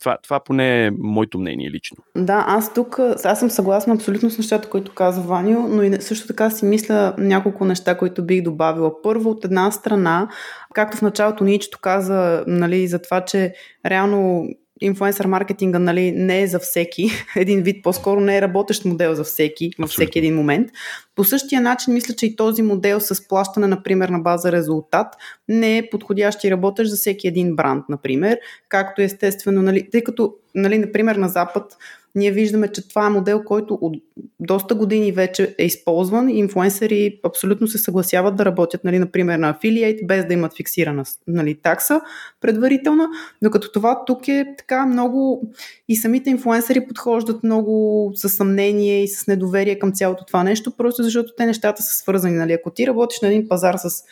Това, 0.00 0.18
това 0.22 0.40
поне 0.40 0.86
е 0.86 0.90
моето 0.98 1.38
мнение 1.38 1.70
лично. 1.70 1.96
Да, 2.16 2.44
аз 2.48 2.74
тук, 2.74 2.98
аз 3.24 3.40
съм 3.40 3.50
съгласна 3.50 3.94
абсолютно 3.94 4.30
с 4.30 4.38
нещата, 4.38 4.70
които 4.70 4.94
каза 4.94 5.20
Ваню, 5.20 5.68
но 5.68 5.82
и 5.82 6.00
също 6.00 6.26
така 6.26 6.50
си 6.50 6.64
мисля 6.64 7.14
няколко 7.18 7.64
неща, 7.64 7.98
които 7.98 8.26
бих 8.26 8.42
добавила. 8.42 9.02
Първо, 9.02 9.30
от 9.30 9.44
една 9.44 9.70
страна, 9.70 10.28
както 10.74 10.96
в 10.96 11.02
началото 11.02 11.44
Ничето 11.44 11.78
каза, 11.80 12.44
нали, 12.46 12.88
за 12.88 13.02
това, 13.02 13.20
че 13.20 13.54
реално 13.86 14.48
инфлуенсър 14.82 15.26
маркетинга 15.26 15.78
нали, 15.78 16.12
не 16.12 16.42
е 16.42 16.46
за 16.46 16.58
всеки. 16.58 17.10
Един 17.36 17.62
вид 17.62 17.82
по-скоро 17.82 18.20
не 18.20 18.36
е 18.36 18.42
работещ 18.42 18.84
модел 18.84 19.14
за 19.14 19.24
всеки, 19.24 19.70
във 19.78 19.90
всеки 19.90 20.18
един 20.18 20.34
момент. 20.34 20.70
По 21.14 21.24
същия 21.24 21.60
начин 21.60 21.94
мисля, 21.94 22.14
че 22.14 22.26
и 22.26 22.36
този 22.36 22.62
модел 22.62 23.00
с 23.00 23.28
плащане, 23.28 23.66
например, 23.66 24.08
на 24.08 24.18
база 24.18 24.52
резултат 24.52 25.06
не 25.48 25.78
е 25.78 25.90
подходящ 25.90 26.44
и 26.44 26.50
работещ 26.50 26.90
за 26.90 26.96
всеки 26.96 27.28
един 27.28 27.56
бранд, 27.56 27.84
например, 27.88 28.38
както 28.68 29.02
естествено, 29.02 29.62
нали, 29.62 29.90
тъй 29.90 30.04
като, 30.04 30.34
нали, 30.54 30.78
например, 30.78 31.16
на 31.16 31.28
Запад 31.28 31.76
ние 32.14 32.30
виждаме, 32.30 32.68
че 32.68 32.88
това 32.88 33.06
е 33.06 33.10
модел, 33.10 33.42
който 33.44 33.78
от 33.80 33.96
доста 34.40 34.74
години 34.74 35.12
вече 35.12 35.54
е 35.58 35.64
използван 35.64 36.28
и 36.28 36.38
инфлуенсъри 36.38 37.20
абсолютно 37.24 37.68
се 37.68 37.78
съгласяват 37.78 38.36
да 38.36 38.44
работят, 38.44 38.84
нали, 38.84 38.98
например, 38.98 39.38
на 39.38 39.48
афилиейт, 39.48 40.06
без 40.06 40.26
да 40.26 40.34
имат 40.34 40.56
фиксирана 40.56 41.04
нали, 41.26 41.54
такса 41.54 42.00
предварителна, 42.40 43.08
докато 43.42 43.72
това 43.72 44.04
тук 44.04 44.28
е 44.28 44.46
така 44.58 44.86
много 44.86 45.50
и 45.88 45.96
самите 45.96 46.30
инфлуенсъри 46.30 46.86
подхождат 46.86 47.42
много 47.42 48.10
с 48.14 48.28
съмнение 48.28 49.02
и 49.02 49.08
с 49.08 49.26
недоверие 49.26 49.78
към 49.78 49.92
цялото 49.92 50.24
това 50.24 50.44
нещо, 50.44 50.76
просто 50.76 51.02
защото 51.02 51.32
те 51.36 51.46
нещата 51.46 51.82
са 51.82 51.94
свързани. 51.94 52.34
Нали. 52.34 52.52
Ако 52.52 52.70
ти 52.70 52.86
работиш 52.86 53.20
на 53.20 53.28
един 53.28 53.48
пазар 53.48 53.76
с 53.76 54.04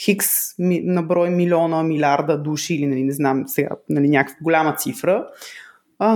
хикс 0.00 0.26
на 0.58 1.02
брой 1.02 1.30
милиона, 1.30 1.82
милиарда 1.82 2.42
души 2.42 2.74
или 2.74 2.86
нали, 2.86 3.02
не 3.02 3.12
знам 3.12 3.44
сега, 3.46 3.68
нали, 3.88 4.08
някаква 4.08 4.38
голяма 4.42 4.76
цифра, 4.76 5.26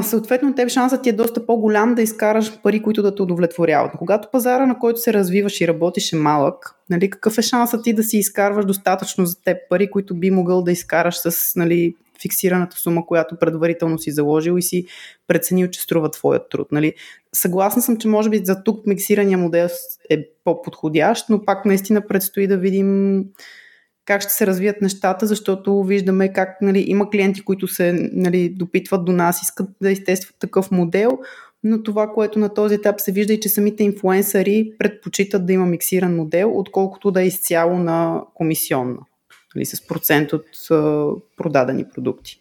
съответно 0.02 0.54
теб 0.54 0.68
шансът 0.68 1.02
ти 1.02 1.08
е 1.08 1.12
доста 1.12 1.46
по-голям 1.46 1.94
да 1.94 2.02
изкараш 2.02 2.60
пари, 2.62 2.82
които 2.82 3.02
да 3.02 3.14
те 3.14 3.22
удовлетворяват. 3.22 3.92
Когато 3.98 4.28
пазара, 4.32 4.66
на 4.66 4.78
който 4.78 5.00
се 5.00 5.12
развиваш 5.12 5.60
и 5.60 5.68
работиш 5.68 6.12
е 6.12 6.16
малък, 6.16 6.74
нали, 6.90 7.10
какъв 7.10 7.38
е 7.38 7.42
шансът 7.42 7.84
ти 7.84 7.92
да 7.92 8.02
си 8.02 8.18
изкарваш 8.18 8.64
достатъчно 8.64 9.26
за 9.26 9.42
теб 9.42 9.56
пари, 9.70 9.90
които 9.90 10.14
би 10.14 10.30
могъл 10.30 10.62
да 10.62 10.72
изкараш 10.72 11.16
с 11.16 11.56
нали, 11.56 11.94
фиксираната 12.22 12.76
сума, 12.76 13.06
която 13.06 13.36
предварително 13.38 13.98
си 13.98 14.10
заложил 14.10 14.58
и 14.58 14.62
си 14.62 14.86
преценил, 15.26 15.68
че 15.68 15.80
струва 15.80 16.10
твоят 16.10 16.50
труд. 16.50 16.72
Нали. 16.72 16.94
Съгласна 17.32 17.82
съм, 17.82 17.96
че 17.96 18.08
може 18.08 18.30
би 18.30 18.40
за 18.44 18.62
тук 18.64 18.86
миксирания 18.86 19.38
модел 19.38 19.68
е 20.10 20.28
по-подходящ, 20.44 21.28
но 21.28 21.44
пак 21.44 21.64
наистина 21.64 22.06
предстои 22.06 22.46
да 22.46 22.56
видим 22.56 23.24
как 24.08 24.22
ще 24.22 24.32
се 24.32 24.46
развият 24.46 24.82
нещата, 24.82 25.26
защото 25.26 25.82
виждаме 25.82 26.32
как 26.32 26.62
нали, 26.62 26.84
има 26.86 27.10
клиенти, 27.10 27.44
които 27.44 27.68
се 27.68 28.10
нали, 28.12 28.48
допитват 28.48 29.04
до 29.04 29.12
нас, 29.12 29.42
искат 29.42 29.70
да 29.82 29.90
изтестват 29.90 30.36
такъв 30.38 30.70
модел, 30.70 31.18
но 31.64 31.82
това, 31.82 32.12
което 32.12 32.38
на 32.38 32.54
този 32.54 32.74
етап 32.74 33.00
се 33.00 33.12
вижда 33.12 33.32
и 33.32 33.40
че 33.40 33.48
самите 33.48 33.84
инфлуенсъри 33.84 34.72
предпочитат 34.78 35.46
да 35.46 35.52
има 35.52 35.66
миксиран 35.66 36.16
модел, 36.16 36.58
отколкото 36.58 37.10
да 37.10 37.22
е 37.22 37.26
изцяло 37.26 37.78
на 37.78 38.22
комисионна, 38.34 38.98
нали, 39.54 39.66
с 39.66 39.86
процент 39.86 40.32
от 40.32 40.46
а, 40.70 41.06
продадени 41.36 41.84
продукти. 41.94 42.40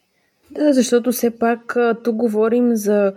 Да, 0.52 0.74
защото 0.74 1.12
все 1.12 1.30
пак 1.32 1.78
тук 2.04 2.16
говорим 2.16 2.76
за 2.76 3.14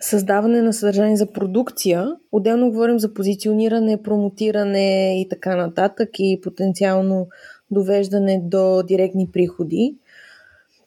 създаване 0.00 0.62
на 0.62 0.72
съдържание 0.72 1.16
за 1.16 1.32
продукция, 1.32 2.08
отделно 2.32 2.70
говорим 2.70 2.98
за 2.98 3.14
позициониране, 3.14 4.02
промотиране 4.02 5.20
и 5.20 5.28
така 5.28 5.56
нататък 5.56 6.08
и 6.18 6.40
потенциално 6.42 7.28
довеждане 7.70 8.40
до 8.44 8.82
директни 8.82 9.28
приходи. 9.32 9.94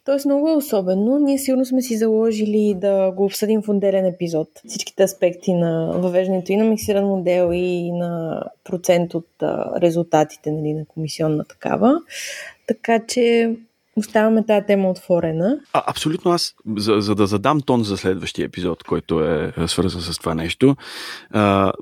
Тоест 0.05 0.25
много 0.25 0.49
е 0.49 0.55
особено. 0.55 1.19
Ние 1.19 1.37
сигурно 1.37 1.65
сме 1.65 1.81
си 1.81 1.97
заложили 1.97 2.75
да 2.77 3.11
го 3.11 3.25
обсъдим 3.25 3.61
в 3.61 3.69
отделен 3.69 4.05
епизод. 4.05 4.47
Всичките 4.67 5.03
аспекти 5.03 5.53
на 5.53 5.91
въвеждането 5.95 6.51
и 6.51 6.55
на 6.55 6.63
миксиран 6.63 7.05
модел 7.05 7.49
и 7.53 7.91
на 7.91 8.43
процент 8.63 9.13
от 9.13 9.27
резултатите 9.81 10.51
нали, 10.51 10.73
на 10.73 10.85
комисионна 10.85 11.45
такава. 11.45 11.99
Така 12.67 12.99
че 13.07 13.55
Оставяме 13.95 14.45
тази 14.45 14.65
тема 14.65 14.89
отворена. 14.89 15.59
А, 15.73 15.83
абсолютно 15.87 16.31
аз, 16.31 16.53
за, 16.77 17.01
за 17.01 17.15
да 17.15 17.27
задам 17.27 17.61
тон 17.61 17.83
за 17.83 17.97
следващия 17.97 18.45
епизод, 18.45 18.83
който 18.83 19.23
е, 19.23 19.53
е 19.57 19.67
свързан 19.67 20.01
с 20.01 20.17
това 20.17 20.35
нещо, 20.35 20.75
а, 21.29 21.73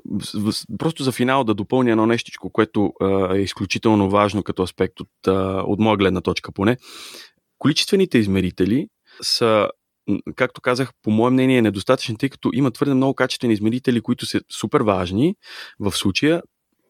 просто 0.78 1.02
за 1.02 1.12
финал 1.12 1.44
да 1.44 1.54
допълня 1.54 1.90
едно 1.90 2.06
нещичко, 2.06 2.50
което 2.50 2.92
а, 3.00 3.36
е 3.36 3.40
изключително 3.40 4.10
важно 4.10 4.42
като 4.42 4.62
аспект 4.62 5.00
от, 5.00 5.08
а, 5.26 5.62
от 5.66 5.80
моя 5.80 5.96
гледна 5.96 6.20
точка 6.20 6.52
поне. 6.52 6.76
Количествените 7.58 8.18
измерители 8.18 8.86
са 9.22 9.68
както 10.36 10.60
казах, 10.60 10.90
по 11.02 11.10
мое 11.10 11.30
мнение 11.30 11.62
недостатъчен, 11.62 12.16
тъй 12.16 12.28
като 12.28 12.50
има 12.54 12.70
твърде 12.70 12.94
много 12.94 13.14
качествени 13.14 13.54
измерители, 13.54 14.00
които 14.00 14.26
са 14.26 14.40
супер 14.52 14.80
важни 14.80 15.34
в 15.80 15.92
случая, 15.92 16.42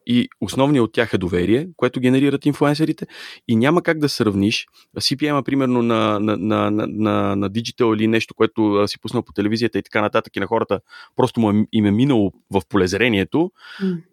и 0.05 0.29
основният 0.41 0.83
от 0.83 0.93
тях 0.93 1.13
е 1.13 1.17
доверие, 1.17 1.67
което 1.75 1.99
генерират 1.99 2.45
инфлуенсерите 2.45 3.07
и 3.47 3.55
няма 3.55 3.81
как 3.81 3.99
да 3.99 4.09
сравниш 4.09 4.67
CPM, 4.99 5.43
примерно 5.43 5.81
на, 5.81 6.19
на, 6.19 6.37
на, 6.37 6.71
на, 6.71 7.35
на, 7.35 7.49
Digital 7.49 7.95
или 7.95 8.07
нещо, 8.07 8.33
което 8.33 8.87
си 8.87 8.99
пуснал 8.99 9.23
по 9.23 9.33
телевизията 9.33 9.79
и 9.79 9.83
така 9.83 10.01
нататък 10.01 10.35
и 10.35 10.39
на 10.39 10.47
хората 10.47 10.79
просто 11.15 11.39
му 11.39 11.51
е, 11.51 11.65
им 11.73 11.85
е 11.85 11.91
минало 11.91 12.31
в 12.51 12.61
полезрението, 12.69 13.51
mm. 13.81 14.03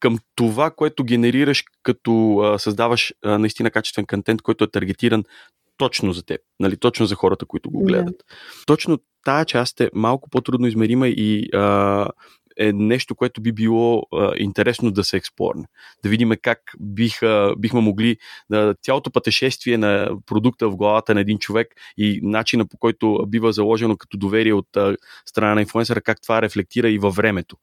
към 0.00 0.18
това, 0.34 0.70
което 0.70 1.04
генерираш 1.04 1.64
като 1.82 2.38
а, 2.38 2.58
създаваш 2.58 3.14
а, 3.24 3.38
наистина 3.38 3.70
качествен 3.70 4.06
контент, 4.06 4.42
който 4.42 4.64
е 4.64 4.70
таргетиран 4.70 5.24
точно 5.76 6.12
за 6.12 6.22
теб, 6.22 6.40
нали, 6.60 6.76
точно 6.76 7.06
за 7.06 7.14
хората, 7.14 7.46
които 7.46 7.70
го 7.70 7.84
гледат. 7.84 8.14
Yeah. 8.14 8.66
Точно 8.66 8.98
тая 9.24 9.44
част 9.44 9.80
е 9.80 9.90
малко 9.94 10.30
по-трудно 10.30 10.66
измерима 10.66 11.08
и 11.08 11.48
а, 11.54 12.08
е 12.56 12.72
нещо, 12.72 13.14
което 13.14 13.40
би 13.40 13.52
било 13.52 14.02
а, 14.12 14.32
интересно 14.36 14.90
да 14.90 15.04
се 15.04 15.16
експлорне. 15.16 15.64
Да 16.02 16.08
видим 16.08 16.32
как 16.42 16.58
биха, 16.80 17.54
бихме 17.58 17.80
могли 17.80 18.16
да, 18.50 18.74
цялото 18.82 19.10
пътешествие 19.10 19.78
на 19.78 20.10
продукта 20.26 20.68
в 20.68 20.76
главата 20.76 21.14
на 21.14 21.20
един 21.20 21.38
човек 21.38 21.68
и 21.96 22.20
начина 22.22 22.66
по 22.66 22.76
който 22.76 23.26
бива 23.28 23.52
заложено 23.52 23.96
като 23.96 24.16
доверие 24.16 24.54
от 24.54 24.76
а, 24.76 24.96
страна 25.26 25.54
на 25.54 25.60
инфлуенсъра, 25.60 26.00
как 26.00 26.22
това 26.22 26.42
рефлектира 26.42 26.90
и 26.90 26.98
във 26.98 27.14
времето. 27.14 27.56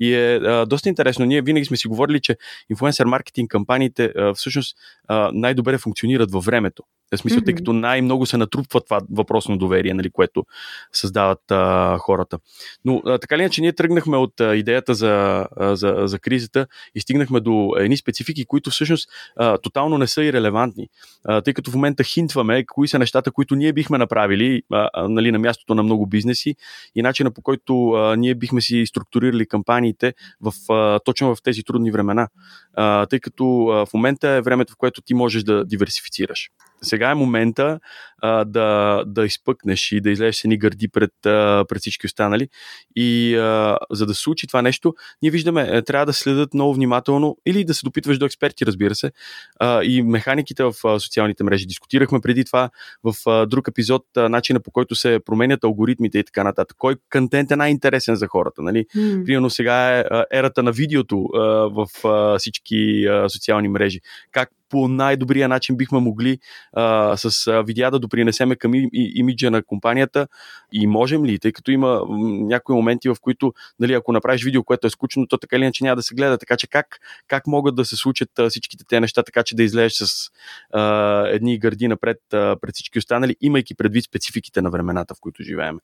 И 0.00 0.14
е 0.14 0.36
а, 0.36 0.66
доста 0.66 0.88
интересно. 0.88 1.24
Ние 1.24 1.42
винаги 1.42 1.64
сме 1.64 1.76
си 1.76 1.88
говорили, 1.88 2.20
че 2.20 2.36
инфлуенсър 2.70 3.06
маркетинг 3.06 3.50
кампаниите 3.50 4.04
а, 4.04 4.34
всъщност 4.34 4.76
а, 5.08 5.30
най-добре 5.34 5.78
функционират 5.78 6.30
във 6.30 6.44
времето. 6.44 6.82
В 7.16 7.18
смисъл, 7.18 7.40
mm-hmm. 7.40 7.44
тъй 7.44 7.54
като 7.54 7.72
най-много 7.72 8.26
се 8.26 8.36
натрупва 8.36 8.80
това 8.80 9.00
въпросно 9.10 9.58
доверие, 9.58 9.94
нали, 9.94 10.10
което 10.10 10.44
създават 10.92 11.50
а, 11.50 11.98
хората. 11.98 12.38
Но 12.84 13.02
а, 13.06 13.18
така 13.18 13.38
ли 13.38 13.50
че 13.50 13.60
ние 13.60 13.72
тръгнахме 13.72 14.16
от 14.16 14.40
а, 14.40 14.56
идеята 14.56 14.94
за, 14.94 15.46
а, 15.56 15.76
за, 15.76 16.02
за 16.04 16.18
кризата 16.18 16.66
и 16.94 17.00
стигнахме 17.00 17.40
до 17.40 17.74
едни 17.78 17.96
специфики, 17.96 18.44
които 18.44 18.70
всъщност 18.70 19.08
а, 19.36 19.58
тотално 19.58 19.98
не 19.98 20.06
са 20.06 20.24
и 20.24 20.32
релевантни. 20.32 20.88
А, 21.24 21.40
тъй 21.40 21.54
като 21.54 21.70
в 21.70 21.74
момента 21.74 22.04
хинтваме 22.04 22.64
кои 22.66 22.88
са 22.88 22.98
нещата, 22.98 23.30
които 23.30 23.54
ние 23.54 23.72
бихме 23.72 23.98
направили 23.98 24.62
а, 24.72 24.90
а, 24.94 25.08
нали, 25.08 25.32
на 25.32 25.38
мястото 25.38 25.74
на 25.74 25.82
много 25.82 26.06
бизнеси 26.06 26.54
и 26.94 27.02
начина 27.02 27.30
по 27.30 27.42
който 27.42 27.90
а, 27.90 28.16
ние 28.16 28.34
бихме 28.34 28.60
си 28.60 28.86
структурирали 28.86 29.46
кампаниите 29.46 30.14
в, 30.40 30.72
а, 30.72 30.98
точно 30.98 31.34
в 31.34 31.42
тези 31.42 31.62
трудни 31.62 31.90
времена. 31.90 32.28
А, 32.74 33.06
тъй 33.06 33.20
като 33.20 33.66
а, 33.66 33.86
в 33.86 33.94
момента 33.94 34.28
е 34.28 34.40
времето, 34.40 34.72
в 34.72 34.76
което 34.76 35.02
ти 35.02 35.14
можеш 35.14 35.42
да 35.42 35.64
диверсифицираш 35.64 36.50
сега 36.82 37.10
е 37.10 37.14
момента 37.14 37.80
а, 38.22 38.44
да, 38.44 39.02
да 39.06 39.26
изпъкнеш 39.26 39.92
и 39.92 40.00
да 40.00 40.10
излезеш 40.10 40.36
с 40.36 40.44
едни 40.44 40.58
гърди 40.58 40.88
пред, 40.88 41.26
а, 41.26 41.64
пред 41.68 41.80
всички 41.80 42.06
останали. 42.06 42.48
И 42.96 43.36
а, 43.36 43.78
за 43.90 44.06
да 44.06 44.14
се 44.14 44.22
случи 44.22 44.46
това 44.46 44.62
нещо, 44.62 44.94
ние 45.22 45.30
виждаме, 45.30 45.68
е, 45.70 45.82
трябва 45.82 46.06
да 46.06 46.12
следят 46.12 46.54
много 46.54 46.74
внимателно 46.74 47.36
или 47.46 47.64
да 47.64 47.74
се 47.74 47.80
допитваш 47.84 48.18
до 48.18 48.26
експерти, 48.26 48.66
разбира 48.66 48.94
се, 48.94 49.12
а, 49.60 49.84
и 49.84 50.02
механиките 50.02 50.64
в 50.64 50.74
а, 50.84 51.00
социалните 51.00 51.44
мрежи. 51.44 51.66
Дискутирахме 51.66 52.20
преди 52.20 52.44
това 52.44 52.70
в 53.04 53.14
а, 53.26 53.46
друг 53.46 53.68
епизод 53.68 54.04
а, 54.16 54.28
начина 54.28 54.60
по 54.60 54.70
който 54.70 54.94
се 54.94 55.20
променят 55.24 55.64
алгоритмите 55.64 56.18
и 56.18 56.24
така 56.24 56.44
нататък. 56.44 56.76
Кой 56.78 56.96
контент 57.12 57.50
е 57.50 57.56
най-интересен 57.56 58.16
за 58.16 58.26
хората? 58.26 58.62
Нали? 58.62 58.86
Mm. 58.96 59.24
Примерно 59.24 59.50
сега 59.50 59.98
е 59.98 60.00
а, 60.00 60.24
ерата 60.32 60.62
на 60.62 60.72
видеото 60.72 61.28
а, 61.34 61.38
в 61.68 61.86
а, 62.04 62.38
всички 62.38 63.06
а, 63.06 63.28
социални 63.28 63.68
мрежи. 63.68 64.00
Как 64.32 64.50
по 64.72 64.88
най-добрия 64.88 65.48
начин 65.48 65.76
бихме 65.76 65.98
могли 65.98 66.38
а, 66.72 67.16
с 67.16 67.62
видеа 67.62 67.90
да 67.90 67.98
допринесеме 67.98 68.56
към 68.56 68.74
и, 68.74 68.88
и, 68.92 69.12
имиджа 69.14 69.50
на 69.50 69.62
компанията 69.62 70.28
и 70.72 70.86
можем 70.86 71.24
ли, 71.24 71.38
тъй 71.38 71.52
като 71.52 71.70
има 71.70 72.02
някои 72.48 72.74
моменти, 72.74 73.08
в 73.08 73.16
които, 73.20 73.52
нали, 73.80 73.94
ако 73.94 74.12
направиш 74.12 74.44
видео, 74.44 74.64
което 74.64 74.86
е 74.86 74.90
скучно, 74.90 75.26
то 75.26 75.38
така 75.38 75.56
или 75.56 75.62
иначе 75.62 75.84
няма 75.84 75.96
да 75.96 76.02
се 76.02 76.14
гледа. 76.14 76.38
Така 76.38 76.56
че 76.56 76.66
как, 76.66 76.98
как 77.28 77.46
могат 77.46 77.74
да 77.74 77.84
се 77.84 77.96
случат 77.96 78.38
а, 78.38 78.50
всичките 78.50 78.84
тези 78.88 79.00
неща, 79.00 79.22
така 79.22 79.42
че 79.42 79.56
да 79.56 79.62
излезеш 79.62 79.92
с 79.92 80.30
а, 80.70 80.82
едни 81.28 81.58
гърди 81.58 81.88
напред 81.88 82.18
а, 82.32 82.56
пред 82.60 82.74
всички 82.74 82.98
останали, 82.98 83.36
имайки 83.40 83.74
предвид 83.74 84.04
спецификите 84.04 84.62
на 84.62 84.70
времената, 84.70 85.14
в 85.14 85.20
които 85.20 85.42
живеем? 85.42 85.78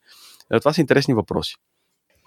А, 0.50 0.60
това 0.60 0.72
са 0.72 0.80
интересни 0.80 1.14
въпроси. 1.14 1.54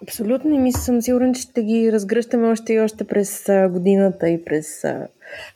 Абсолютно 0.03 0.55
и 0.55 0.57
ми 0.57 0.71
съм 0.73 1.01
сигурен, 1.01 1.33
че 1.33 1.41
ще 1.41 1.63
ги 1.63 1.91
разгръщаме 1.91 2.47
още 2.47 2.73
и 2.73 2.79
още 2.79 3.03
през 3.03 3.45
годината 3.69 4.29
и 4.29 4.45
през 4.45 4.85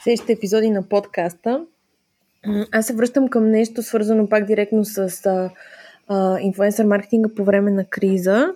следващите 0.03 0.33
епизоди 0.33 0.69
на 0.69 0.83
подкаста. 0.83 1.65
Аз 2.71 2.85
се 2.85 2.93
връщам 2.93 3.27
към 3.27 3.49
нещо 3.49 3.83
свързано 3.83 4.29
пак 4.29 4.45
директно 4.45 4.85
с 4.85 5.09
инфлуенсър 6.41 6.85
маркетинга 6.85 7.29
по 7.35 7.43
време 7.43 7.71
на 7.71 7.85
криза. 7.85 8.47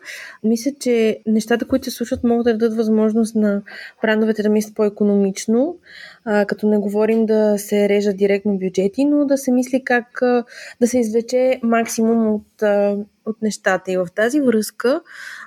Мисля, 0.43 0.71
че 0.79 1.19
нещата, 1.27 1.67
които 1.67 1.85
се 1.85 1.91
случват, 1.91 2.23
могат 2.23 2.45
да 2.45 2.57
дадат 2.57 2.77
възможност 2.77 3.35
на 3.35 3.61
брандовете 4.01 4.43
да 4.43 4.49
мислят 4.49 4.75
по-економично, 4.75 5.77
а, 6.25 6.45
като 6.45 6.67
не 6.67 6.77
говорим 6.77 7.25
да 7.25 7.57
се 7.57 7.89
режат 7.89 8.17
директно 8.17 8.57
бюджети, 8.57 9.05
но 9.05 9.25
да 9.25 9.37
се 9.37 9.51
мисли 9.51 9.83
как 9.83 10.21
а, 10.21 10.43
да 10.81 10.87
се 10.87 10.99
извлече 10.99 11.59
максимум 11.63 12.33
от, 12.33 12.63
а, 12.63 12.97
от 13.29 13.41
нещата. 13.41 13.91
И 13.91 13.97
в 13.97 14.07
тази 14.15 14.41
връзка 14.41 15.01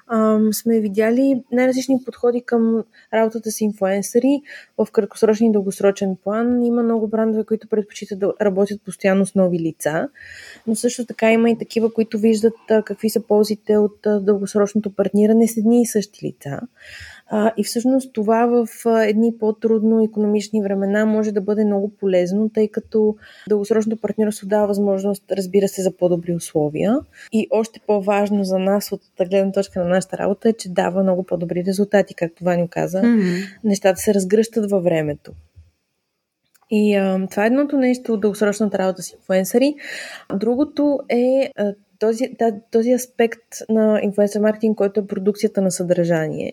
а, 0.07 0.39
сме 0.53 0.80
видяли 0.80 1.43
най-различни 1.53 1.99
подходи 2.05 2.43
към 2.43 2.85
работата 3.14 3.51
с 3.51 3.61
инфлуенсъри 3.61 4.43
в 4.78 4.87
краткосрочен 4.93 5.47
и 5.47 5.53
дългосрочен 5.53 6.16
план. 6.24 6.62
Има 6.62 6.83
много 6.83 7.09
брандове, 7.09 7.45
които 7.45 7.68
предпочитат 7.68 8.18
да 8.18 8.33
работят 8.41 8.83
постоянно 8.83 9.26
с 9.26 9.35
нови 9.35 9.59
лица, 9.59 10.09
но 10.66 10.74
също 10.76 11.07
така 11.07 11.33
има 11.33 11.51
и 11.51 11.59
такива, 11.59 11.93
които 11.95 12.18
виждат 12.18 12.55
а, 12.70 12.83
какви 12.83 13.11
са 13.11 13.20
ползите 13.20 13.76
от 13.76 14.07
а, 14.07 14.20
дългосрочното 14.20 14.95
партниране 14.95 15.49
с 15.49 15.57
едни 15.57 15.83
и 15.83 15.87
същи 15.87 16.26
лица. 16.26 16.61
А, 17.35 17.53
и 17.57 17.64
всъщност 17.64 18.12
това 18.12 18.47
в 18.47 18.66
едни 18.87 19.39
по-трудно 19.39 20.03
економични 20.03 20.62
времена 20.62 21.07
може 21.07 21.33
да 21.33 21.41
бъде 21.41 21.64
много 21.64 21.89
полезно, 21.89 22.49
тъй 22.49 22.68
като 22.68 23.16
дългосрочното 23.49 24.01
партньорство 24.01 24.47
дава 24.47 24.66
възможност, 24.66 25.33
разбира 25.33 25.68
се, 25.68 25.83
за 25.83 25.97
по-добри 25.97 26.35
условия. 26.35 26.99
И 27.33 27.47
още 27.51 27.80
по-важно 27.87 28.45
за 28.45 28.59
нас 28.59 28.93
от 28.93 29.01
гледна 29.28 29.53
точка 29.53 29.80
на 29.80 29.89
нашата 29.89 30.18
работа 30.18 30.49
е, 30.49 30.53
че 30.53 30.68
дава 30.68 31.03
много 31.03 31.22
по-добри 31.22 31.64
резултати, 31.64 32.14
както 32.14 32.45
Ваню 32.45 32.68
каза. 32.70 33.03
Mm-hmm. 33.03 33.59
Нещата 33.64 34.01
се 34.01 34.14
разгръщат 34.14 34.70
във 34.70 34.85
времето. 34.85 35.33
И 36.70 36.95
а, 36.95 37.26
това 37.30 37.45
е 37.45 37.47
едното 37.47 37.76
нещо 37.76 38.12
от 38.12 38.20
дългосрочната 38.20 38.78
работа 38.78 39.03
с 39.03 39.12
инфуенсъри. 39.12 39.74
Другото 40.35 40.99
е 41.09 41.51
а, 41.57 41.74
този, 41.99 42.28
да, 42.39 42.53
този 42.70 42.93
аспект 42.93 43.43
на 43.68 44.01
инфуенсър 44.03 44.41
маркетинг, 44.41 44.78
който 44.78 45.01
е 45.01 45.07
продукцията 45.07 45.62
на 45.62 45.70
съдържание. 45.70 46.53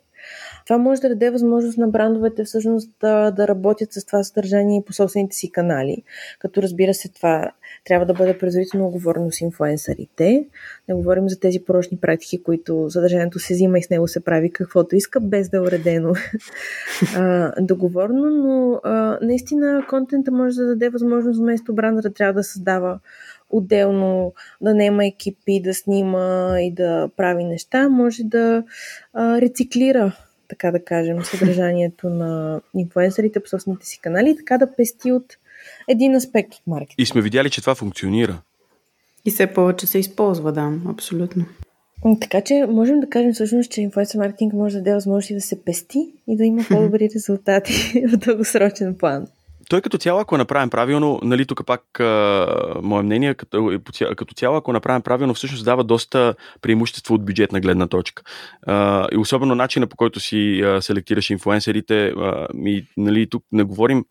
Това 0.65 0.77
може 0.77 1.01
да 1.01 1.09
даде 1.09 1.29
възможност 1.29 1.77
на 1.77 1.87
брандовете 1.87 2.43
всъщност 2.43 2.91
да, 3.01 3.31
да 3.31 3.47
работят 3.47 3.93
с 3.93 4.05
това 4.05 4.23
съдържание 4.23 4.83
по 4.85 4.93
собствените 4.93 5.35
си 5.35 5.51
канали, 5.51 6.03
като 6.39 6.61
разбира 6.61 6.93
се 6.93 7.09
това 7.09 7.51
трябва 7.85 8.05
да 8.05 8.13
бъде 8.13 8.37
предварително 8.37 8.87
оговорено 8.87 9.31
с 9.31 9.41
инфлуенсърите. 9.41 10.45
Не 10.87 10.95
говорим 10.95 11.29
за 11.29 11.39
тези 11.39 11.59
порочни 11.59 11.97
практики, 11.97 12.43
които 12.43 12.89
съдържанието 12.89 13.39
се 13.39 13.53
взима 13.53 13.79
и 13.79 13.83
с 13.83 13.89
него 13.89 14.07
се 14.07 14.23
прави 14.23 14.51
каквото 14.51 14.95
иска, 14.95 15.19
без 15.19 15.49
да 15.49 15.57
е 15.57 15.59
уредено 15.59 16.13
договорно, 17.59 18.29
но 18.29 18.79
а, 18.83 19.19
наистина 19.21 19.85
контента 19.89 20.31
може 20.31 20.55
да 20.55 20.67
даде 20.67 20.89
възможност 20.89 21.39
вместо 21.39 21.73
бранда 21.73 22.01
да 22.01 22.13
трябва 22.13 22.33
да 22.33 22.43
създава 22.43 22.99
отделно, 23.49 24.33
да 24.61 24.73
нема 24.73 25.05
екипи, 25.05 25.61
да 25.61 25.73
снима 25.73 26.55
и 26.61 26.71
да 26.71 27.09
прави 27.17 27.43
неща, 27.43 27.89
може 27.89 28.23
да 28.23 28.63
а, 29.13 29.41
рециклира 29.41 30.15
така 30.49 30.71
да 30.71 30.83
кажем, 30.83 31.23
съдържанието 31.23 32.09
на 32.09 32.61
инфуенсърите 32.77 33.39
по 33.39 33.49
собствените 33.49 33.85
си 33.85 33.99
канали 33.99 34.29
и 34.29 34.37
така 34.37 34.57
да 34.57 34.75
пести 34.75 35.11
от 35.11 35.37
един 35.87 36.15
аспект 36.15 36.53
от 36.53 36.61
маркетинга. 36.67 37.03
И 37.03 37.05
сме 37.05 37.21
видяли, 37.21 37.49
че 37.49 37.61
това 37.61 37.75
функционира. 37.75 38.41
И 39.25 39.31
все 39.31 39.47
повече 39.47 39.87
се 39.87 39.99
използва, 39.99 40.51
да, 40.51 40.73
абсолютно. 40.87 41.45
Така 42.21 42.41
че 42.41 42.65
можем 42.69 42.99
да 42.99 43.09
кажем 43.09 43.33
всъщност, 43.33 43.71
че 43.71 43.81
инфлуенсър 43.81 44.17
маркетинг 44.17 44.53
може 44.53 44.75
да 44.75 44.81
даде 44.81 44.93
възможност 44.93 45.33
да 45.33 45.41
се 45.41 45.63
пести 45.63 46.13
и 46.27 46.37
да 46.37 46.45
има 46.45 46.63
по-добри 46.69 47.09
резултати 47.15 48.03
в 48.13 48.17
дългосрочен 48.17 48.95
план 48.95 49.27
той 49.69 49.81
като 49.81 49.97
цяло, 49.97 50.19
ако 50.19 50.37
направим 50.37 50.69
правилно, 50.69 51.19
нали, 51.23 51.45
тук 51.45 51.65
пак 51.65 51.99
а, 51.99 52.47
мое 52.81 53.03
мнение, 53.03 53.33
като, 53.33 53.79
като 54.17 54.33
цяло, 54.33 54.57
ако 54.57 54.73
направим 54.73 55.01
правилно, 55.01 55.33
всъщност 55.33 55.65
дава 55.65 55.83
доста 55.83 56.35
преимущество 56.61 57.15
от 57.15 57.25
бюджетна 57.25 57.59
гледна 57.59 57.87
точка. 57.87 58.23
А, 58.67 59.07
и 59.11 59.17
особено 59.17 59.55
начина 59.55 59.87
по 59.87 59.95
който 59.95 60.19
си 60.19 60.61
а, 60.61 60.81
селектираш 60.81 61.29
инфлуенсерите, 61.29 62.07
а, 62.07 62.47
нали, 62.97 63.29
тук 63.29 63.43
не 63.51 63.63
говорим 63.63 64.05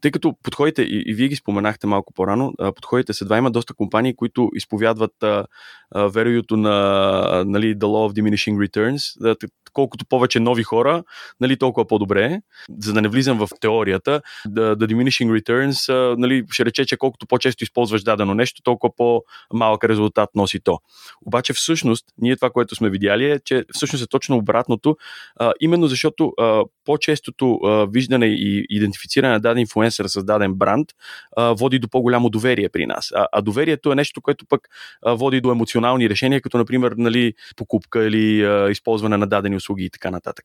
тъй 0.00 0.10
като 0.10 0.34
подходите, 0.42 0.82
и, 0.82 1.02
и 1.06 1.14
вие 1.14 1.28
ги 1.28 1.36
споменахте 1.36 1.86
малко 1.86 2.12
по-рано, 2.12 2.52
подходите 2.74 3.12
се 3.12 3.24
два, 3.24 3.38
има 3.38 3.50
доста 3.50 3.74
компании, 3.74 4.16
които 4.16 4.50
изповядват 4.54 5.22
а, 5.22 5.46
а, 5.94 6.08
вероюто 6.08 6.56
на 6.56 7.44
нали, 7.46 7.76
the 7.76 7.84
law 7.84 8.12
of 8.12 8.20
diminishing 8.20 8.68
returns, 8.68 9.36
колкото 9.72 10.06
повече 10.06 10.40
нови 10.40 10.62
хора, 10.62 11.04
нали, 11.40 11.56
толкова 11.56 11.86
по-добре. 11.86 12.40
За 12.78 12.92
да 12.92 13.02
не 13.02 13.08
влизам 13.08 13.38
в 13.38 13.48
теорията, 13.60 14.22
the, 14.48 14.74
the 14.74 14.94
diminishing 14.94 15.40
returns 15.40 16.14
нали, 16.18 16.44
ще 16.50 16.64
рече, 16.64 16.84
че 16.86 16.96
колкото 16.96 17.26
по-често 17.26 17.64
използваш 17.64 18.02
дадено 18.02 18.34
нещо, 18.34 18.62
толкова 18.62 18.96
по-малък 18.96 19.84
резултат 19.84 20.30
носи 20.34 20.60
то. 20.60 20.78
Обаче 21.26 21.52
всъщност, 21.52 22.04
ние 22.18 22.36
това, 22.36 22.50
което 22.50 22.74
сме 22.74 22.90
видяли 22.90 23.30
е, 23.30 23.40
че 23.44 23.64
всъщност 23.72 24.04
е 24.04 24.08
точно 24.08 24.36
обратното, 24.36 24.96
а, 25.40 25.52
именно 25.60 25.86
защото 25.86 26.32
а, 26.40 26.62
по-честото 26.84 27.54
а, 27.54 27.86
виждане 27.86 28.26
и 28.26 28.66
идентифициране 28.70 29.32
на 29.32 29.40
даден 29.40 29.60
инфлуенсър 29.60 30.06
с 30.06 30.24
даден 30.24 30.54
бранд 30.54 30.88
а, 31.36 31.52
води 31.52 31.78
до 31.78 31.88
по-голямо 31.88 32.30
доверие 32.30 32.68
при 32.68 32.86
нас. 32.86 33.12
А, 33.14 33.26
а 33.32 33.42
доверието 33.42 33.92
е 33.92 33.94
нещо, 33.94 34.22
което 34.22 34.46
пък 34.46 34.68
а, 35.02 35.14
води 35.14 35.40
до 35.40 35.50
емоционални 35.84 36.10
решения, 36.10 36.40
като 36.40 36.58
например 36.58 36.92
нали, 36.96 37.34
покупка 37.56 38.04
или 38.04 38.44
а, 38.44 38.70
използване 38.70 39.16
на 39.16 39.26
дадени 39.26 39.56
услуги 39.56 39.84
и 39.84 39.90
така 39.90 40.10
нататък. 40.10 40.44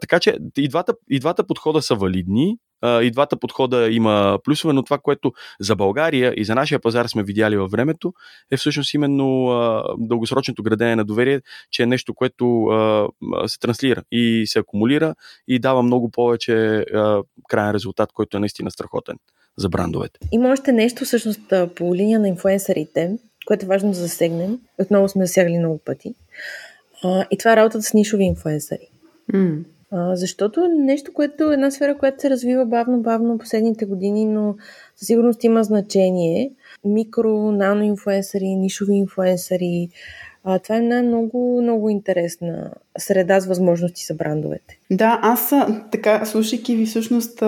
Така 0.00 0.20
че 0.20 0.38
и 0.56 0.68
двата, 0.68 0.94
и 1.10 1.20
двата 1.20 1.46
подхода 1.46 1.82
са 1.82 1.94
валидни. 1.94 2.58
и 3.02 3.10
двата 3.10 3.36
подхода 3.36 3.88
има 3.90 4.38
плюсове, 4.44 4.72
но 4.72 4.82
това, 4.82 4.98
което 4.98 5.32
за 5.60 5.76
България 5.76 6.34
и 6.36 6.44
за 6.44 6.54
нашия 6.54 6.78
пазар 6.78 7.06
сме 7.06 7.22
видяли 7.22 7.56
във 7.56 7.70
времето, 7.70 8.12
е 8.50 8.56
всъщност 8.56 8.94
именно 8.94 9.48
дългосрочното 9.98 10.62
градение 10.62 10.96
на 10.96 11.04
доверие, 11.04 11.40
че 11.70 11.82
е 11.82 11.86
нещо, 11.86 12.14
което 12.14 12.68
се 13.46 13.58
транслира 13.58 14.02
и 14.12 14.44
се 14.46 14.58
акумулира 14.58 15.14
и 15.48 15.58
дава 15.58 15.82
много 15.82 16.10
повече 16.10 16.84
крайен 17.48 17.72
резултат, 17.72 18.12
който 18.12 18.36
е 18.36 18.40
наистина 18.40 18.70
страхотен 18.70 19.16
за 19.56 19.68
брандовете. 19.68 20.18
Има 20.32 20.48
още 20.52 20.72
нещо 20.72 21.04
всъщност 21.04 21.52
по 21.76 21.94
линия 21.94 22.20
на 22.20 22.28
инфуенсърите, 22.28 23.16
което 23.46 23.66
е 23.66 23.68
важно 23.68 23.90
да 23.90 23.96
засегнем. 23.96 24.58
Отново 24.78 25.08
сме 25.08 25.26
засягали 25.26 25.58
много 25.58 25.78
пъти. 25.78 26.14
и 27.30 27.38
това 27.38 27.52
е 27.52 27.56
работата 27.56 27.82
с 27.82 27.94
нишови 27.94 28.24
инфуенсъри. 28.24 28.88
Mm. 29.32 29.64
А, 29.90 30.16
защото 30.16 30.64
е 30.64 30.68
нещо, 30.68 31.12
което 31.12 31.50
е 31.50 31.54
една 31.54 31.70
сфера, 31.70 31.98
която 31.98 32.20
се 32.20 32.30
развива 32.30 32.66
бавно-бавно 32.66 33.38
последните 33.38 33.84
години, 33.84 34.24
но 34.24 34.56
със 34.96 35.06
сигурност 35.06 35.44
има 35.44 35.64
значение. 35.64 36.52
Микро, 36.84 37.52
нано 37.52 37.82
инфуенсъри, 37.82 38.54
нишови 38.54 38.94
инфуенсъри. 38.94 39.88
А, 40.48 40.58
това 40.58 40.74
е 40.74 40.78
една 40.78 41.02
много, 41.02 41.62
много 41.62 41.88
интересна 41.88 42.70
среда 42.98 43.40
с 43.40 43.46
възможности 43.46 44.04
за 44.06 44.14
брандовете. 44.14 44.78
Да, 44.90 45.18
аз 45.22 45.52
така, 45.92 46.24
слушайки 46.24 46.76
ви 46.76 46.86
всъщност 46.86 47.42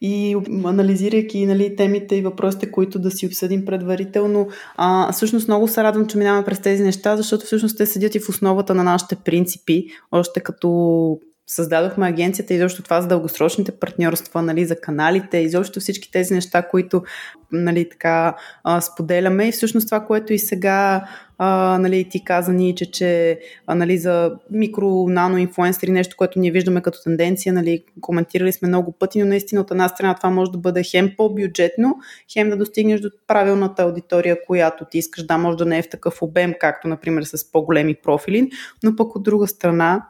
и 0.00 0.36
анализирайки 0.64 1.46
нали, 1.46 1.76
темите 1.76 2.16
и 2.16 2.22
въпросите, 2.22 2.70
които 2.70 2.98
да 2.98 3.10
си 3.10 3.26
обсъдим 3.26 3.64
предварително, 3.64 4.48
а, 4.76 5.12
всъщност 5.12 5.48
много 5.48 5.68
се 5.68 5.82
радвам, 5.82 6.06
че 6.06 6.18
минаваме 6.18 6.44
през 6.44 6.60
тези 6.60 6.82
неща, 6.82 7.16
защото 7.16 7.46
всъщност 7.46 7.78
те 7.78 7.86
седят 7.86 8.14
и 8.14 8.20
в 8.20 8.28
основата 8.28 8.74
на 8.74 8.84
нашите 8.84 9.16
принципи, 9.16 9.86
още 10.12 10.40
като 10.40 11.18
създадохме 11.48 12.08
агенцията 12.08 12.54
и 12.54 12.58
защото 12.58 12.82
това 12.82 13.00
за 13.00 13.08
дългосрочните 13.08 13.72
партньорства, 13.72 14.42
нали, 14.42 14.64
за 14.64 14.80
каналите, 14.80 15.38
изобщо 15.38 15.80
всички 15.80 16.10
тези 16.10 16.34
неща, 16.34 16.62
които 16.62 17.02
нали, 17.52 17.88
така, 17.88 18.36
а, 18.64 18.80
споделяме 18.80 19.48
и 19.48 19.52
всъщност 19.52 19.88
това, 19.88 20.00
което 20.00 20.32
и 20.32 20.38
сега 20.38 21.08
а, 21.38 21.78
нали, 21.80 22.08
ти 22.10 22.24
каза 22.24 22.52
ни, 22.52 22.74
че, 22.74 22.90
че 22.90 23.40
нали, 23.68 23.98
за 23.98 24.32
микро-нано 24.50 25.38
инфлуенсери, 25.38 25.90
нещо, 25.90 26.16
което 26.16 26.38
ние 26.38 26.50
виждаме 26.50 26.80
като 26.80 27.02
тенденция, 27.04 27.52
нали, 27.52 27.84
коментирали 28.00 28.52
сме 28.52 28.68
много 28.68 28.92
пъти, 28.92 29.18
но 29.18 29.26
наистина 29.26 29.60
от 29.60 29.70
една 29.70 29.88
страна 29.88 30.14
това 30.14 30.30
може 30.30 30.50
да 30.50 30.58
бъде 30.58 30.82
хем 30.82 31.12
по-бюджетно, 31.16 31.96
хем 32.32 32.50
да 32.50 32.56
достигнеш 32.56 33.00
до 33.00 33.10
правилната 33.26 33.82
аудитория, 33.82 34.36
която 34.46 34.84
ти 34.90 34.98
искаш. 34.98 35.26
Да, 35.26 35.38
може 35.38 35.56
да 35.56 35.66
не 35.66 35.78
е 35.78 35.82
в 35.82 35.88
такъв 35.88 36.22
обем, 36.22 36.54
както, 36.60 36.88
например, 36.88 37.22
с 37.22 37.52
по-големи 37.52 37.94
профили, 37.94 38.50
но 38.82 38.96
пък 38.96 39.16
от 39.16 39.22
друга 39.22 39.46
страна 39.46 40.06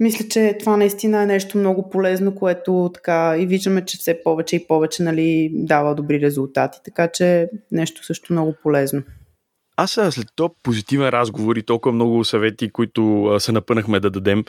мисля, 0.00 0.28
че 0.28 0.56
това 0.60 0.76
наистина 0.76 1.22
е 1.22 1.26
нещо 1.26 1.58
много 1.58 1.90
полезно, 1.90 2.34
което 2.34 2.90
така 2.94 3.36
и 3.38 3.46
виждаме, 3.46 3.84
че 3.84 3.98
все 3.98 4.22
повече 4.22 4.56
и 4.56 4.66
повече 4.66 5.02
нали, 5.02 5.50
дава 5.54 5.94
добри 5.94 6.20
резултати. 6.20 6.78
Така 6.84 7.08
че 7.08 7.48
нещо 7.72 8.04
също 8.04 8.32
много 8.32 8.54
полезно. 8.62 9.02
Аз 9.76 9.90
след 9.90 10.26
този 10.36 10.52
позитивен 10.62 11.08
разговор 11.08 11.56
и 11.56 11.62
толкова 11.62 11.92
много 11.92 12.24
съвети, 12.24 12.70
които 12.72 13.34
се 13.38 13.52
напънахме 13.52 14.00
да 14.00 14.10
дадем, 14.10 14.44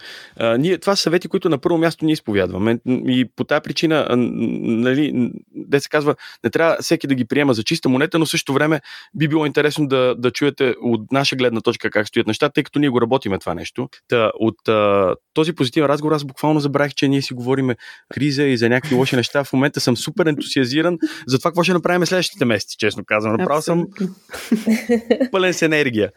ние, 0.58 0.78
това 0.78 0.96
са 0.96 1.02
съвети, 1.02 1.28
които 1.28 1.50
на 1.50 1.58
първо 1.58 1.78
място 1.78 2.06
ние 2.06 2.14
изповядваме. 2.14 2.80
И 2.88 3.30
по 3.36 3.44
тази 3.44 3.62
причина, 3.62 4.08
нали, 4.16 5.32
де 5.56 5.80
се 5.80 5.90
казва, 5.90 6.16
не 6.44 6.50
трябва 6.50 6.78
всеки 6.82 7.08
да 7.08 7.16
ги 7.16 7.26
приема 7.26 7.54
за 7.54 7.64
чиста 7.64 7.90
монета, 7.90 8.20
но 8.20 8.26
също 8.26 8.54
време 8.54 8.82
би 9.16 9.28
било 9.28 9.46
интересно 9.46 9.88
да, 9.88 10.16
да 10.18 10.32
чуете 10.32 10.76
от 10.82 11.12
наша 11.12 11.36
гледна 11.36 11.62
точка 11.62 11.90
как 11.90 12.08
стоят 12.08 12.28
нещата, 12.28 12.54
тъй 12.54 12.64
като 12.64 12.80
ние 12.80 12.90
го 12.90 13.02
работиме 13.02 13.40
това 13.40 13.54
нещо. 13.54 13.90
Та, 14.08 14.32
от 14.40 14.68
а, 14.68 15.16
този 15.34 15.54
позитивен 15.54 15.90
разговор 15.90 16.16
аз 16.16 16.24
буквално 16.24 16.60
забравих, 16.60 16.94
че 16.94 17.08
ние 17.08 17.22
си 17.22 17.34
говориме 17.34 17.76
криза 18.14 18.44
и 18.44 18.58
за 18.58 18.70
някакви 18.70 18.96
лоши 18.96 19.16
неща. 19.16 19.44
В 19.44 19.54
момента 19.54 19.80
съм 19.80 19.98
супер 19.98 20.26
ентусиазиран 20.26 20.98
за 21.28 21.38
това 21.38 21.52
какво 21.52 21.64
ще 21.64 21.74
направим 21.74 22.06
следващите 22.06 22.46
месеци, 22.46 22.78
честно 22.78 23.04
казвам. 23.06 23.36
Направо 23.36 23.62
съм 23.62 23.86
пълен 25.32 25.54
с 25.54 25.62
енергия. 25.62 26.12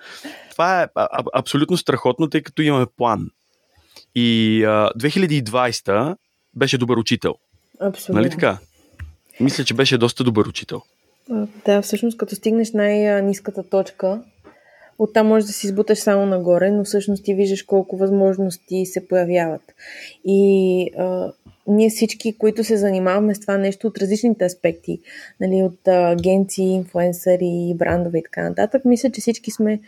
Това 0.51 0.82
е 0.82 0.86
а- 0.94 1.24
абсолютно 1.34 1.76
страхотно, 1.76 2.30
тъй 2.30 2.42
като 2.42 2.62
имаме 2.62 2.86
план. 2.96 3.30
И 4.14 4.64
а, 4.64 4.90
2020 4.99 6.16
беше 6.57 6.78
добър 6.78 6.96
учител. 6.96 7.34
Абсолютно. 7.80 8.14
Нали 8.14 8.30
така? 8.30 8.59
Мисля, 9.40 9.64
че 9.64 9.74
беше 9.74 9.99
доста 9.99 10.24
добър 10.24 10.46
учител. 10.46 10.82
Да, 11.64 11.82
всъщност 11.82 12.18
като 12.18 12.34
стигнеш 12.34 12.72
най-низката 12.72 13.68
точка, 13.68 14.22
оттам 14.99 15.26
можеш 15.26 15.46
да 15.46 15.53
си 15.53 15.66
избуташ 15.66 15.99
само 15.99 16.26
нагоре, 16.26 16.70
но 16.70 16.84
всъщност 16.84 17.24
ти 17.24 17.34
виждаш 17.34 17.62
колко 17.62 17.96
възможности 17.96 18.86
се 18.86 19.09
появяват. 19.09 19.62
И 20.24 20.90
а, 20.99 21.32
ние 21.68 21.90
всички, 21.90 22.38
които 22.38 22.64
се 22.64 22.76
занимаваме 22.76 23.34
с 23.34 23.40
това 23.40 23.58
нещо 23.58 23.86
от 23.86 23.98
различните 23.98 24.44
аспекти, 24.44 25.00
нали, 25.40 25.62
от 25.62 25.88
агенции, 25.88 26.74
инфуенсъри, 26.74 27.74
брандове 27.76 28.18
и 28.18 28.22
така 28.22 28.48
нататък, 28.48 28.84
мисля, 28.84 29.10
че 29.10 29.20
всички 29.20 29.50
сме 29.50 29.80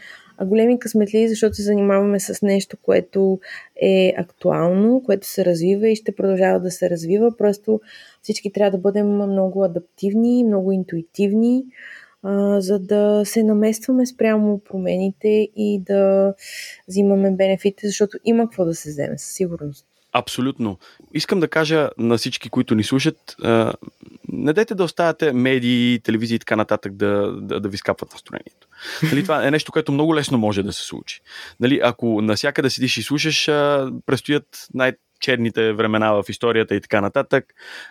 големи 0.44 0.78
късметли, 0.78 1.28
защото 1.28 1.54
се 1.54 1.62
занимаваме 1.62 2.20
с 2.20 2.42
нещо, 2.42 2.76
което 2.82 3.40
е 3.82 4.14
актуално, 4.16 5.02
което 5.06 5.26
се 5.26 5.44
развива 5.44 5.88
и 5.88 5.96
ще 5.96 6.14
продължава 6.14 6.60
да 6.60 6.70
се 6.70 6.90
развива. 6.90 7.36
Просто 7.36 7.80
всички 8.22 8.52
трябва 8.52 8.70
да 8.70 8.78
бъдем 8.78 9.08
много 9.16 9.64
адаптивни, 9.64 10.44
много 10.44 10.72
интуитивни, 10.72 11.64
а, 12.22 12.60
за 12.60 12.78
да 12.78 13.22
се 13.24 13.42
наместваме 13.42 14.06
спрямо 14.06 14.58
промените 14.58 15.48
и 15.56 15.82
да 15.86 16.34
взимаме 16.88 17.30
бенефити, 17.30 17.86
защото 17.86 18.18
има 18.24 18.44
какво 18.44 18.64
да 18.64 18.74
се 18.74 18.90
вземе 18.90 19.18
със 19.18 19.32
сигурност. 19.32 19.89
Абсолютно. 20.12 20.78
Искам 21.14 21.40
да 21.40 21.48
кажа 21.48 21.90
на 21.98 22.18
всички, 22.18 22.50
които 22.50 22.74
ни 22.74 22.84
слушат, 22.84 23.36
не 24.28 24.52
дайте 24.52 24.74
да 24.74 24.84
оставяте 24.84 25.32
медии, 25.32 26.00
телевизии 26.02 26.36
и 26.36 26.38
така 26.38 26.56
нататък 26.56 26.92
да, 26.92 27.32
да, 27.40 27.60
да 27.60 27.68
ви 27.68 27.76
скапват 27.76 28.12
настроението. 28.12 28.68
Нали, 29.02 29.22
това 29.22 29.46
е 29.46 29.50
нещо, 29.50 29.72
което 29.72 29.92
много 29.92 30.14
лесно 30.14 30.38
може 30.38 30.62
да 30.62 30.72
се 30.72 30.82
случи. 30.82 31.20
Нали, 31.60 31.80
ако 31.84 32.22
насякъде 32.22 32.70
седиш 32.70 32.96
и 32.96 33.02
слушаш, 33.02 33.46
предстоят 34.06 34.66
най- 34.74 34.92
черните 35.20 35.72
времена 35.72 36.12
в 36.12 36.24
историята 36.28 36.74
и 36.74 36.80
така 36.80 37.00
нататък. 37.00 37.44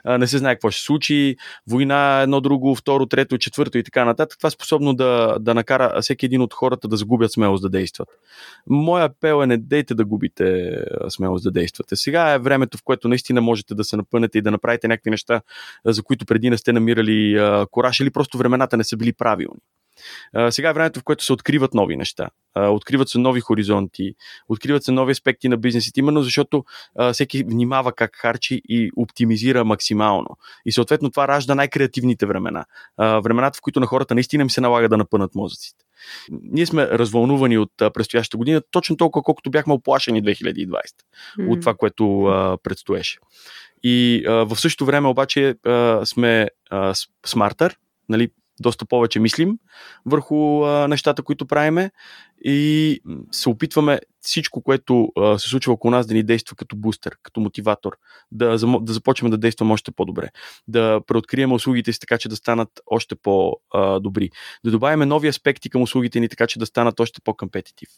Не 0.05 0.27
се 0.27 0.37
знае 0.37 0.55
какво 0.55 0.71
ще 0.71 0.83
случи. 0.83 1.35
Война, 1.67 2.21
едно 2.21 2.41
друго, 2.41 2.75
второ, 2.75 3.05
трето, 3.05 3.37
четвърто 3.37 3.77
и 3.77 3.83
така 3.83 4.05
нататък. 4.05 4.37
Това 4.37 4.47
е 4.47 4.51
способно 4.51 4.93
да, 4.93 5.37
да 5.39 5.53
накара 5.53 6.01
всеки 6.01 6.25
един 6.25 6.41
от 6.41 6.53
хората 6.53 6.87
да 6.87 6.97
загубят 6.97 7.31
смелост 7.31 7.61
да 7.61 7.69
действат. 7.69 8.07
Моя 8.67 9.05
апел 9.05 9.43
е 9.43 9.45
не 9.45 9.57
дейте 9.57 9.93
да 9.95 10.05
губите 10.05 10.77
смелост 11.09 11.43
да 11.43 11.51
действате. 11.51 11.95
Сега 11.95 12.31
е 12.31 12.39
времето, 12.39 12.77
в 12.77 12.83
което 12.83 13.07
наистина 13.07 13.41
можете 13.41 13.75
да 13.75 13.83
се 13.83 13.97
напънете 13.97 14.37
и 14.37 14.41
да 14.41 14.51
направите 14.51 14.87
някакви 14.87 15.09
неща, 15.09 15.41
за 15.85 16.03
които 16.03 16.25
преди 16.25 16.49
не 16.49 16.57
сте 16.57 16.73
намирали 16.73 17.39
кораж 17.71 17.99
или 17.99 18.09
просто 18.09 18.37
времената 18.37 18.77
не 18.77 18.83
са 18.83 18.97
били 18.97 19.13
правилни. 19.13 19.61
Сега 20.49 20.69
е 20.69 20.73
времето, 20.73 20.99
в 20.99 21.03
което 21.03 21.23
се 21.23 21.33
откриват 21.33 21.73
нови 21.73 21.97
неща. 21.97 22.29
Откриват 22.55 23.09
се 23.09 23.17
нови 23.17 23.41
хоризонти, 23.41 24.15
откриват 24.49 24.83
се 24.83 24.91
нови 24.91 25.11
аспекти 25.11 25.49
на 25.49 25.57
бизнесите, 25.57 25.99
именно 25.99 26.21
защото 26.21 26.65
всеки 27.13 27.43
внимава 27.43 27.93
как 27.93 28.15
харчи 28.15 28.61
и 28.69 28.91
оптимизира 28.95 29.65
максимално. 29.65 30.37
И 30.65 30.71
съответно 30.71 31.11
това 31.11 31.27
ражда 31.27 31.55
най-креативните 31.55 32.25
времена. 32.25 32.65
Времената, 32.97 33.57
в 33.57 33.61
които 33.61 33.79
на 33.79 33.85
хората 33.85 34.13
наистина 34.13 34.41
им 34.41 34.49
се 34.49 34.61
налага 34.61 34.89
да 34.89 34.97
напънат 34.97 35.35
мозъците. 35.35 35.85
Ние 36.29 36.65
сме 36.65 36.87
развълнувани 36.87 37.57
от 37.57 37.71
предстоящата 37.77 38.37
година, 38.37 38.61
точно 38.71 38.97
толкова, 38.97 39.23
колкото 39.23 39.51
бяхме 39.51 39.73
оплашени 39.73 40.23
2020 40.23 40.69
mm. 40.69 41.53
от 41.53 41.59
това, 41.59 41.73
което 41.73 42.23
а, 42.23 42.57
предстоеше. 42.63 43.19
И 43.83 44.23
а, 44.27 44.31
в 44.31 44.59
същото 44.59 44.85
време 44.85 45.07
обаче 45.07 45.55
а, 45.65 46.05
сме 46.05 46.47
а, 46.69 46.93
смартър, 47.25 47.77
нали, 48.09 48.29
доста 48.61 48.85
повече 48.85 49.19
мислим 49.19 49.57
върху 50.05 50.63
а, 50.63 50.87
нещата, 50.87 51.23
които 51.23 51.45
правиме 51.45 51.91
и 52.43 52.99
се 53.31 53.49
опитваме 53.49 53.99
всичко, 54.21 54.61
което 54.61 55.11
се 55.37 55.49
случва 55.49 55.73
около 55.73 55.91
нас, 55.91 56.07
да 56.07 56.13
ни 56.13 56.23
действа 56.23 56.55
като 56.55 56.75
бустер, 56.75 57.17
като 57.23 57.39
мотиватор, 57.39 57.97
да, 58.31 58.57
да 58.81 58.93
започнем 58.93 59.31
да 59.31 59.37
действаме 59.37 59.73
още 59.73 59.91
по-добре, 59.91 60.29
да 60.67 61.01
преоткрием 61.07 61.51
услугите 61.51 61.93
си 61.93 61.99
така, 61.99 62.17
че 62.17 62.29
да 62.29 62.35
станат 62.35 62.69
още 62.87 63.15
по-добри, 63.15 64.29
да 64.65 64.71
добавяме 64.71 65.05
нови 65.05 65.27
аспекти 65.27 65.69
към 65.69 65.81
услугите 65.81 66.19
ни, 66.19 66.29
така 66.29 66.47
че 66.47 66.59
да 66.59 66.65
станат 66.65 66.99
още 66.99 67.21
по-компетитив, 67.23 67.89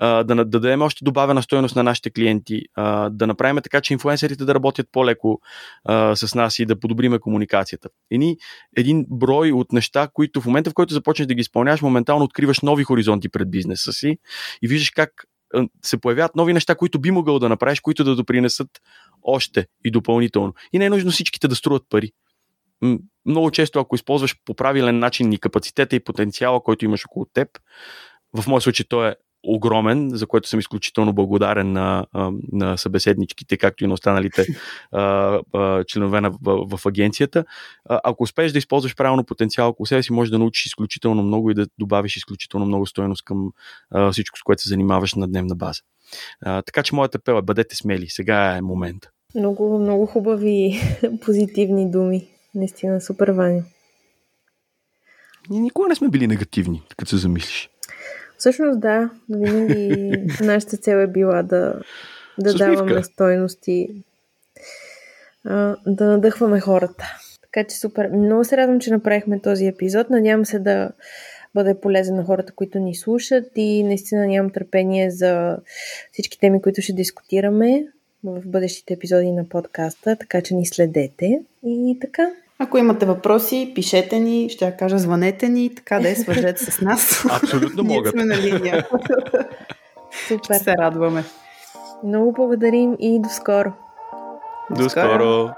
да, 0.00 0.24
да 0.24 0.44
дадем 0.44 0.82
още 0.82 1.04
добавена 1.04 1.42
стоеност 1.42 1.76
на 1.76 1.82
нашите 1.82 2.10
клиенти, 2.10 2.62
да 3.10 3.26
направим 3.26 3.62
така, 3.62 3.80
че 3.80 3.92
инфлуенсерите 3.92 4.44
да 4.44 4.54
работят 4.54 4.88
по-леко 4.92 5.40
с 6.14 6.34
нас 6.34 6.58
и 6.58 6.66
да 6.66 6.80
подобриме 6.80 7.18
комуникацията. 7.18 7.88
Едни, 8.10 8.36
един 8.76 9.06
брой 9.10 9.52
от 9.52 9.72
неща, 9.72 10.08
които 10.12 10.40
в 10.40 10.46
момента, 10.46 10.70
в 10.70 10.74
който 10.74 10.94
започнеш 10.94 11.26
да 11.26 11.34
ги 11.34 11.40
изпълняваш, 11.40 11.82
моментално 11.82 12.24
откриваш 12.24 12.60
нови 12.60 12.84
хоризонти 12.84 13.28
пред 13.28 13.50
бизнеса 13.76 13.92
си 13.92 14.18
и 14.62 14.68
виждаш 14.68 14.90
как 14.90 15.10
се 15.84 16.00
появяват 16.00 16.36
нови 16.36 16.52
неща, 16.52 16.74
които 16.74 17.00
би 17.00 17.10
могъл 17.10 17.38
да 17.38 17.48
направиш, 17.48 17.80
които 17.80 18.04
да 18.04 18.16
допринесат 18.16 18.68
още 19.22 19.66
и 19.84 19.90
допълнително. 19.90 20.54
И 20.72 20.78
не 20.78 20.84
е 20.84 20.90
нужно 20.90 21.10
всичките 21.10 21.48
да 21.48 21.56
струват 21.56 21.82
пари. 21.88 22.12
Много 23.26 23.50
често, 23.50 23.78
ако 23.80 23.94
използваш 23.94 24.36
по 24.44 24.54
правилен 24.54 24.98
начин 24.98 25.32
и 25.32 25.38
капацитета 25.38 25.96
и 25.96 26.04
потенциала, 26.04 26.62
който 26.62 26.84
имаш 26.84 27.04
около 27.04 27.24
теб, 27.24 27.48
в 28.34 28.46
моят 28.46 28.62
случай 28.62 28.86
то 28.88 29.06
е 29.06 29.16
огромен, 29.46 30.10
за 30.14 30.26
което 30.26 30.48
съм 30.48 30.60
изключително 30.60 31.12
благодарен 31.12 31.72
на, 31.72 32.06
на 32.52 32.76
събеседничките, 32.76 33.56
както 33.56 33.84
и 33.84 33.86
на 33.86 33.94
останалите 33.94 34.46
а, 34.92 35.02
а, 35.54 35.84
членове 35.84 36.20
на, 36.20 36.30
в, 36.30 36.76
в 36.76 36.86
агенцията. 36.86 37.44
А, 37.88 38.00
ако 38.04 38.22
успееш 38.22 38.52
да 38.52 38.58
използваш 38.58 38.96
правилно 38.96 39.24
потенциал 39.24 39.68
около 39.68 39.86
себе 39.86 40.02
си, 40.02 40.12
можеш 40.12 40.30
да 40.30 40.38
научиш 40.38 40.66
изключително 40.66 41.22
много 41.22 41.50
и 41.50 41.54
да 41.54 41.66
добавиш 41.78 42.16
изключително 42.16 42.66
много 42.66 42.86
стоеност 42.86 43.24
към 43.24 43.50
а, 43.90 44.12
всичко, 44.12 44.38
с 44.38 44.42
което 44.42 44.62
се 44.62 44.68
занимаваш 44.68 45.14
на 45.14 45.28
дневна 45.28 45.54
база. 45.54 45.80
А, 46.40 46.62
така 46.62 46.82
че 46.82 46.94
моята 46.94 47.18
апел 47.18 47.32
е 47.32 47.42
бъдете 47.42 47.76
смели. 47.76 48.08
Сега 48.08 48.56
е 48.56 48.62
момент. 48.62 49.06
Много, 49.34 49.78
много 49.78 50.06
хубави 50.06 50.80
позитивни 51.20 51.90
думи. 51.90 52.26
Наистина 52.54 53.00
супер, 53.00 53.28
Ваня. 53.28 53.62
Ние 55.50 55.60
никога 55.60 55.88
не 55.88 55.94
сме 55.94 56.08
били 56.08 56.26
негативни, 56.26 56.82
като 56.96 57.10
се 57.10 57.16
замислиш. 57.16 57.70
Всъщност 58.38 58.80
да, 58.80 59.10
винаги 59.28 60.12
нашата 60.40 60.76
цел 60.76 60.96
е 60.96 61.06
била 61.06 61.42
да, 61.42 61.80
да 62.38 62.54
даваме 62.54 63.02
стойности, 63.02 63.88
да 65.86 66.06
надъхваме 66.06 66.60
хората. 66.60 67.04
Така 67.42 67.68
че 67.68 67.76
супер. 67.76 68.08
Много 68.08 68.44
се 68.44 68.56
радвам, 68.56 68.80
че 68.80 68.90
направихме 68.90 69.40
този 69.40 69.66
епизод. 69.66 70.10
Надявам 70.10 70.46
се 70.46 70.58
да 70.58 70.90
бъде 71.54 71.80
полезен 71.80 72.16
на 72.16 72.24
хората, 72.24 72.52
които 72.52 72.78
ни 72.78 72.94
слушат 72.94 73.44
и 73.56 73.82
наистина 73.82 74.26
нямам 74.26 74.52
търпение 74.52 75.10
за 75.10 75.58
всички 76.12 76.40
теми, 76.40 76.62
които 76.62 76.82
ще 76.82 76.92
дискутираме 76.92 77.86
в 78.24 78.42
бъдещите 78.46 78.94
епизоди 78.94 79.32
на 79.32 79.48
подкаста, 79.48 80.16
така 80.16 80.40
че 80.42 80.54
ни 80.54 80.66
следете 80.66 81.40
и 81.66 81.98
така. 82.00 82.30
Ако 82.58 82.78
имате 82.78 83.06
въпроси, 83.06 83.72
пишете 83.74 84.18
ни, 84.18 84.48
ще 84.48 84.64
я 84.64 84.76
кажа, 84.76 84.98
звънете 84.98 85.48
ни, 85.48 85.74
така 85.74 86.00
да 86.00 86.08
е, 86.08 86.14
свържете 86.14 86.64
с 86.64 86.80
нас. 86.80 87.24
Абсолютно 87.42 87.84
могат. 87.84 88.14
Ние 88.14 88.24
сме 88.24 88.34
на 88.34 88.42
линия. 88.42 88.86
Супер. 90.28 90.44
Ще 90.44 90.64
се 90.64 90.74
радваме. 90.78 91.24
Много 92.04 92.32
благодарим 92.32 92.96
и 93.00 93.20
до 93.22 93.28
скоро. 93.28 93.72
До 94.70 94.88
скоро. 94.88 95.50